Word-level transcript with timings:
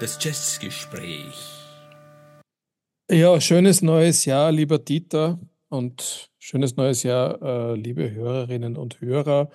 Das 0.00 0.18
Jazzgespräch. 0.20 1.34
Ja, 3.10 3.40
schönes 3.40 3.82
neues 3.82 4.24
Jahr, 4.24 4.50
lieber 4.52 4.78
Dieter, 4.78 5.38
und 5.68 6.30
schönes 6.38 6.76
neues 6.76 7.02
Jahr, 7.02 7.40
äh, 7.42 7.74
liebe 7.74 8.10
Hörerinnen 8.10 8.76
und 8.76 9.00
Hörer 9.00 9.50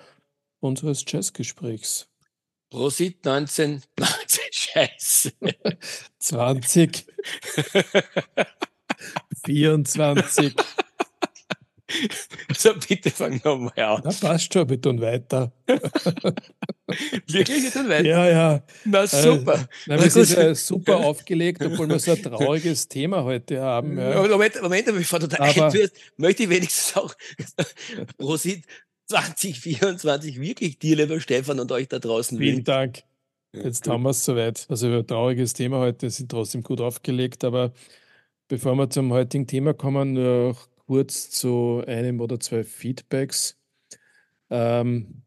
unseres 0.60 1.04
Jazzgesprächs. 1.06 2.08
Prosit 2.70 3.24
19, 3.24 3.82
19 3.98 4.42
Scheiße. 4.50 5.32
20, 6.18 7.06
24. 9.44 10.54
Also 12.48 12.74
bitte 12.88 13.10
fang 13.10 13.40
nochmal 13.44 13.72
an. 13.76 14.02
Na, 14.04 14.10
passt 14.12 14.52
schon, 14.52 14.68
wir 14.68 14.80
tun 14.80 15.00
weiter. 15.00 15.52
Wirklich, 17.26 17.62
wir 17.64 17.72
tun 17.72 17.88
weiter? 17.88 18.04
Ja, 18.04 18.28
ja. 18.28 18.62
Na 18.84 19.06
super. 19.06 19.54
Äh, 19.54 19.66
na, 19.86 20.02
wir 20.02 20.10
sind 20.10 20.30
ja 20.30 20.54
super 20.54 20.98
aufgelegt, 20.98 21.62
obwohl 21.64 21.88
wir 21.88 21.98
so 21.98 22.12
ein 22.12 22.22
trauriges 22.22 22.88
Thema 22.88 23.24
heute 23.24 23.60
haben. 23.60 23.98
Ja. 23.98 24.26
Moment, 24.26 24.62
Moment, 24.62 24.86
bevor 24.86 25.18
du 25.18 25.28
da 25.28 25.38
einführst, 25.38 25.94
möchte 26.16 26.44
ich 26.44 26.48
wenigstens 26.48 26.96
auch 26.96 27.14
Prosit 28.18 28.64
2024 29.08 30.40
wirklich 30.40 30.78
dir, 30.78 30.96
lieber 30.96 31.20
Stefan, 31.20 31.60
und 31.60 31.70
euch 31.72 31.88
da 31.88 31.98
draußen 31.98 32.38
Vielen 32.38 32.56
wünschen. 32.56 32.64
Dank. 32.64 33.02
Jetzt 33.52 33.88
haben 33.88 34.02
wir 34.02 34.10
es 34.10 34.24
soweit. 34.24 34.66
Also 34.68 34.88
ein 34.88 35.06
trauriges 35.06 35.52
Thema 35.52 35.78
heute, 35.78 36.10
sind 36.10 36.30
trotzdem 36.30 36.62
gut 36.62 36.80
aufgelegt. 36.80 37.44
Aber 37.44 37.72
bevor 38.48 38.74
wir 38.74 38.90
zum 38.90 39.12
heutigen 39.12 39.46
Thema 39.46 39.74
kommen, 39.74 40.12
noch 40.12 40.68
kurz 40.86 41.30
zu 41.30 41.82
einem 41.86 42.20
oder 42.20 42.40
zwei 42.40 42.64
Feedbacks. 42.64 43.58
Ähm, 44.50 45.22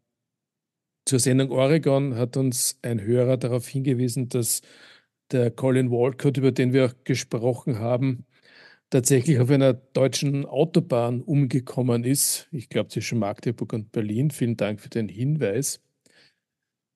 zur 1.06 1.20
Sendung 1.20 1.52
Oregon 1.52 2.16
hat 2.16 2.38
uns 2.38 2.80
ein 2.84 3.02
Hörer 3.02 3.38
darauf 3.38 3.68
hingewiesen, 3.68 4.30
dass 4.30 4.62
der 5.32 5.52
Colin 5.52 5.92
Walcott, 5.92 6.38
über 6.38 6.52
den 6.52 6.74
wir 6.74 6.86
auch 6.88 6.94
gesprochen 7.04 7.80
haben, 7.80 8.26
tatsächlich 8.90 9.40
auf 9.40 9.50
einer 9.50 9.74
deutschen 9.74 10.46
Autobahn 10.46 11.22
umgekommen 11.22 12.04
ist. 12.04 12.48
Ich 12.52 12.70
glaube 12.70 12.90
zwischen 12.90 13.20
Magdeburg 13.20 13.74
und 13.74 13.92
Berlin. 13.92 14.32
Vielen 14.32 14.58
Dank 14.58 14.82
für 14.82 14.90
den 14.90 15.10
Hinweis. 15.10 15.82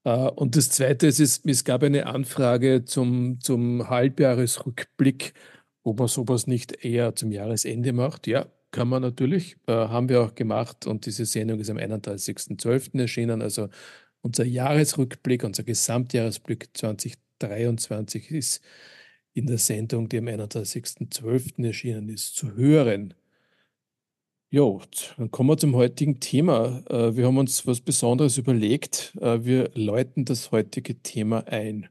Äh, 0.04 0.30
Und 0.30 0.56
das 0.56 0.70
Zweite 0.70 1.08
ist, 1.08 1.20
es, 1.46 1.64
gab 1.64 1.84
eine 1.84 2.08
Anfrage 2.08 2.86
zum, 2.86 3.40
zum 3.42 3.90
Halbjahresrückblick, 3.90 5.34
ob 5.84 6.00
man 6.00 6.08
sowas 6.08 6.48
nicht 6.48 6.84
eher 6.84 7.16
zum 7.16 7.32
Jahresende 7.32 7.94
macht. 7.94 8.28
Ja, 8.28 8.48
kann 8.72 8.88
man 8.88 9.02
natürlich, 9.02 9.58
äh, 9.68 9.74
haben 9.74 10.10
wir 10.10 10.24
auch 10.24 10.36
gemacht 10.36 10.88
und 10.88 11.06
diese 11.06 11.26
Sendung 11.26 11.60
ist 11.60 11.70
am 11.70 11.78
31.12. 11.78 13.00
erschienen. 13.00 13.42
Also 13.42 13.70
unser 14.22 14.46
Jahresrückblick, 14.46 15.44
unser 15.44 15.64
Gesamtjahresblick 15.64 16.70
2023 16.74 18.32
ist 18.32 18.62
in 19.34 19.48
der 19.48 19.58
Sendung, 19.58 20.10
die 20.10 20.18
am 20.18 20.28
31.12. 20.28 21.66
erschienen 21.66 22.10
ist, 22.10 22.36
zu 22.36 22.56
hören. 22.56 23.14
Jo, 24.50 24.82
dann 25.18 25.32
kommen 25.32 25.50
wir 25.50 25.58
zum 25.58 25.76
heutigen 25.76 26.20
Thema. 26.20 26.84
Äh, 26.90 27.16
Wir 27.16 27.26
haben 27.26 27.38
uns 27.38 27.66
was 27.66 27.82
Besonderes 27.82 28.38
überlegt. 28.38 29.14
Äh, 29.20 29.44
Wir 29.44 29.72
läuten 29.74 30.26
das 30.26 30.52
heutige 30.52 31.02
Thema 31.02 31.48
ein. 31.48 31.90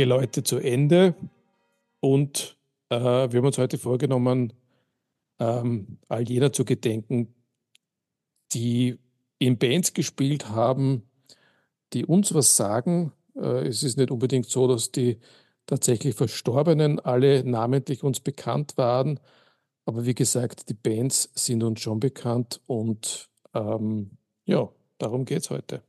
Geläute 0.00 0.42
zu 0.42 0.56
Ende 0.56 1.14
und 2.00 2.56
äh, 2.88 2.96
wir 2.96 3.38
haben 3.38 3.44
uns 3.44 3.58
heute 3.58 3.76
vorgenommen, 3.76 4.54
ähm, 5.38 5.98
all 6.08 6.26
jener 6.26 6.54
zu 6.54 6.64
gedenken, 6.64 7.34
die 8.54 8.98
in 9.38 9.58
Bands 9.58 9.92
gespielt 9.92 10.48
haben, 10.48 11.02
die 11.92 12.06
uns 12.06 12.32
was 12.32 12.56
sagen. 12.56 13.12
Äh, 13.36 13.66
es 13.66 13.82
ist 13.82 13.98
nicht 13.98 14.10
unbedingt 14.10 14.46
so, 14.46 14.66
dass 14.66 14.90
die 14.90 15.18
tatsächlich 15.66 16.14
Verstorbenen 16.14 16.98
alle 16.98 17.44
namentlich 17.44 18.02
uns 18.02 18.20
bekannt 18.20 18.78
waren, 18.78 19.20
aber 19.84 20.06
wie 20.06 20.14
gesagt, 20.14 20.70
die 20.70 20.74
Bands 20.74 21.30
sind 21.34 21.62
uns 21.62 21.82
schon 21.82 22.00
bekannt 22.00 22.62
und 22.66 23.28
ähm, 23.52 24.12
ja, 24.46 24.66
darum 24.96 25.26
geht 25.26 25.42
es 25.42 25.50
heute. 25.50 25.82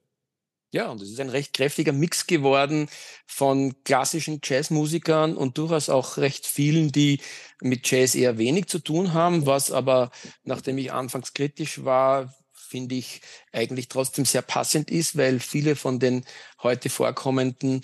Ja, 0.74 0.90
und 0.90 1.02
es 1.02 1.10
ist 1.10 1.20
ein 1.20 1.30
recht 1.30 1.54
kräftiger 1.54 1.92
Mix 1.92 2.28
geworden 2.28 2.88
von 3.28 3.76
klassischen 3.84 4.40
Jazzmusikern 4.42 5.36
und 5.36 5.58
durchaus 5.58 5.90
auch 5.90 6.16
recht 6.18 6.46
vielen, 6.48 6.94
die 6.94 7.20
mit 7.62 7.90
Jazz 7.92 8.16
eher 8.16 8.38
wenig 8.38 8.68
zu 8.68 8.80
tun 8.80 9.14
haben, 9.14 9.46
was 9.46 9.72
aber, 9.72 10.12
nachdem 10.44 10.78
ich 10.78 10.94
anfangs 10.94 11.34
kritisch 11.34 11.84
war, 11.84 12.34
finde 12.54 12.96
ich 12.96 13.20
eigentlich 13.52 13.90
trotzdem 13.90 14.24
sehr 14.24 14.42
passend 14.44 14.90
ist, 14.90 15.18
weil 15.18 15.42
viele 15.42 15.76
von 15.76 16.00
den 16.00 16.24
heute 16.64 16.90
vorkommenden 16.90 17.84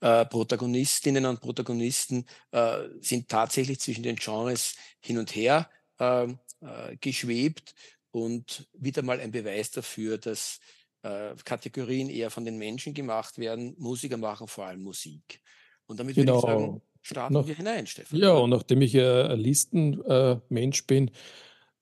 äh, 0.00 0.24
Protagonistinnen 0.24 1.26
und 1.26 1.40
Protagonisten 1.40 2.24
äh, 2.52 2.84
sind 3.00 3.28
tatsächlich 3.28 3.80
zwischen 3.80 4.04
den 4.04 4.14
Genres 4.14 4.76
hin 5.00 5.18
und 5.18 5.34
her 5.34 5.68
äh, 5.98 6.24
äh, 6.60 6.96
geschwebt 7.00 7.74
und 8.12 8.68
wieder 8.74 9.02
mal 9.02 9.18
ein 9.20 9.32
Beweis 9.32 9.72
dafür, 9.72 10.18
dass 10.18 10.60
äh, 11.02 11.34
Kategorien 11.44 12.08
eher 12.08 12.30
von 12.30 12.44
den 12.44 12.58
Menschen 12.58 12.94
gemacht 12.94 13.38
werden. 13.38 13.74
Musiker 13.78 14.16
machen 14.16 14.48
vor 14.48 14.66
allem 14.66 14.82
Musik. 14.82 15.40
Und 15.86 15.98
damit 16.00 16.16
würde 16.16 16.32
ich 16.32 16.40
sagen, 16.40 16.64
Genau. 16.64 16.82
starten 17.02 17.34
Noch- 17.34 17.46
wir 17.46 17.54
hinein, 17.54 17.86
Stefan. 17.86 18.18
Ja, 18.18 18.32
und 18.32 18.50
nachdem 18.50 18.82
ich 18.82 18.94
äh, 18.94 19.22
ein 19.22 19.38
Listenmensch 19.40 20.86
bin, 20.86 21.10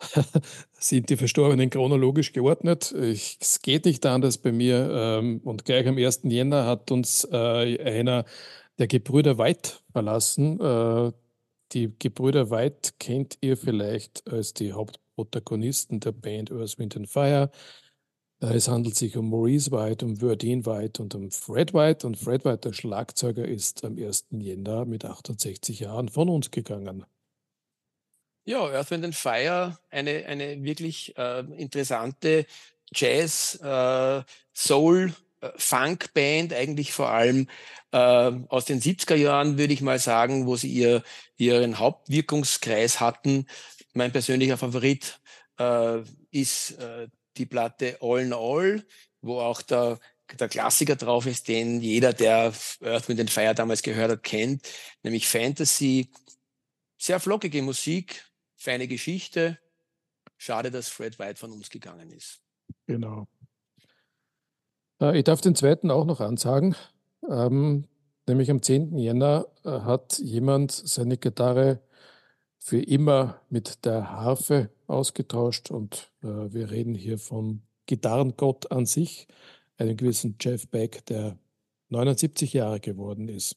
sind 0.78 1.08
die 1.10 1.16
Verstorbenen 1.16 1.70
chronologisch 1.70 2.32
geordnet. 2.32 2.92
Es 2.92 3.60
geht 3.62 3.86
nicht 3.86 4.04
anders 4.06 4.38
bei 4.38 4.52
mir. 4.52 4.90
Ähm, 4.92 5.40
und 5.44 5.64
gleich 5.64 5.86
am 5.86 5.96
1. 5.96 6.20
Jänner 6.24 6.66
hat 6.66 6.90
uns 6.90 7.24
äh, 7.30 7.80
einer 7.82 8.24
der 8.78 8.86
Gebrüder 8.88 9.38
White 9.38 9.70
verlassen. 9.92 10.60
Äh, 10.60 11.12
die 11.72 11.92
Gebrüder 11.98 12.50
White 12.50 12.90
kennt 12.98 13.38
ihr 13.40 13.56
vielleicht 13.56 14.30
als 14.30 14.52
die 14.54 14.72
Hauptprotagonisten 14.72 15.98
der 16.00 16.12
Band 16.12 16.52
Earth, 16.52 16.78
Wind 16.78 16.96
and 16.96 17.08
Fire. 17.08 17.50
Äh, 18.40 18.54
Es 18.54 18.68
handelt 18.68 18.96
sich 18.96 19.16
um 19.16 19.30
Maurice 19.30 19.70
White, 19.70 20.04
um 20.04 20.16
Verdine 20.16 20.66
White 20.66 21.02
und 21.02 21.14
um 21.14 21.30
Fred 21.30 21.74
White. 21.74 22.06
Und 22.06 22.16
Fred 22.16 22.44
White, 22.44 22.58
der 22.58 22.72
Schlagzeuger, 22.72 23.46
ist 23.46 23.84
am 23.84 23.96
1. 23.98 24.26
Jänner 24.30 24.84
mit 24.84 25.04
68 25.04 25.80
Jahren 25.80 26.08
von 26.08 26.28
uns 26.28 26.50
gegangen. 26.50 27.04
Ja, 28.44 28.60
Earth, 28.70 28.90
Wind 28.92 29.04
and 29.04 29.14
Fire, 29.14 29.76
eine, 29.90 30.24
eine 30.26 30.62
wirklich 30.62 31.16
äh, 31.18 31.40
interessante 31.56 32.46
Jazz, 32.94 33.58
äh, 33.60 34.22
Soul, 34.54 35.12
äh, 35.40 35.50
Funk-Band, 35.56 36.52
eigentlich 36.52 36.92
vor 36.92 37.08
allem 37.10 37.48
äh, 37.90 37.98
aus 38.48 38.64
den 38.66 38.80
70er 38.80 39.16
Jahren, 39.16 39.58
würde 39.58 39.72
ich 39.72 39.80
mal 39.82 39.98
sagen, 39.98 40.46
wo 40.46 40.54
sie 40.54 40.68
ihr, 40.72 41.02
ihren 41.38 41.80
Hauptwirkungskreis 41.80 43.00
hatten. 43.00 43.46
Mein 43.94 44.12
persönlicher 44.12 44.56
Favorit 44.58 45.18
äh, 45.58 46.02
ist 46.30 46.78
die 47.38 47.46
Platte 47.46 47.98
All 48.00 48.20
in 48.20 48.32
All, 48.32 48.84
wo 49.20 49.40
auch 49.40 49.62
der, 49.62 49.98
der 50.38 50.48
Klassiker 50.48 50.96
drauf 50.96 51.26
ist, 51.26 51.48
den 51.48 51.80
jeder, 51.80 52.12
der 52.12 52.52
Earth, 52.82 53.08
Wind 53.08 53.30
Fire 53.30 53.54
damals 53.54 53.82
gehört 53.82 54.10
hat, 54.10 54.22
kennt, 54.22 54.62
nämlich 55.02 55.28
Fantasy. 55.28 56.10
Sehr 56.98 57.20
flockige 57.20 57.62
Musik, 57.62 58.24
feine 58.56 58.88
Geschichte. 58.88 59.58
Schade, 60.38 60.70
dass 60.70 60.88
Fred 60.88 61.18
White 61.18 61.38
von 61.38 61.52
uns 61.52 61.70
gegangen 61.70 62.10
ist. 62.10 62.40
Genau. 62.86 63.26
Äh, 65.00 65.18
Ich 65.18 65.24
darf 65.24 65.40
den 65.40 65.54
zweiten 65.54 65.90
auch 65.90 66.04
noch 66.04 66.20
ansagen. 66.20 66.74
Ähm, 67.28 67.86
nämlich 68.26 68.50
am 68.50 68.62
10. 68.62 68.96
Jänner 68.98 69.46
äh, 69.64 69.70
hat 69.70 70.18
jemand 70.18 70.72
seine 70.72 71.16
Gitarre 71.16 71.80
für 72.66 72.82
immer 72.82 73.40
mit 73.48 73.84
der 73.84 74.10
Harfe 74.10 74.70
ausgetauscht 74.88 75.70
und 75.70 76.10
äh, 76.24 76.26
wir 76.26 76.68
reden 76.72 76.96
hier 76.96 77.16
vom 77.16 77.62
Gitarrengott 77.86 78.72
an 78.72 78.86
sich, 78.86 79.28
einem 79.78 79.96
gewissen 79.96 80.36
Jeff 80.40 80.66
Beck, 80.66 81.06
der 81.06 81.38
79 81.90 82.54
Jahre 82.54 82.80
geworden 82.80 83.28
ist. 83.28 83.54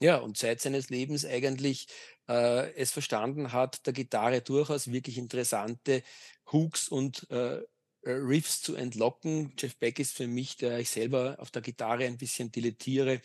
Ja, 0.00 0.18
und 0.18 0.38
seit 0.38 0.60
seines 0.60 0.90
Lebens 0.90 1.24
eigentlich 1.24 1.88
äh, 2.28 2.72
es 2.74 2.92
verstanden 2.92 3.52
hat, 3.52 3.84
der 3.84 3.92
Gitarre 3.92 4.42
durchaus 4.42 4.92
wirklich 4.92 5.18
interessante 5.18 6.04
Hooks 6.52 6.88
und 6.88 7.28
äh, 7.30 7.62
Riffs 8.04 8.62
zu 8.62 8.76
entlocken. 8.76 9.54
Jeff 9.58 9.76
Beck 9.76 9.98
ist 9.98 10.16
für 10.16 10.28
mich, 10.28 10.56
der 10.56 10.78
ich 10.78 10.90
selber 10.90 11.34
auf 11.40 11.50
der 11.50 11.62
Gitarre 11.62 12.04
ein 12.04 12.16
bisschen 12.16 12.52
dilettiere, 12.52 13.20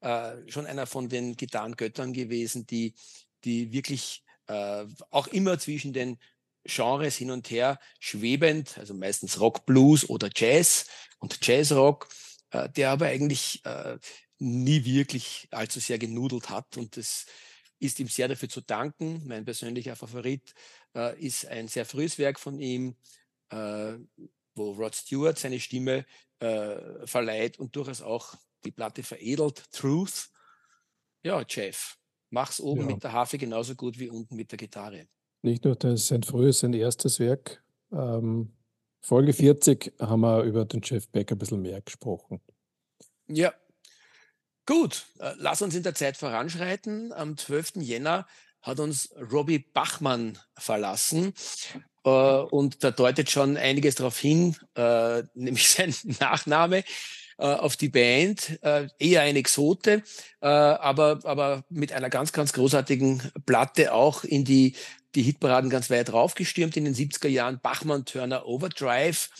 äh, 0.00 0.32
schon 0.48 0.66
einer 0.66 0.86
von 0.86 1.08
den 1.08 1.34
Gitarrengöttern 1.34 2.12
gewesen, 2.12 2.66
die, 2.66 2.92
die 3.42 3.72
wirklich 3.72 4.22
äh, 4.50 4.86
auch 5.10 5.28
immer 5.28 5.58
zwischen 5.58 5.92
den 5.92 6.18
Genres 6.64 7.16
hin 7.16 7.30
und 7.30 7.50
her 7.50 7.78
schwebend, 8.00 8.76
also 8.78 8.94
meistens 8.94 9.40
Rock, 9.40 9.64
Blues 9.64 10.08
oder 10.08 10.28
Jazz 10.34 10.86
und 11.20 11.38
Jazzrock, 11.46 12.08
äh, 12.50 12.68
der 12.68 12.90
aber 12.90 13.06
eigentlich 13.06 13.64
äh, 13.64 13.98
nie 14.38 14.84
wirklich 14.84 15.48
allzu 15.52 15.78
sehr 15.78 15.98
genudelt 15.98 16.50
hat 16.50 16.76
und 16.76 16.96
das 16.96 17.26
ist 17.78 17.98
ihm 18.00 18.08
sehr 18.08 18.28
dafür 18.28 18.48
zu 18.48 18.60
danken. 18.60 19.22
Mein 19.24 19.44
persönlicher 19.44 19.96
Favorit 19.96 20.52
äh, 20.94 21.18
ist 21.18 21.46
ein 21.46 21.68
sehr 21.68 21.86
frühes 21.86 22.18
Werk 22.18 22.38
von 22.38 22.58
ihm, 22.58 22.96
äh, 23.50 23.94
wo 24.54 24.72
Rod 24.72 24.94
Stewart 24.94 25.38
seine 25.38 25.60
Stimme 25.60 26.04
äh, 26.40 27.06
verleiht 27.06 27.58
und 27.58 27.74
durchaus 27.76 28.02
auch 28.02 28.34
die 28.64 28.72
Platte 28.72 29.02
veredelt, 29.02 29.64
Truth. 29.72 30.28
Ja, 31.22 31.42
Jeff, 31.48 31.99
mach's 32.30 32.60
oben 32.60 32.82
ja. 32.82 32.86
mit 32.86 33.04
der 33.04 33.12
Harfe 33.12 33.38
genauso 33.38 33.74
gut 33.74 33.98
wie 33.98 34.08
unten 34.08 34.36
mit 34.36 34.50
der 34.50 34.58
Gitarre. 34.58 35.06
Nicht 35.42 35.64
nur 35.64 35.76
das 35.76 36.06
sein 36.06 36.22
frühes, 36.22 36.60
sein 36.60 36.72
erstes 36.72 37.18
Werk. 37.20 37.62
Ähm, 37.92 38.52
Folge 39.00 39.32
40 39.32 39.94
haben 40.00 40.20
wir 40.20 40.42
über 40.42 40.64
den 40.64 40.80
Jeff 40.82 41.08
Beck 41.08 41.32
ein 41.32 41.38
bisschen 41.38 41.62
mehr 41.62 41.80
gesprochen. 41.80 42.40
Ja, 43.28 43.52
Gut, 44.70 45.06
äh, 45.18 45.32
lass 45.36 45.62
uns 45.62 45.74
in 45.74 45.82
der 45.82 45.96
Zeit 45.96 46.16
voranschreiten. 46.16 47.12
Am 47.12 47.36
12. 47.36 47.78
Jänner 47.78 48.24
hat 48.62 48.78
uns 48.78 49.12
Robbie 49.32 49.58
Bachmann 49.58 50.38
verlassen. 50.56 51.34
Äh, 52.04 52.10
und 52.10 52.84
da 52.84 52.92
deutet 52.92 53.30
schon 53.30 53.56
einiges 53.56 53.96
darauf 53.96 54.16
hin, 54.16 54.56
äh, 54.76 55.24
nämlich 55.34 55.68
sein 55.68 55.92
Nachname 56.20 56.84
äh, 57.40 57.44
auf 57.44 57.76
die 57.76 57.88
Band. 57.88 58.58
Äh, 58.62 58.88
eher 58.98 59.22
ein 59.22 59.34
Exote, 59.34 60.02
äh, 60.42 60.46
aber, 60.46 61.20
aber 61.24 61.64
mit 61.70 61.92
einer 61.92 62.10
ganz, 62.10 62.32
ganz 62.32 62.52
großartigen 62.52 63.22
Platte 63.46 63.94
auch 63.94 64.24
in 64.24 64.44
die, 64.44 64.74
die 65.14 65.22
Hitparaden 65.22 65.70
ganz 65.70 65.88
weit 65.88 66.12
raufgestürmt 66.12 66.76
in 66.76 66.84
den 66.84 66.94
70er 66.94 67.28
Jahren. 67.28 67.58
Bachmann 67.62 68.04
Turner 68.04 68.46
Overdrive. 68.46 69.30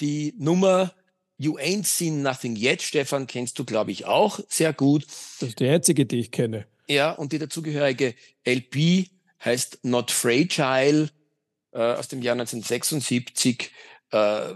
Die 0.00 0.34
Nummer 0.38 0.92
You 1.36 1.58
Ain't 1.58 1.84
Seen 1.84 2.22
Nothing 2.22 2.56
Yet, 2.56 2.80
Stefan, 2.80 3.26
kennst 3.26 3.58
du, 3.58 3.64
glaube 3.64 3.92
ich, 3.92 4.06
auch 4.06 4.40
sehr 4.48 4.72
gut. 4.72 5.06
Das 5.40 5.50
ist 5.50 5.60
die 5.60 5.68
einzige, 5.68 6.06
die 6.06 6.20
ich 6.20 6.30
kenne. 6.30 6.66
Ja, 6.88 7.12
und 7.12 7.32
die 7.32 7.38
dazugehörige 7.38 8.14
LP 8.46 9.10
heißt 9.44 9.80
Not 9.82 10.10
Fragile 10.10 11.10
äh, 11.72 11.78
aus 11.78 12.08
dem 12.08 12.22
Jahr 12.22 12.32
1976. 12.32 13.70
Äh, 14.10 14.54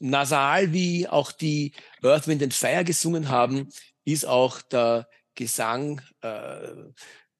nasal, 0.00 0.72
wie 0.72 1.08
auch 1.08 1.32
die 1.32 1.72
Earth, 2.02 2.28
Wind 2.28 2.42
and 2.42 2.54
Fire 2.54 2.84
gesungen 2.84 3.28
haben, 3.28 3.68
ist 4.04 4.26
auch 4.26 4.62
der 4.62 5.08
Gesang 5.34 6.00
äh, 6.20 6.68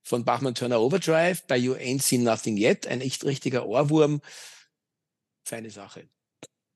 von 0.03 0.25
Bachmann 0.25 0.55
Turner 0.55 0.81
Overdrive 0.81 1.47
bei 1.47 1.57
You 1.57 1.75
Ain't 1.75 2.03
Seen 2.03 2.23
Nothing 2.23 2.57
Yet, 2.57 2.87
ein 2.87 3.01
echt 3.01 3.25
richtiger 3.25 3.67
Ohrwurm. 3.67 4.21
Feine 5.45 5.71
Sache. 5.71 6.09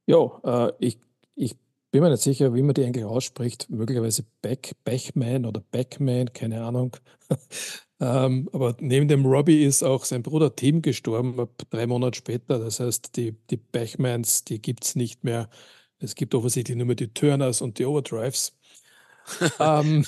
Ja, 0.07 0.41
äh, 0.45 0.73
ich 0.79 0.99
ich 1.35 1.57
bin 1.91 2.03
mir 2.03 2.11
nicht 2.11 2.23
sicher, 2.23 2.55
wie 2.55 2.63
man 2.63 2.75
die 2.75 2.85
eigentlich 2.85 3.05
ausspricht. 3.05 3.69
Möglicherweise 3.71 4.25
Beck, 4.41 4.73
Bechman 4.85 5.45
oder 5.45 5.61
Beckman, 5.61 6.33
keine 6.33 6.65
Ahnung. 6.65 6.97
Ähm, 8.03 8.49
aber 8.53 8.75
neben 8.81 9.07
dem 9.07 9.25
Robbie 9.25 9.63
ist 9.63 9.85
auch 9.85 10.05
sein 10.05 10.25
Bruder 10.25 10.57
Tim 10.57 10.83
gestorben, 10.83 11.49
drei 11.71 11.87
Monate 11.87 12.19
später. 12.19 12.59
Das 12.59 12.81
heißt, 12.81 13.17
die, 13.17 13.37
die 13.49 13.57
Bechmans, 13.57 14.43
die 14.43 14.61
gibt 14.61 14.85
es 14.85 14.97
nicht 14.97 15.23
mehr. 15.23 15.49
Es 16.01 16.17
gibt 16.17 16.35
offensichtlich 16.35 16.77
nur 16.77 16.87
mehr 16.87 16.97
die 16.97 17.15
Turners 17.15 17.61
und 17.61 17.79
die 17.79 17.87
Overdrives. 17.87 18.55
ähm. 19.61 20.05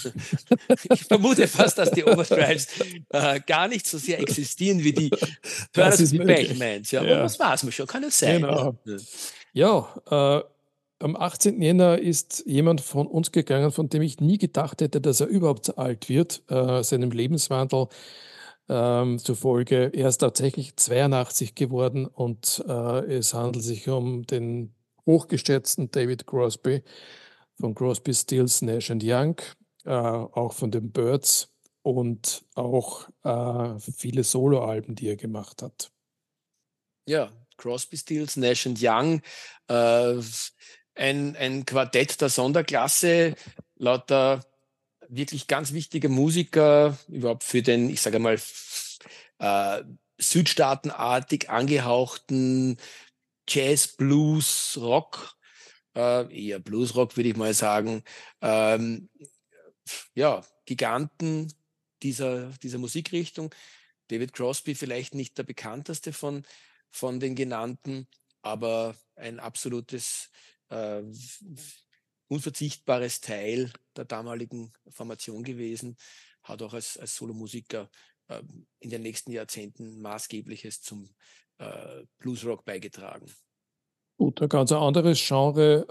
Ich 0.93 1.05
vermute 1.05 1.47
fast, 1.47 1.79
dass 1.79 1.93
die 1.93 2.03
Overdrives 2.03 2.67
äh, 3.11 3.39
gar 3.47 3.69
nicht 3.69 3.87
so 3.87 3.97
sehr 3.99 4.19
existieren 4.19 4.83
wie 4.83 4.93
die 4.93 5.11
Turners 5.73 6.01
und 6.01 6.11
die 6.11 6.19
Bechmans. 6.19 6.91
Ja, 6.91 7.05
ja. 7.05 7.23
das 7.23 7.39
weiß 7.39 7.63
man 7.63 7.71
schon, 7.71 7.87
kann 7.87 8.03
es 8.03 8.19
sein. 8.19 8.41
Genau. 8.43 8.77
Ja, 9.53 9.95
äh, 10.11 10.43
am 10.99 11.17
18. 11.17 11.61
Jänner 11.61 11.99
ist 11.99 12.45
jemand 12.47 12.81
von 12.81 13.07
uns 13.07 13.33
gegangen, 13.33 13.73
von 13.73 13.89
dem 13.89 14.03
ich 14.03 14.21
nie 14.21 14.39
gedacht 14.39 14.81
hätte, 14.81 15.01
dass 15.01 15.21
er 15.21 15.27
überhaupt 15.27 15.67
so 15.67 15.77
alt 15.77 16.09
wird, 16.09 16.43
äh, 16.51 16.83
seinem 16.83 17.11
Lebenswandel 17.11 17.89
ähm, 18.69 19.19
zufolge. 19.19 19.91
Er 19.93 20.09
ist 20.09 20.19
tatsächlich 20.19 20.77
82 20.77 21.55
geworden 21.55 22.07
und 22.07 22.65
äh, 22.67 23.17
es 23.17 23.35
handelt 23.35 23.65
sich 23.65 23.89
um 23.89 24.27
den 24.27 24.75
hochgeschätzten 25.07 25.91
David 25.91 26.27
Crosby 26.27 26.83
von 27.61 27.75
Crosby, 27.75 28.15
Stills, 28.15 28.63
Nash 28.63 28.91
Young, 28.91 29.37
äh, 29.85 29.91
auch 29.91 30.53
von 30.53 30.71
den 30.71 30.91
Birds 30.91 31.53
und 31.83 32.45
auch 32.55 33.09
äh, 33.23 33.79
viele 33.79 34.25
Soloalben, 34.25 34.95
die 34.95 35.09
er 35.09 35.17
gemacht 35.17 35.63
hat. 35.63 35.91
Ja, 37.07 37.31
Crosby, 37.59 37.97
Stills, 37.97 38.37
Nash 38.37 38.67
Young, 38.67 39.21
äh, 39.69 40.21
ein, 40.95 41.37
ein 41.37 41.65
Quartett 41.65 42.21
der 42.21 42.29
Sonderklasse, 42.29 43.35
lauter 43.77 44.45
wirklich 45.09 45.47
ganz 45.47 45.73
wichtige 45.73 46.09
Musiker, 46.09 46.97
überhaupt 47.09 47.45
für 47.45 47.63
den, 47.63 47.91
ich 47.91 48.01
sage 48.01 48.19
mal, 48.19 48.41
äh, 49.39 49.83
südstaatenartig 50.19 51.51
angehauchten 51.51 52.79
Jazz, 53.49 53.89
Blues, 53.89 54.79
Rock, 54.81 55.37
äh, 55.95 56.47
eher 56.47 56.59
Blues 56.61 56.95
Rock 56.95 57.17
würde 57.17 57.29
ich 57.31 57.37
mal 57.37 57.55
sagen, 57.55 58.03
ähm, 58.41 59.11
ja, 60.15 60.45
Giganten 60.65 61.53
dieser, 62.03 62.51
dieser 62.63 62.79
Musikrichtung. 62.79 63.55
David 64.09 64.33
Crosby 64.33 64.75
vielleicht 64.75 65.15
nicht 65.15 65.37
der 65.39 65.45
bekannteste 65.45 66.13
von, 66.13 66.45
von 66.91 67.21
den 67.21 67.35
genannten, 67.35 68.07
aber 68.43 68.95
ein 69.17 69.41
absolutes 69.41 70.31
äh, 70.75 71.03
unverzichtbares 72.29 73.21
Teil 73.21 73.73
der 73.97 74.05
damaligen 74.05 74.73
Formation 74.89 75.45
gewesen, 75.45 75.97
hat 76.43 76.63
auch 76.63 76.75
als, 76.75 76.97
als 76.97 77.15
Solomusiker 77.17 77.89
äh, 78.29 78.43
in 78.81 78.91
den 78.91 79.03
nächsten 79.03 79.33
Jahrzehnten 79.33 80.01
maßgebliches 80.01 80.83
zum 80.83 81.09
äh, 81.59 82.05
Bluesrock 82.19 82.65
beigetragen. 82.65 83.31
Gut, 84.17 84.41
ein 84.43 84.49
ganz 84.49 84.71
anderes 84.73 85.25
Genre, 85.27 85.87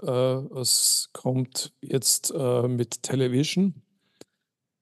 äh, 0.52 0.58
es 0.58 1.10
kommt 1.12 1.74
jetzt 1.80 2.32
äh, 2.34 2.68
mit 2.68 3.02
Television. 3.02 3.82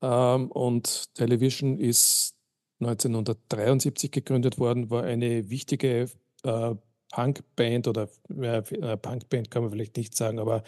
Ähm, 0.00 0.50
und 0.50 1.14
Television 1.14 1.78
ist 1.78 2.34
1973 2.80 4.10
gegründet 4.10 4.58
worden, 4.58 4.90
war 4.90 5.04
eine 5.04 5.48
wichtige 5.50 6.08
äh, 6.44 6.74
Punkband 7.12 7.86
oder 7.86 8.08
äh, 8.40 8.96
Punkband 8.96 9.50
kann 9.50 9.62
man 9.62 9.70
vielleicht 9.70 9.96
nicht 9.96 10.16
sagen, 10.16 10.40
aber 10.40 10.64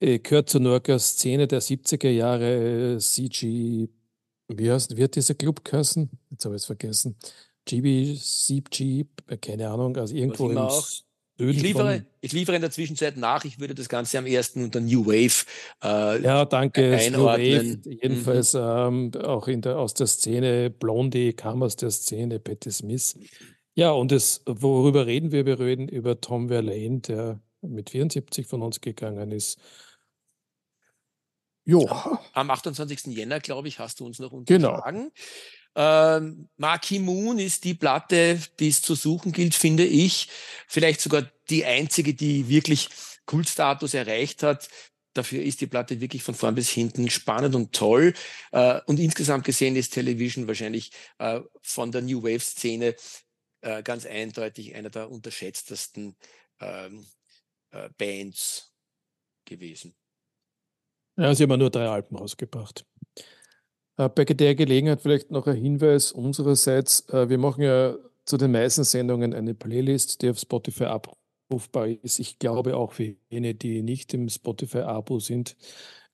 äh, 0.00 0.18
gehört 0.18 0.48
zur 0.48 0.60
New 0.60 0.98
Szene 0.98 1.46
der 1.46 1.60
70er 1.60 2.08
Jahre. 2.08 2.94
Äh, 2.94 2.98
CG, 2.98 3.88
wie 4.48 4.70
heißt, 4.70 4.96
wird 4.96 5.16
dieser 5.16 5.34
Club 5.34 5.64
geheißen? 5.64 6.08
Jetzt 6.30 6.44
habe 6.44 6.54
ich 6.54 6.62
es 6.62 6.66
vergessen. 6.66 7.16
GB, 7.66 8.16
CG, 8.16 9.06
äh, 9.26 9.36
keine 9.36 9.68
Ahnung, 9.68 9.96
also 9.96 10.14
irgendwo 10.14 10.48
im 10.48 10.68
ich 11.38 11.60
liefere, 11.60 12.06
ich 12.22 12.32
liefere 12.32 12.56
in 12.56 12.62
der 12.62 12.70
Zwischenzeit 12.70 13.18
nach. 13.18 13.44
Ich 13.44 13.60
würde 13.60 13.74
das 13.74 13.90
Ganze 13.90 14.16
am 14.16 14.24
ersten 14.24 14.64
unter 14.64 14.80
New 14.80 15.04
Wave 15.04 15.44
äh, 15.84 16.22
ja, 16.22 16.46
danke, 16.46 16.96
einordnen. 16.96 17.82
Wave, 17.84 17.94
jedenfalls 17.94 18.54
mhm. 18.54 19.12
ähm, 19.14 19.22
auch 19.22 19.46
in 19.46 19.60
der, 19.60 19.78
aus 19.78 19.92
der 19.92 20.06
Szene 20.06 20.70
Blondie 20.70 21.34
kam 21.34 21.62
aus 21.62 21.76
der 21.76 21.90
Szene 21.90 22.38
Patti 22.38 22.70
Smith. 22.70 23.18
Ja, 23.76 23.90
und 23.90 24.10
das, 24.10 24.40
worüber 24.46 25.06
reden 25.06 25.32
wir? 25.32 25.44
Wir 25.44 25.60
reden 25.60 25.86
über 25.86 26.18
Tom 26.18 26.48
Verlaine, 26.48 27.00
der 27.00 27.40
mit 27.60 27.90
74 27.90 28.46
von 28.46 28.62
uns 28.62 28.80
gegangen 28.80 29.32
ist. 29.32 29.58
Jo. 31.66 31.86
Am 32.32 32.50
28. 32.50 33.06
Jänner, 33.14 33.38
glaube 33.38 33.68
ich, 33.68 33.78
hast 33.78 34.00
du 34.00 34.06
uns 34.06 34.18
noch 34.18 34.30
genau. 34.46 34.70
unterschlagen. 34.70 35.12
Genau. 35.74 36.16
Ähm, 36.16 36.48
Marquee 36.56 37.00
Moon 37.00 37.38
ist 37.38 37.64
die 37.64 37.74
Platte, 37.74 38.40
die 38.58 38.68
es 38.68 38.80
zu 38.80 38.94
suchen 38.94 39.32
gilt, 39.32 39.54
finde 39.54 39.84
ich. 39.84 40.28
Vielleicht 40.66 41.02
sogar 41.02 41.30
die 41.50 41.66
einzige, 41.66 42.14
die 42.14 42.48
wirklich 42.48 42.88
Kultstatus 43.26 43.92
erreicht 43.92 44.42
hat. 44.42 44.70
Dafür 45.12 45.42
ist 45.42 45.60
die 45.60 45.66
Platte 45.66 46.00
wirklich 46.00 46.22
von 46.22 46.34
vorn 46.34 46.54
bis 46.54 46.70
hinten 46.70 47.10
spannend 47.10 47.54
und 47.54 47.74
toll. 47.74 48.14
Äh, 48.52 48.80
und 48.86 48.98
insgesamt 48.98 49.44
gesehen 49.44 49.76
ist 49.76 49.92
Television 49.92 50.46
wahrscheinlich 50.46 50.92
äh, 51.18 51.40
von 51.60 51.92
der 51.92 52.00
New 52.00 52.22
Wave 52.22 52.40
Szene 52.40 52.94
äh, 53.60 53.82
ganz 53.82 54.06
eindeutig 54.06 54.74
einer 54.74 54.90
der 54.90 55.10
unterschätztesten 55.10 56.16
ähm, 56.60 57.06
äh, 57.70 57.88
Bands 57.96 58.72
gewesen. 59.44 59.94
Ja, 61.16 61.34
sie 61.34 61.44
haben 61.44 61.58
nur 61.58 61.70
drei 61.70 61.88
Alben 61.88 62.16
rausgebracht. 62.16 62.84
Äh, 63.96 64.08
bei 64.08 64.24
der 64.24 64.54
Gelegenheit 64.54 65.00
vielleicht 65.00 65.30
noch 65.30 65.46
ein 65.46 65.56
Hinweis 65.56 66.12
unsererseits. 66.12 67.08
Äh, 67.08 67.28
wir 67.28 67.38
machen 67.38 67.62
ja 67.62 67.96
zu 68.24 68.36
den 68.36 68.52
meisten 68.52 68.84
Sendungen 68.84 69.32
eine 69.32 69.54
Playlist, 69.54 70.22
die 70.22 70.30
auf 70.30 70.38
Spotify 70.38 70.84
abrufbar 70.84 71.88
ist. 71.88 72.18
Ich 72.18 72.38
glaube 72.38 72.76
auch 72.76 72.92
für 72.92 73.16
jene, 73.30 73.54
die 73.54 73.82
nicht 73.82 74.12
im 74.14 74.28
Spotify-Abo 74.28 75.20
sind. 75.20 75.56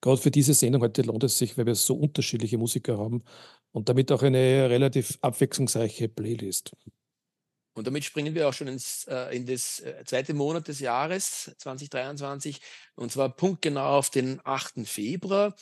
Gerade 0.01 0.21
für 0.21 0.31
diese 0.31 0.55
Sendung 0.55 0.83
heute 0.83 1.03
lohnt 1.03 1.25
es 1.25 1.39
sich, 1.39 1.57
weil 1.57 1.67
wir 1.67 1.75
so 1.75 1.95
unterschiedliche 1.95 2.59
Musiker 2.59 2.99
haben 2.99 3.25
und 3.73 3.89
damit 3.89 4.13
auch 4.13 4.23
eine 4.23 4.69
relativ 4.69 5.19
abwechslungsreiche 5.21 6.09
Playlist. 6.09 6.77
Und 7.75 7.87
damit 7.87 8.05
springen 8.05 8.35
wir 8.35 8.49
auch 8.49 8.53
schon 8.53 8.69
ins, 8.69 9.05
äh, 9.09 9.35
in 9.35 9.47
das 9.47 9.81
äh, 9.81 10.05
zweite 10.05 10.35
Monat 10.35 10.69
des 10.69 10.81
Jahres 10.81 11.51
2023 11.59 12.61
und 12.97 13.13
zwar 13.13 13.35
punktgenau 13.35 13.99
auf 13.99 14.11
den 14.11 14.41
8. 14.45 14.87
Februar, 14.87 15.55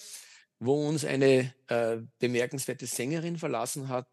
wo 0.59 0.89
uns 0.89 1.05
eine 1.05 1.55
äh, 1.69 1.99
bemerkenswerte 2.19 2.87
Sängerin 2.87 3.39
verlassen 3.39 3.89
hat, 3.89 4.09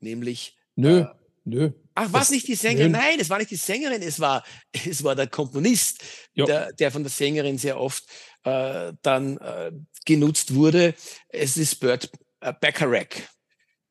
nämlich. 0.00 0.58
Nö, 0.76 1.00
äh, 1.00 1.06
nö. 1.44 1.70
Ach, 1.94 2.12
war 2.12 2.22
es 2.22 2.30
nicht 2.30 2.48
die 2.48 2.54
Sängerin? 2.54 2.92
Nö. 2.92 2.98
Nein, 2.98 3.18
es 3.18 3.30
war 3.30 3.38
nicht 3.38 3.50
die 3.50 3.56
Sängerin, 3.56 4.02
es 4.02 4.20
war, 4.20 4.44
es 4.72 5.02
war 5.02 5.14
der 5.14 5.26
Komponist, 5.26 6.04
der, 6.36 6.72
der, 6.72 6.90
von 6.90 7.02
der 7.02 7.10
Sängerin 7.10 7.56
sehr 7.56 7.80
oft 7.80 8.04
äh, 8.44 8.92
dann 9.00 9.38
äh, 9.38 9.72
genutzt 10.04 10.54
wurde. 10.54 10.94
Es 11.28 11.56
ist 11.56 11.76
Bert 11.76 12.10
äh, 12.40 12.52
Bacharach. 12.52 13.22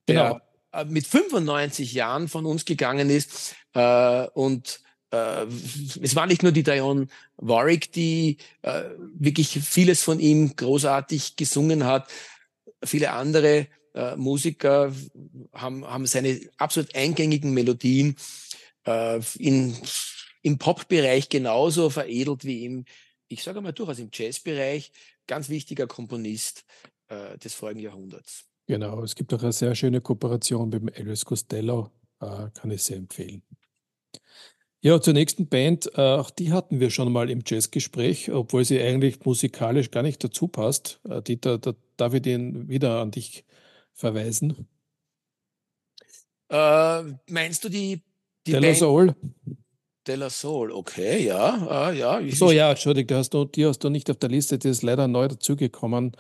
Genau. 0.06 0.34
Der, 0.34 0.51
mit 0.88 1.06
95 1.06 1.94
Jahren 1.94 2.28
von 2.28 2.46
uns 2.46 2.66
gegangen 2.66 3.10
ist. 3.10 3.56
Äh, 3.74 4.28
und 4.34 4.82
äh, 5.12 5.46
es 6.02 6.16
war 6.16 6.26
nicht 6.26 6.44
nur 6.44 6.52
die 6.52 6.64
Diane 6.64 7.08
Warwick, 7.38 7.92
die 7.92 8.38
äh, 8.62 8.84
wirklich 9.14 9.50
vieles 9.50 10.02
von 10.04 10.20
ihm 10.20 10.56
großartig 10.56 11.36
gesungen 11.36 11.86
hat. 11.86 12.10
Viele 12.84 13.12
andere 13.12 13.68
äh, 13.94 14.16
Musiker 14.16 14.94
haben, 15.54 15.86
haben 15.86 16.08
seine 16.08 16.40
absolut 16.58 16.96
eingängigen 16.96 17.54
Melodien 17.54 18.16
äh, 18.86 19.20
in, 19.38 19.76
im 20.42 20.58
Pop-Bereich 20.58 21.30
genauso 21.30 21.90
veredelt 21.90 22.46
wie 22.46 22.66
im, 22.66 22.86
ich 23.28 23.44
sage 23.44 23.62
mal 23.62 23.74
durchaus 23.74 24.00
im 24.00 24.10
Jazz-Bereich. 24.12 24.92
Ganz 25.28 25.50
wichtiger 25.50 25.88
Komponist 25.88 26.66
äh, 27.10 27.38
des 27.38 27.54
vorigen 27.54 27.82
Jahrhunderts. 27.82 28.51
Genau, 28.72 29.04
es 29.04 29.16
gibt 29.16 29.34
auch 29.34 29.44
eine 29.44 29.52
sehr 29.52 29.76
schöne 29.76 30.00
Kooperation 30.00 30.70
mit 30.70 30.82
dem 30.82 30.88
Elvis 30.88 31.26
Costello, 31.26 31.92
äh, 32.22 32.48
kann 32.54 32.72
ich 32.72 32.82
sehr 32.82 32.96
empfehlen. 32.96 33.44
Ja, 34.80 35.02
zur 35.02 35.14
nächsten 35.14 35.50
Band, 35.50 35.92
äh, 35.96 36.00
auch 36.00 36.30
die 36.30 36.54
hatten 36.54 36.80
wir 36.80 36.90
schon 36.90 37.12
mal 37.12 37.30
im 37.30 37.44
Jazzgespräch, 37.46 38.32
obwohl 38.32 38.64
sie 38.64 38.80
eigentlich 38.80 39.26
musikalisch 39.26 39.92
gar 39.92 40.04
nicht 40.04 40.24
dazu 40.24 40.48
passt. 40.48 41.02
Äh, 41.04 41.22
Dieter, 41.22 41.58
da 41.58 41.74
darf 41.98 42.14
ich 42.14 42.22
den 42.22 42.70
wieder 42.70 43.02
an 43.02 43.12
dich 43.12 43.44
verweisen. 43.92 44.70
Äh, 46.48 47.04
meinst 47.28 47.66
du 47.66 47.68
die, 47.68 48.02
die 48.48 48.54
Della 48.54 48.74
Soul? 48.74 49.14
Della 50.08 50.30
Soul, 50.30 50.72
okay, 50.72 51.26
ja, 51.26 51.90
äh, 51.90 52.00
ja. 52.00 52.22
Ich, 52.22 52.40
so, 52.40 52.52
ja, 52.52 52.70
Entschuldigung, 52.70 53.18
hast 53.18 53.34
du, 53.34 53.44
die 53.44 53.66
hast 53.66 53.80
du 53.80 53.90
nicht 53.90 54.10
auf 54.10 54.16
der 54.16 54.30
Liste, 54.30 54.58
die 54.58 54.70
ist 54.70 54.82
leider 54.82 55.10
neu 55.10 55.28
dazugekommen 55.28 56.16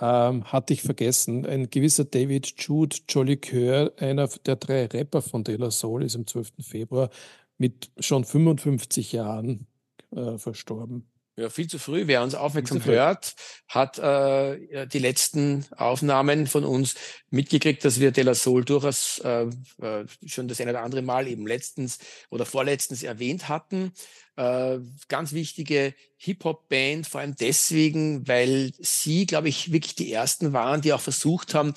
ähm, 0.00 0.44
hatte 0.44 0.72
ich 0.72 0.82
vergessen. 0.82 1.46
Ein 1.46 1.70
gewisser 1.70 2.04
David 2.04 2.54
Jude 2.58 2.96
Jolicoeur, 3.08 3.92
einer 3.98 4.28
der 4.46 4.56
drei 4.56 4.86
Rapper 4.86 5.22
von 5.22 5.44
De 5.44 5.56
La 5.56 5.70
Soul, 5.70 6.04
ist 6.04 6.16
am 6.16 6.26
12. 6.26 6.52
Februar 6.60 7.10
mit 7.58 7.90
schon 7.98 8.24
55 8.24 9.12
Jahren 9.12 9.66
äh, 10.10 10.38
verstorben. 10.38 11.06
Ja, 11.36 11.50
viel 11.50 11.66
zu 11.66 11.80
früh. 11.80 12.06
Wer 12.06 12.22
uns 12.22 12.36
aufmerksam 12.36 12.84
hört, 12.84 13.34
hat 13.66 13.98
äh, 13.98 14.86
die 14.86 15.00
letzten 15.00 15.66
Aufnahmen 15.76 16.46
von 16.46 16.64
uns 16.64 16.94
mitgekriegt, 17.30 17.84
dass 17.84 17.98
wir 17.98 18.12
De 18.12 18.22
La 18.22 18.34
Soul 18.34 18.64
durchaus 18.64 19.18
äh, 19.18 19.46
äh, 19.82 20.06
schon 20.26 20.46
das 20.46 20.60
eine 20.60 20.70
oder 20.70 20.82
andere 20.82 21.02
Mal 21.02 21.26
eben 21.26 21.44
letztens 21.44 21.98
oder 22.30 22.46
vorletztens 22.46 23.02
erwähnt 23.02 23.48
hatten. 23.48 23.92
Äh, 24.36 24.78
ganz 25.08 25.32
wichtige 25.32 25.94
Hip-Hop-Band, 26.18 27.08
vor 27.08 27.20
allem 27.20 27.34
deswegen, 27.34 28.28
weil 28.28 28.70
sie, 28.78 29.26
glaube 29.26 29.48
ich, 29.48 29.72
wirklich 29.72 29.96
die 29.96 30.12
ersten 30.12 30.52
waren, 30.52 30.82
die 30.82 30.92
auch 30.92 31.00
versucht 31.00 31.54
haben, 31.54 31.74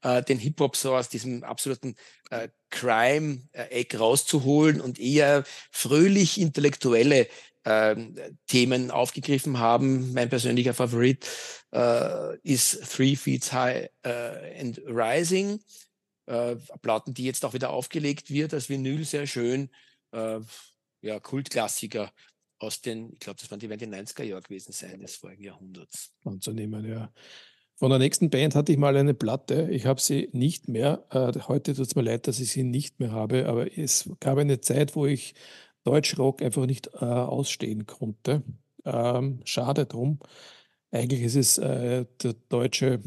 äh, 0.00 0.22
den 0.22 0.38
Hip-Hop 0.38 0.76
so 0.76 0.94
aus 0.96 1.10
diesem 1.10 1.44
absoluten 1.44 1.96
äh, 2.30 2.48
Crime-Eck 2.70 4.00
rauszuholen 4.00 4.80
und 4.80 4.98
eher 4.98 5.44
fröhlich 5.70 6.40
intellektuelle 6.40 7.28
ähm, 7.64 8.16
Themen 8.46 8.90
aufgegriffen 8.90 9.58
haben. 9.58 10.12
Mein 10.12 10.28
persönlicher 10.28 10.74
Favorit 10.74 11.26
äh, 11.72 12.38
ist 12.42 12.92
Three 12.94 13.16
Feet 13.16 13.52
High 13.52 13.88
äh, 14.02 14.60
and 14.60 14.80
Rising. 14.86 15.60
Äh, 16.26 16.56
Platten, 16.80 17.14
die 17.14 17.24
jetzt 17.24 17.44
auch 17.44 17.54
wieder 17.54 17.70
aufgelegt 17.70 18.30
wird 18.30 18.54
als 18.54 18.68
Vinyl, 18.68 19.04
sehr 19.04 19.26
schön. 19.26 19.70
Äh, 20.12 20.40
ja, 21.02 21.20
Kultklassiker 21.20 22.12
aus 22.58 22.80
den, 22.80 23.12
ich 23.12 23.18
glaube, 23.18 23.38
das 23.40 23.50
waren 23.50 23.60
die, 23.60 23.68
werden 23.68 23.90
die 23.90 23.96
90er 23.96 24.22
Jahre 24.22 24.42
gewesen 24.42 24.72
sein, 24.72 25.00
des 25.00 25.16
vorigen 25.16 25.44
Jahrhunderts. 25.44 26.12
Anzunehmen, 26.24 26.88
ja. 26.88 27.12
Von 27.76 27.90
der 27.90 27.98
nächsten 27.98 28.30
Band 28.30 28.54
hatte 28.54 28.70
ich 28.70 28.78
mal 28.78 28.96
eine 28.96 29.14
Platte. 29.14 29.68
Ich 29.70 29.84
habe 29.84 30.00
sie 30.00 30.28
nicht 30.32 30.68
mehr. 30.68 31.04
Äh, 31.10 31.38
heute 31.48 31.74
tut 31.74 31.86
es 31.86 31.96
mir 31.96 32.02
leid, 32.02 32.28
dass 32.28 32.38
ich 32.38 32.52
sie 32.52 32.62
nicht 32.62 33.00
mehr 33.00 33.10
habe, 33.10 33.46
aber 33.46 33.76
es 33.76 34.08
gab 34.20 34.38
eine 34.38 34.60
Zeit, 34.60 34.94
wo 34.94 35.06
ich 35.06 35.34
Deutschrock 35.84 36.42
einfach 36.42 36.66
nicht 36.66 36.88
äh, 36.94 37.04
ausstehen 37.04 37.86
konnte. 37.86 38.42
Ähm, 38.84 39.40
schade 39.44 39.86
drum. 39.86 40.18
Eigentlich 40.90 41.22
ist 41.22 41.36
es 41.36 41.58
äh, 41.58 42.06
der 42.22 42.34
deutsche, 42.48 43.00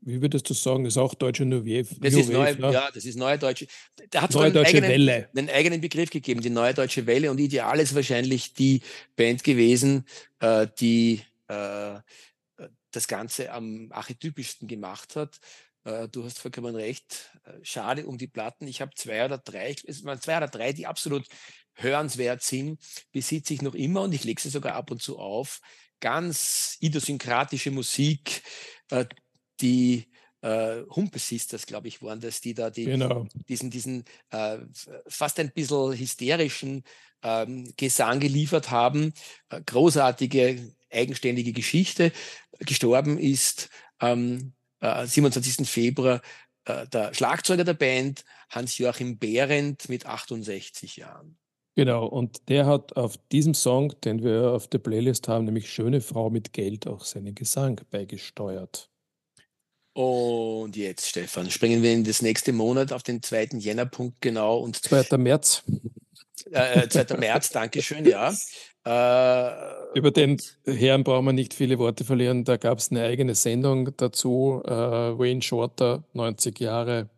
wie 0.00 0.20
würdest 0.22 0.48
du 0.48 0.54
sagen, 0.54 0.84
ist 0.86 0.96
auch 0.96 1.14
deutsche 1.14 1.44
New 1.44 1.62
Das 2.00 2.14
ist 2.14 2.30
neue, 2.30 2.58
ne? 2.58 2.72
ja, 2.72 2.90
das 2.92 3.04
ist 3.04 3.16
neue 3.16 3.38
deutsche. 3.38 3.66
Da 4.10 4.22
hat 4.22 4.30
es 4.30 4.36
einen, 4.36 4.56
eigenen, 4.56 5.26
einen 5.36 5.50
eigenen 5.50 5.80
Begriff 5.80 6.10
gegeben, 6.10 6.40
die 6.40 6.50
neue 6.50 6.74
deutsche 6.74 7.06
Welle. 7.06 7.30
Und 7.30 7.38
ideal 7.38 7.78
ist 7.80 7.94
wahrscheinlich 7.94 8.54
die 8.54 8.80
Band 9.16 9.44
gewesen, 9.44 10.04
äh, 10.40 10.66
die 10.78 11.22
äh, 11.48 11.98
das 12.90 13.06
Ganze 13.06 13.52
am 13.52 13.88
archetypischsten 13.90 14.66
gemacht 14.66 15.16
hat. 15.16 15.38
Äh, 15.84 16.08
du 16.08 16.24
hast 16.24 16.38
vollkommen 16.38 16.74
recht. 16.74 17.30
Äh, 17.44 17.52
schade 17.62 18.06
um 18.06 18.18
die 18.18 18.26
Platten. 18.26 18.66
Ich 18.66 18.80
habe 18.80 18.92
zwei 18.94 19.24
oder 19.24 19.38
drei, 19.38 19.74
es 19.86 20.04
waren 20.04 20.20
zwei 20.20 20.36
oder 20.36 20.48
drei, 20.48 20.72
die 20.72 20.86
absolut 20.86 21.26
hörenswert 21.78 22.42
sind, 22.42 22.80
besitze 23.12 23.54
ich 23.54 23.62
noch 23.62 23.74
immer 23.74 24.02
und 24.02 24.14
ich 24.14 24.24
lege 24.24 24.40
sie 24.40 24.50
sogar 24.50 24.74
ab 24.74 24.90
und 24.90 25.02
zu 25.02 25.18
auf. 25.18 25.60
Ganz 26.00 26.76
idiosynkratische 26.80 27.70
Musik, 27.70 28.42
äh, 28.90 29.06
die 29.60 30.06
äh, 30.42 30.82
Humpe 30.90 31.18
Sisters, 31.18 31.66
glaube 31.66 31.88
ich, 31.88 32.02
waren 32.02 32.20
das, 32.20 32.40
die 32.40 32.54
da 32.54 32.70
die, 32.70 32.84
genau. 32.84 33.26
diesen, 33.48 33.70
diesen 33.70 34.04
äh, 34.30 34.58
fast 35.08 35.40
ein 35.40 35.50
bisschen 35.52 35.98
hysterischen 35.98 36.84
ähm, 37.22 37.72
Gesang 37.76 38.20
geliefert 38.20 38.70
haben. 38.70 39.12
Äh, 39.48 39.60
großartige, 39.62 40.74
eigenständige 40.90 41.52
Geschichte. 41.52 42.12
Gestorben 42.60 43.18
ist 43.18 43.68
am 43.98 44.52
äh, 44.80 45.06
27. 45.06 45.68
Februar 45.68 46.22
äh, 46.64 46.86
der 46.86 47.14
Schlagzeuger 47.14 47.64
der 47.64 47.74
Band, 47.74 48.24
Hans-Joachim 48.50 49.18
Behrendt, 49.18 49.88
mit 49.88 50.06
68 50.06 50.96
Jahren. 50.96 51.36
Genau, 51.78 52.06
und 52.06 52.48
der 52.48 52.66
hat 52.66 52.96
auf 52.96 53.16
diesem 53.30 53.54
Song, 53.54 53.94
den 54.00 54.24
wir 54.24 54.50
auf 54.50 54.66
der 54.66 54.80
Playlist 54.80 55.28
haben, 55.28 55.44
nämlich 55.44 55.70
Schöne 55.70 56.00
Frau 56.00 56.28
mit 56.28 56.52
Geld, 56.52 56.88
auch 56.88 57.04
seinen 57.04 57.36
Gesang 57.36 57.80
beigesteuert. 57.92 58.90
Und 59.92 60.74
jetzt, 60.74 61.06
Stefan, 61.06 61.48
springen 61.52 61.80
wir 61.84 61.92
in 61.92 62.02
das 62.02 62.20
nächste 62.20 62.52
Monat 62.52 62.92
auf 62.92 63.04
den 63.04 63.22
2. 63.22 63.50
Jännerpunkt 63.58 64.20
genau. 64.20 64.58
Und 64.58 64.74
2. 64.74 65.18
März. 65.18 65.62
Äh, 66.50 66.88
2. 66.88 67.00
Äh, 67.00 67.16
März, 67.16 67.50
Dankeschön, 67.52 68.04
ja. 68.04 68.34
Äh, 68.84 69.96
Über 69.96 70.10
den 70.10 70.36
Herrn 70.64 71.04
brauchen 71.04 71.26
wir 71.26 71.32
nicht 71.32 71.54
viele 71.54 71.78
Worte 71.78 72.04
verlieren. 72.04 72.42
Da 72.42 72.56
gab 72.56 72.78
es 72.78 72.90
eine 72.90 73.04
eigene 73.04 73.36
Sendung 73.36 73.96
dazu. 73.96 74.62
Äh, 74.64 74.70
Wayne 74.70 75.42
Shorter, 75.42 76.02
90 76.12 76.58
Jahre, 76.58 77.08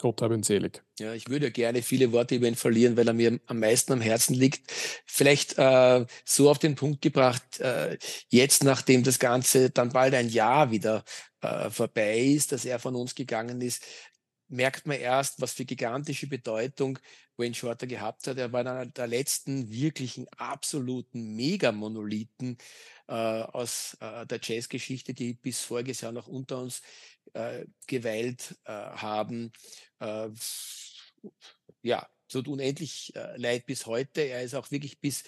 Gott 0.00 0.22
hab 0.22 0.32
ihn 0.32 0.42
selig. 0.42 0.82
Ja, 0.98 1.12
ich 1.12 1.28
würde 1.28 1.50
gerne 1.50 1.82
viele 1.82 2.10
Worte 2.12 2.34
über 2.34 2.48
ihn 2.48 2.54
verlieren, 2.54 2.96
weil 2.96 3.06
er 3.06 3.12
mir 3.12 3.38
am 3.46 3.60
meisten 3.60 3.92
am 3.92 4.00
Herzen 4.00 4.34
liegt. 4.34 4.72
Vielleicht 5.04 5.58
äh, 5.58 6.06
so 6.24 6.50
auf 6.50 6.58
den 6.58 6.74
Punkt 6.74 7.02
gebracht, 7.02 7.60
äh, 7.60 7.98
jetzt 8.30 8.64
nachdem 8.64 9.02
das 9.02 9.18
Ganze 9.18 9.68
dann 9.68 9.90
bald 9.90 10.14
ein 10.14 10.30
Jahr 10.30 10.70
wieder 10.70 11.04
äh, 11.42 11.68
vorbei 11.68 12.18
ist, 12.18 12.52
dass 12.52 12.64
er 12.64 12.78
von 12.78 12.96
uns 12.96 13.14
gegangen 13.14 13.60
ist, 13.60 13.84
merkt 14.48 14.86
man 14.86 14.98
erst, 14.98 15.40
was 15.40 15.52
für 15.52 15.66
gigantische 15.66 16.26
Bedeutung 16.26 16.98
Wayne 17.36 17.54
Shorter 17.54 17.86
gehabt 17.86 18.26
hat. 18.26 18.38
Er 18.38 18.52
war 18.52 18.60
einer 18.60 18.86
der 18.86 19.06
letzten 19.06 19.70
wirklichen 19.70 20.26
absoluten 20.36 21.36
Megamonolithen 21.36 22.56
äh, 23.06 23.12
aus 23.12 23.96
äh, 24.00 24.26
der 24.26 24.40
Jazzgeschichte, 24.42 25.12
die 25.12 25.34
bis 25.34 25.60
voriges 25.60 26.00
Jahr 26.00 26.12
noch 26.12 26.26
unter 26.26 26.58
uns 26.58 26.82
äh, 27.32 27.64
geweilt 27.86 28.56
äh, 28.64 28.72
haben. 28.72 29.52
Äh, 30.00 30.30
ja, 31.82 32.08
tut 32.28 32.48
unendlich 32.48 33.14
äh, 33.14 33.36
leid 33.36 33.66
bis 33.66 33.86
heute. 33.86 34.22
Er 34.22 34.42
ist 34.42 34.54
auch 34.54 34.70
wirklich 34.70 35.00
bis, 35.00 35.24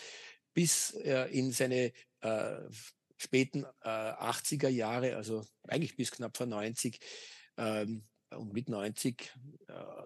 bis 0.55 0.91
in 0.91 1.50
seine 1.50 1.93
späten 3.17 3.64
80er 3.83 4.69
Jahre, 4.69 5.17
also 5.17 5.45
eigentlich 5.67 5.97
bis 5.97 6.11
knapp 6.11 6.37
vor 6.37 6.47
90 6.47 7.00
ähm, 7.57 8.05
und 8.31 8.52
mit 8.52 8.69
90 8.69 9.33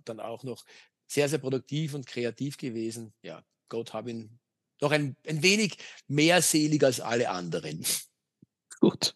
dann 0.04 0.20
auch 0.20 0.44
noch 0.44 0.64
sehr, 1.06 1.28
sehr 1.28 1.38
produktiv 1.38 1.94
und 1.94 2.06
kreativ 2.06 2.56
gewesen. 2.56 3.12
Ja, 3.23 3.44
Gott 3.68 3.92
habe 3.92 4.11
ihn 4.11 4.38
noch 4.80 4.92
ein, 4.92 5.16
ein 5.26 5.42
wenig 5.42 5.78
mehr 6.06 6.42
selig 6.42 6.82
als 6.85 7.00
alle 7.00 7.30
anderen. 7.30 7.85
Gut. 8.80 9.14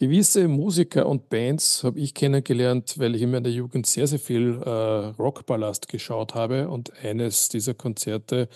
Gewisse 0.00 0.46
Musiker 0.46 1.06
und 1.06 1.28
Bands 1.28 1.82
habe 1.82 1.98
ich 1.98 2.14
kennengelernt, 2.14 3.00
weil 3.00 3.16
ich 3.16 3.22
in 3.22 3.32
meiner 3.32 3.48
Jugend 3.48 3.84
sehr, 3.84 4.06
sehr 4.06 4.20
viel 4.20 4.62
äh, 4.62 4.70
Rockballast 4.70 5.88
geschaut 5.88 6.36
habe. 6.36 6.68
Und 6.68 6.92
eines 7.02 7.48
dieser 7.48 7.74
Konzerte 7.74 8.48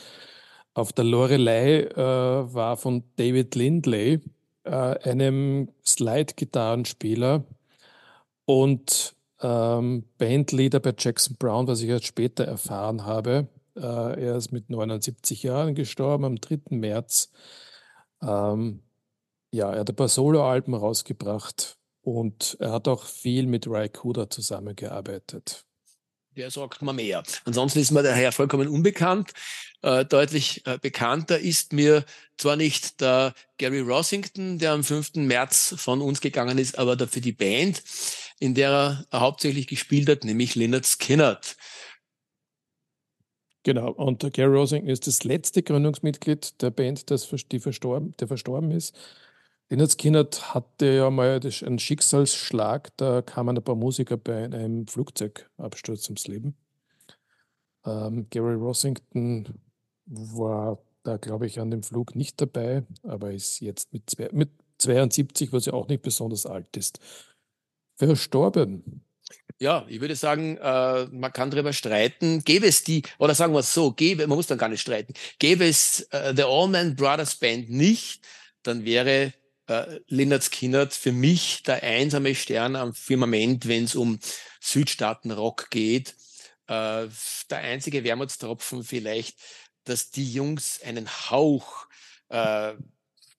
auf 0.73 0.93
der 0.93 1.05
Lorelei 1.05 1.81
äh, 1.81 1.97
war 1.97 2.77
von 2.77 3.03
David 3.17 3.57
Lindley, 3.57 4.21
äh, 4.63 4.71
einem 4.71 5.69
Slide-Gitarrenspieler 5.85 7.45
und 8.45 9.17
ähm, 9.41 10.05
Bandleader 10.19 10.79
bei 10.79 10.95
Jackson 10.97 11.37
Brown, 11.41 11.67
was 11.67 11.83
ich 11.83 11.89
erst 11.89 12.07
später 12.07 12.45
erfahren 12.45 13.05
habe. 13.05 13.49
Äh, 13.75 13.81
er 13.81 14.37
ist 14.37 14.53
mit 14.53 14.71
79 14.71 15.43
Jahren 15.43 15.75
gestorben 15.75 16.25
am 16.25 16.37
3. 16.37 16.61
März. 16.71 17.33
Ähm, 18.23 18.81
ja, 19.53 19.71
er 19.71 19.81
hat 19.81 19.91
ein 19.91 19.97
paar 19.97 20.09
Soloalben 20.09 20.75
rausgebracht 20.75 21.77
und 22.01 22.57
er 22.59 22.73
hat 22.73 22.89
auch 22.89 23.05
viel 23.05 23.47
mit 23.47 23.67
Ry 23.67 23.89
Cooder 23.89 24.29
zusammengearbeitet. 24.29 25.65
Der 26.37 26.51
sagt 26.51 26.81
mir 26.81 26.95
mehr. 26.95 27.23
Ansonsten 27.45 27.81
ist 27.81 27.91
mir 27.91 28.03
der 28.03 28.15
Herr 28.15 28.33
vollkommen 28.33 28.67
unbekannt. 28.67 29.33
Äh, 29.83 30.07
deutlich 30.07 30.67
äh, 30.67 30.79
bekannter 30.81 31.39
ist 31.39 31.75
mir 31.75 32.07
zwar 32.39 32.57
nicht 32.57 33.03
der 33.03 33.35
Gary 33.59 33.81
Rossington, 33.81 34.59
der 34.59 34.73
am 34.73 34.83
5. 34.83 35.17
März 35.17 35.75
von 35.77 36.01
uns 36.01 36.23
gegangen 36.23 36.57
ist, 36.57 36.79
aber 36.79 36.97
dafür 36.97 37.21
die 37.21 37.33
Band, 37.33 37.83
in 38.41 38.55
der 38.55 39.05
er 39.11 39.21
hauptsächlich 39.21 39.67
gespielt 39.67 40.09
hat, 40.09 40.25
nämlich 40.25 40.55
Leonard 40.55 40.87
Skinnert. 40.87 41.57
Genau, 43.65 43.91
und 43.91 44.23
der 44.23 44.31
Gary 44.31 44.57
Rossington 44.57 44.89
ist 44.89 45.07
das 45.07 45.25
letzte 45.25 45.63
Gründungsmitglied 45.63 46.63
der 46.63 46.71
Band, 46.71 47.11
das, 47.11 47.29
die 47.51 47.61
verstorben, 47.61 48.17
der 48.19 48.29
verstorben 48.29 48.71
ist. 48.71 48.97
Leonard 49.73 49.93
Skinner 49.99 50.29
hatte 50.43 50.85
ja 50.85 51.09
mal 51.09 51.41
einen 51.43 51.79
Schicksalsschlag, 51.79 52.95
da 52.99 53.23
kamen 53.23 53.57
ein 53.57 53.65
paar 53.65 53.75
Musiker 53.75 54.19
bei 54.19 54.45
einem 54.45 54.87
Flugzeugabsturz 54.87 56.11
ums 56.11 56.27
Leben. 56.27 56.55
Ähm, 57.87 58.27
Gary 58.29 58.57
Rossington 58.57 59.49
war 60.05 60.79
da, 61.05 61.17
glaube 61.17 61.47
ich, 61.47 61.59
an 61.59 61.71
dem 61.71 61.83
Flug 61.83 62.15
nicht 62.15 62.39
dabei, 62.39 62.83
aber 63.03 63.33
ist 63.33 63.61
jetzt 63.61 63.95
mit, 63.95 64.11
zwei, 64.11 64.29
mit 64.33 64.51
72, 64.77 65.55
was 65.55 65.65
ja 65.65 65.73
auch 65.73 65.89
nicht 65.89 66.03
besonders 66.03 66.45
alt 66.45 66.77
ist, 66.77 67.01
verstorben. 67.97 69.03
Ja, 69.59 69.87
ich 69.89 70.03
würde 70.03 70.17
sagen, 70.17 70.59
äh, 70.59 71.07
man 71.07 71.33
kann 71.33 71.51
darüber 71.51 71.73
streiten. 71.73 72.45
Gäbe 72.45 72.67
es 72.67 72.85
die, 72.85 73.05
oder 73.19 73.35
sagen 73.35 73.55
wir 73.55 73.61
es 73.61 73.73
so, 73.73 73.93
gäbe, 73.93 74.27
man 74.27 74.37
muss 74.37 74.49
dann 74.49 74.59
gar 74.59 74.69
nicht 74.69 74.83
streiten, 74.83 75.15
gäbe 75.39 75.65
es 75.65 76.01
äh, 76.11 76.35
The 76.37 76.43
Allman 76.43 76.95
Brothers 76.95 77.37
Band 77.37 77.71
nicht, 77.71 78.21
dann 78.63 78.85
wäre 78.85 79.33
äh, 79.67 80.01
Leonard 80.09 80.43
Skinnert 80.43 80.93
für 80.93 81.13
mich 81.13 81.63
der 81.63 81.83
einsame 81.83 82.35
Stern 82.35 82.77
am 82.77 82.95
Firmament, 82.95 83.69
wenn 83.69 83.85
es 83.85 83.95
um 83.95 84.19
Südstaatenrock 84.61 85.71
geht. 85.71 86.15
Äh, 86.67 87.09
der 87.51 87.59
einzige 87.59 88.05
Wermutstropfen 88.05 88.85
vielleicht, 88.85 89.39
dass 89.85 90.11
die 90.11 90.31
Jungs 90.33 90.81
einen 90.83 91.09
Hauch 91.09 91.87
äh, 92.29 92.75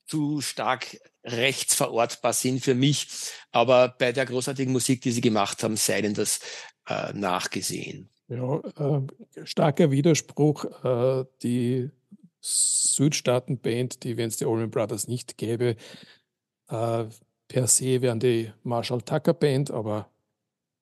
zu 0.06 0.42
stark 0.42 0.98
rechts 1.24 1.76
verortbar 1.76 2.34
sind 2.34 2.64
für 2.64 2.76
mich. 2.76 3.08
Aber 3.52 3.90
bei 3.90 4.12
der 4.12 4.26
großartigen 4.26 4.74
Musik, 4.74 5.02
die 5.02 5.12
sie 5.12 5.22
gemacht 5.22 5.64
haben, 5.64 5.78
sei 5.78 6.02
denn 6.02 6.14
das 6.14 6.40
äh, 6.88 7.14
nachgesehen. 7.14 8.10
Ja, 8.28 8.60
äh, 8.60 9.46
starker 9.46 9.92
Widerspruch. 9.92 10.66
Äh, 10.84 11.26
die 11.42 11.90
Südstaatenband, 12.44 14.04
die, 14.04 14.18
wenn 14.18 14.28
es 14.28 14.38
die 14.38 14.46
Allman 14.46 14.70
Brothers 14.70 15.08
nicht 15.08 15.38
gäbe, 15.38 15.78
äh, 16.68 17.06
per 17.48 17.68
se 17.68 18.02
wären 18.02 18.20
die 18.20 18.52
Marshall 18.64 19.02
Tucker 19.02 19.34
Band, 19.34 19.72
aber 19.72 20.12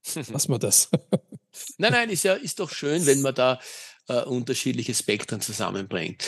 lassen 0.16 0.52
wir 0.52 0.60
das. 0.60 0.90
nein, 1.78 1.92
nein, 1.92 2.10
ist 2.10 2.24
ja 2.24 2.34
ist 2.34 2.60
doch 2.60 2.72
schön, 2.72 3.06
wenn 3.06 3.22
man 3.22 3.36
da 3.36 3.60
äh, 4.08 4.24
unterschiedliche 4.24 4.94
Spektren 4.94 5.42
zusammenbringt. 5.42 6.28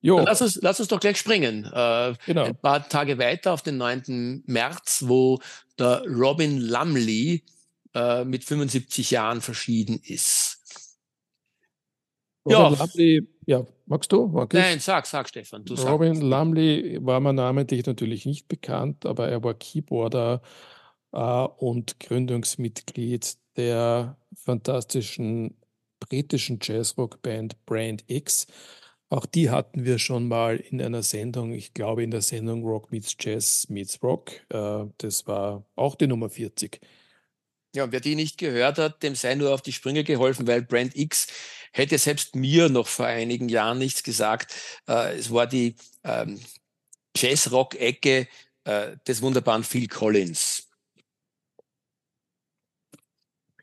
Jo. 0.00 0.20
lass, 0.20 0.42
uns, 0.42 0.56
lass 0.62 0.78
uns 0.78 0.88
doch 0.88 1.00
gleich 1.00 1.18
springen. 1.18 1.64
Äh, 1.64 2.14
genau. 2.24 2.44
Ein 2.44 2.56
paar 2.56 2.88
Tage 2.88 3.18
weiter 3.18 3.52
auf 3.52 3.62
den 3.62 3.78
9. 3.78 4.44
März, 4.46 5.04
wo 5.06 5.40
der 5.78 6.04
Robin 6.06 6.60
Lumley 6.60 7.44
äh, 7.94 8.24
mit 8.24 8.44
75 8.44 9.10
Jahren 9.10 9.40
verschieden 9.40 10.00
ist. 10.02 10.47
Robin 12.48 12.72
ja. 12.72 12.84
Lumley, 12.84 13.28
ja, 13.46 13.66
magst 13.86 14.12
du? 14.12 14.26
Mag 14.26 14.52
Nein, 14.52 14.80
sag, 14.80 15.06
sag 15.06 15.28
Stefan. 15.28 15.64
Du 15.64 15.74
Robin 15.74 16.14
sag. 16.14 16.24
Lumley 16.24 16.98
war 17.00 17.20
mir 17.20 17.32
namentlich 17.32 17.86
natürlich 17.86 18.26
nicht 18.26 18.48
bekannt, 18.48 19.06
aber 19.06 19.28
er 19.28 19.42
war 19.42 19.54
Keyboarder 19.54 20.42
äh, 21.12 21.18
und 21.18 22.00
Gründungsmitglied 22.00 23.36
der 23.56 24.16
fantastischen 24.34 25.56
britischen 26.00 26.58
Jazzrock-Band 26.62 27.64
Brand 27.66 28.04
X. 28.06 28.46
Auch 29.10 29.26
die 29.26 29.50
hatten 29.50 29.84
wir 29.84 29.98
schon 29.98 30.28
mal 30.28 30.56
in 30.56 30.82
einer 30.82 31.02
Sendung, 31.02 31.52
ich 31.52 31.72
glaube 31.72 32.02
in 32.02 32.10
der 32.10 32.20
Sendung 32.20 32.62
Rock 32.64 32.92
Meets 32.92 33.16
Jazz 33.18 33.66
Meets 33.68 34.02
Rock. 34.02 34.32
Äh, 34.50 34.84
das 34.98 35.26
war 35.26 35.64
auch 35.76 35.94
die 35.94 36.06
Nummer 36.06 36.28
40. 36.28 36.80
Ja, 37.74 37.84
und 37.84 37.92
wer 37.92 38.00
die 38.00 38.14
nicht 38.14 38.38
gehört 38.38 38.78
hat, 38.78 39.02
dem 39.02 39.14
sei 39.14 39.34
nur 39.34 39.52
auf 39.52 39.62
die 39.62 39.72
Sprünge 39.72 40.04
geholfen, 40.04 40.46
weil 40.46 40.62
Brand 40.62 40.96
X 40.96 41.26
hätte 41.72 41.98
selbst 41.98 42.34
mir 42.34 42.68
noch 42.68 42.86
vor 42.86 43.06
einigen 43.06 43.48
Jahren 43.48 43.78
nichts 43.78 44.02
gesagt. 44.02 44.54
Äh, 44.88 45.16
es 45.16 45.32
war 45.32 45.46
die 45.46 45.76
ähm, 46.04 46.40
Jazz-Rock-Ecke 47.16 48.28
äh, 48.64 48.96
des 49.06 49.22
wunderbaren 49.22 49.64
Phil 49.64 49.88
Collins. 49.88 50.68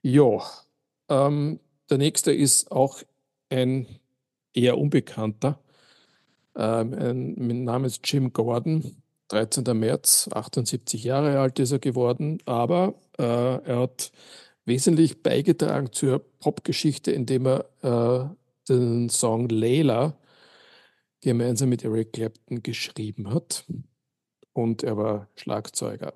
Ja, 0.01 0.41
ähm, 1.09 1.59
der 1.89 1.97
nächste 1.97 2.31
ist 2.31 2.71
auch 2.71 3.01
ein 3.49 3.87
eher 4.53 4.77
unbekannter. 4.77 5.59
Ähm, 6.55 6.93
ein, 6.93 7.63
Name 7.63 7.87
ist 7.87 8.01
Jim 8.03 8.31
Gordon. 8.33 9.01
13. 9.29 9.63
März, 9.77 10.29
78 10.31 11.03
Jahre 11.03 11.39
alt 11.39 11.57
ist 11.57 11.71
er 11.71 11.79
geworden, 11.79 12.37
aber 12.45 12.93
äh, 13.17 13.23
er 13.23 13.79
hat 13.79 14.11
wesentlich 14.65 15.21
beigetragen 15.21 15.91
zur 15.91 16.19
Popgeschichte, 16.39 17.11
indem 17.11 17.47
er 17.47 17.69
äh, 17.81 18.35
den 18.67 19.09
Song 19.09 19.47
Layla 19.49 20.17
gemeinsam 21.21 21.69
mit 21.69 21.83
Eric 21.83 22.13
Clapton 22.13 22.61
geschrieben 22.61 23.33
hat. 23.33 23.65
Und 24.53 24.83
er 24.83 24.97
war 24.97 25.29
Schlagzeuger. 25.35 26.13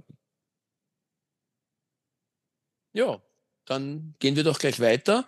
Ja, 2.93 3.21
dann 3.65 4.15
gehen 4.19 4.35
wir 4.35 4.43
doch 4.43 4.59
gleich 4.59 4.79
weiter 4.79 5.25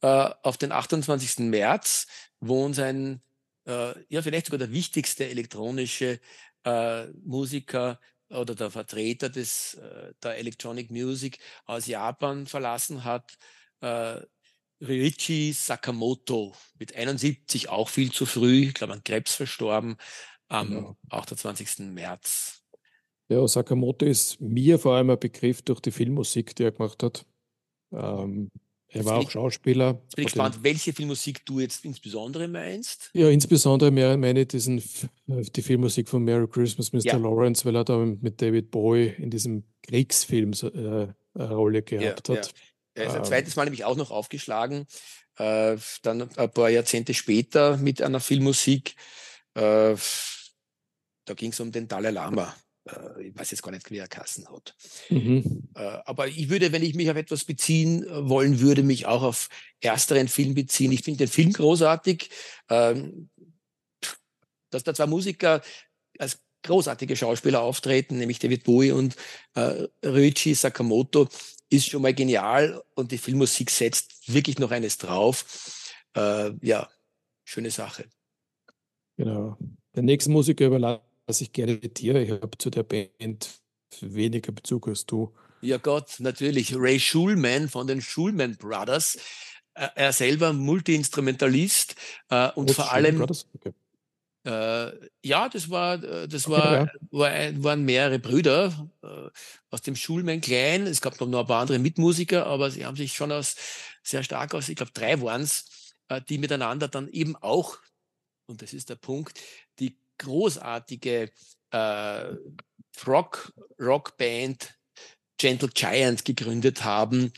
äh, 0.00 0.30
auf 0.42 0.56
den 0.58 0.72
28. 0.72 1.40
März, 1.40 2.06
wo 2.40 2.64
uns 2.64 2.78
ein, 2.78 3.20
äh, 3.66 3.94
ja, 4.08 4.22
vielleicht 4.22 4.46
sogar 4.46 4.58
der 4.58 4.72
wichtigste 4.72 5.28
elektronische 5.28 6.20
äh, 6.64 7.06
Musiker 7.24 7.98
oder 8.30 8.54
der 8.54 8.70
Vertreter 8.70 9.28
des, 9.28 9.74
äh, 9.74 10.12
der 10.22 10.38
Electronic 10.38 10.90
Music 10.90 11.38
aus 11.66 11.86
Japan 11.86 12.46
verlassen 12.46 13.04
hat, 13.04 13.36
äh, 13.80 14.20
Ryuichi 14.82 15.52
Sakamoto 15.52 16.54
mit 16.78 16.96
71, 16.96 17.68
auch 17.68 17.88
viel 17.88 18.10
zu 18.12 18.24
früh, 18.24 18.68
ich 18.68 18.74
glaube 18.74 18.94
an 18.94 19.04
Krebs 19.04 19.34
verstorben, 19.34 19.96
am 20.48 20.68
genau. 20.68 20.96
28. 21.10 21.92
März. 21.92 22.62
Ja, 23.28 23.46
Sakamoto 23.46 24.06
ist 24.06 24.40
mir 24.40 24.78
vor 24.78 24.96
allem 24.96 25.10
ein 25.10 25.18
Begriff 25.18 25.62
durch 25.62 25.80
die 25.80 25.92
Filmmusik, 25.92 26.56
die 26.56 26.64
er 26.64 26.72
gemacht 26.72 27.02
hat. 27.02 27.26
Ähm, 27.92 28.50
er 28.92 29.04
war 29.04 29.18
auch 29.18 29.30
Schauspieler. 29.30 30.00
Jetzt 30.02 30.16
bin 30.16 30.22
ich 30.22 30.32
gespannt, 30.32 30.58
welche 30.62 30.92
Filmmusik 30.92 31.44
du 31.46 31.60
jetzt 31.60 31.84
insbesondere 31.84 32.48
meinst. 32.48 33.10
Ja, 33.12 33.28
insbesondere 33.28 33.90
meine 33.90 34.46
diesen, 34.46 34.78
äh, 35.28 35.42
die 35.42 35.62
Filmmusik 35.62 36.08
von 36.08 36.24
Merry 36.24 36.48
Christmas, 36.48 36.92
Mr. 36.92 37.04
Ja. 37.04 37.16
Lawrence, 37.16 37.64
weil 37.64 37.76
er 37.76 37.84
da 37.84 37.98
mit 37.98 38.42
David 38.42 38.70
Bowie 38.70 39.14
in 39.18 39.30
diesem 39.30 39.64
Kriegsfilm 39.82 40.52
äh, 40.52 41.06
eine 41.34 41.54
Rolle 41.54 41.82
gehabt 41.82 42.28
ja, 42.28 42.36
hat. 42.36 42.46
Ja. 42.46 42.52
Er 42.94 43.06
ist 43.06 43.12
ein 43.12 43.18
ähm. 43.18 43.24
zweites 43.24 43.56
Mal 43.56 43.64
nämlich 43.64 43.84
auch 43.84 43.96
noch 43.96 44.10
aufgeschlagen, 44.10 44.86
äh, 45.38 45.76
dann 46.02 46.36
ein 46.36 46.50
paar 46.50 46.70
Jahrzehnte 46.70 47.14
später 47.14 47.76
mit 47.76 48.02
einer 48.02 48.20
Filmmusik. 48.20 48.96
Äh, 49.54 49.94
da 51.24 51.34
ging 51.34 51.52
es 51.52 51.60
um 51.60 51.70
den 51.70 51.86
Dalai 51.86 52.10
Lama 52.10 52.54
äh, 52.86 53.28
ich 53.28 53.36
weiß 53.36 53.50
jetzt 53.50 53.62
gar 53.62 53.72
nicht, 53.72 53.90
wie 53.90 53.98
er 53.98 54.08
Kassen 54.08 54.48
hat. 54.48 54.74
Mhm. 55.08 55.68
Äh, 55.74 55.98
aber 56.04 56.28
ich 56.28 56.48
würde, 56.48 56.72
wenn 56.72 56.82
ich 56.82 56.94
mich 56.94 57.10
auf 57.10 57.16
etwas 57.16 57.44
beziehen 57.44 58.04
äh, 58.04 58.28
wollen 58.28 58.60
würde, 58.60 58.82
mich 58.82 59.06
auch 59.06 59.22
auf 59.22 59.48
ersteren 59.80 60.28
Film 60.28 60.54
beziehen. 60.54 60.92
Ich 60.92 61.02
finde 61.02 61.18
den 61.18 61.28
Film 61.28 61.52
großartig. 61.52 62.30
Ähm, 62.68 63.30
dass 64.70 64.84
da 64.84 64.94
zwei 64.94 65.06
Musiker 65.06 65.62
als 66.18 66.40
großartige 66.62 67.16
Schauspieler 67.16 67.60
auftreten, 67.62 68.18
nämlich 68.18 68.38
David 68.38 68.64
Bowie 68.64 68.92
und 68.92 69.16
äh, 69.54 69.88
Ryuichi 70.04 70.54
Sakamoto, 70.54 71.28
ist 71.70 71.88
schon 71.88 72.02
mal 72.02 72.14
genial 72.14 72.82
und 72.94 73.10
die 73.12 73.18
Filmmusik 73.18 73.70
setzt 73.70 74.32
wirklich 74.32 74.58
noch 74.58 74.70
eines 74.70 74.98
drauf. 74.98 75.88
Äh, 76.14 76.52
ja, 76.62 76.88
schöne 77.44 77.70
Sache. 77.70 78.06
Genau. 79.16 79.56
Der 79.94 80.02
nächste 80.02 80.30
Musiker 80.30 80.66
überlasse 80.66 81.09
ich 81.38 81.52
gerne 81.52 81.80
zitiere. 81.80 82.22
Ich 82.22 82.30
habe 82.30 82.58
zu 82.58 82.70
der 82.70 82.82
Band 82.82 83.50
weniger 84.00 84.52
Bezug 84.52 84.88
als 84.88 85.06
du. 85.06 85.32
Ja 85.60 85.76
Gott, 85.76 86.16
natürlich. 86.18 86.74
Ray 86.74 86.98
Schulman 86.98 87.68
von 87.68 87.86
den 87.86 88.00
Schulman 88.00 88.56
Brothers. 88.56 89.18
Er 89.74 90.12
selber 90.12 90.52
Multiinstrumentalist 90.52 91.94
äh, 92.28 92.50
und 92.52 92.70
oh, 92.70 92.72
vor 92.74 92.92
allem 92.92 93.22
okay. 93.22 93.72
Äh, 94.42 94.92
ja, 95.22 95.48
das 95.50 95.68
war, 95.68 96.02
äh, 96.02 96.26
das 96.26 96.46
okay, 96.46 96.56
war, 96.56 96.72
ja. 96.72 96.92
war 97.10 97.62
waren 97.62 97.84
mehrere 97.84 98.18
Brüder 98.18 98.90
äh, 99.02 99.28
aus 99.70 99.82
dem 99.82 99.96
Schulman 99.96 100.40
Klein. 100.40 100.86
Es 100.86 101.02
gab 101.02 101.20
noch 101.20 101.40
ein 101.40 101.46
paar 101.46 101.60
andere 101.60 101.78
Mitmusiker, 101.78 102.46
aber 102.46 102.70
sie 102.70 102.86
haben 102.86 102.96
sich 102.96 103.12
schon 103.12 103.32
aus 103.32 103.56
sehr 104.02 104.22
stark 104.22 104.54
aus, 104.54 104.68
ich 104.68 104.76
glaube 104.76 104.92
drei 104.94 105.20
waren 105.20 105.42
es, 105.42 105.94
äh, 106.08 106.22
die 106.26 106.38
miteinander 106.38 106.88
dann 106.88 107.08
eben 107.08 107.36
auch, 107.36 107.78
und 108.46 108.62
das 108.62 108.72
ist 108.72 108.88
der 108.88 108.96
Punkt, 108.96 109.38
großartige 110.20 111.30
äh, 111.70 112.24
Rock 113.06 113.52
Rockband 113.80 114.74
Gentle 115.38 115.70
Giant 115.72 116.24
gegründet 116.24 116.84
haben, 116.84 117.32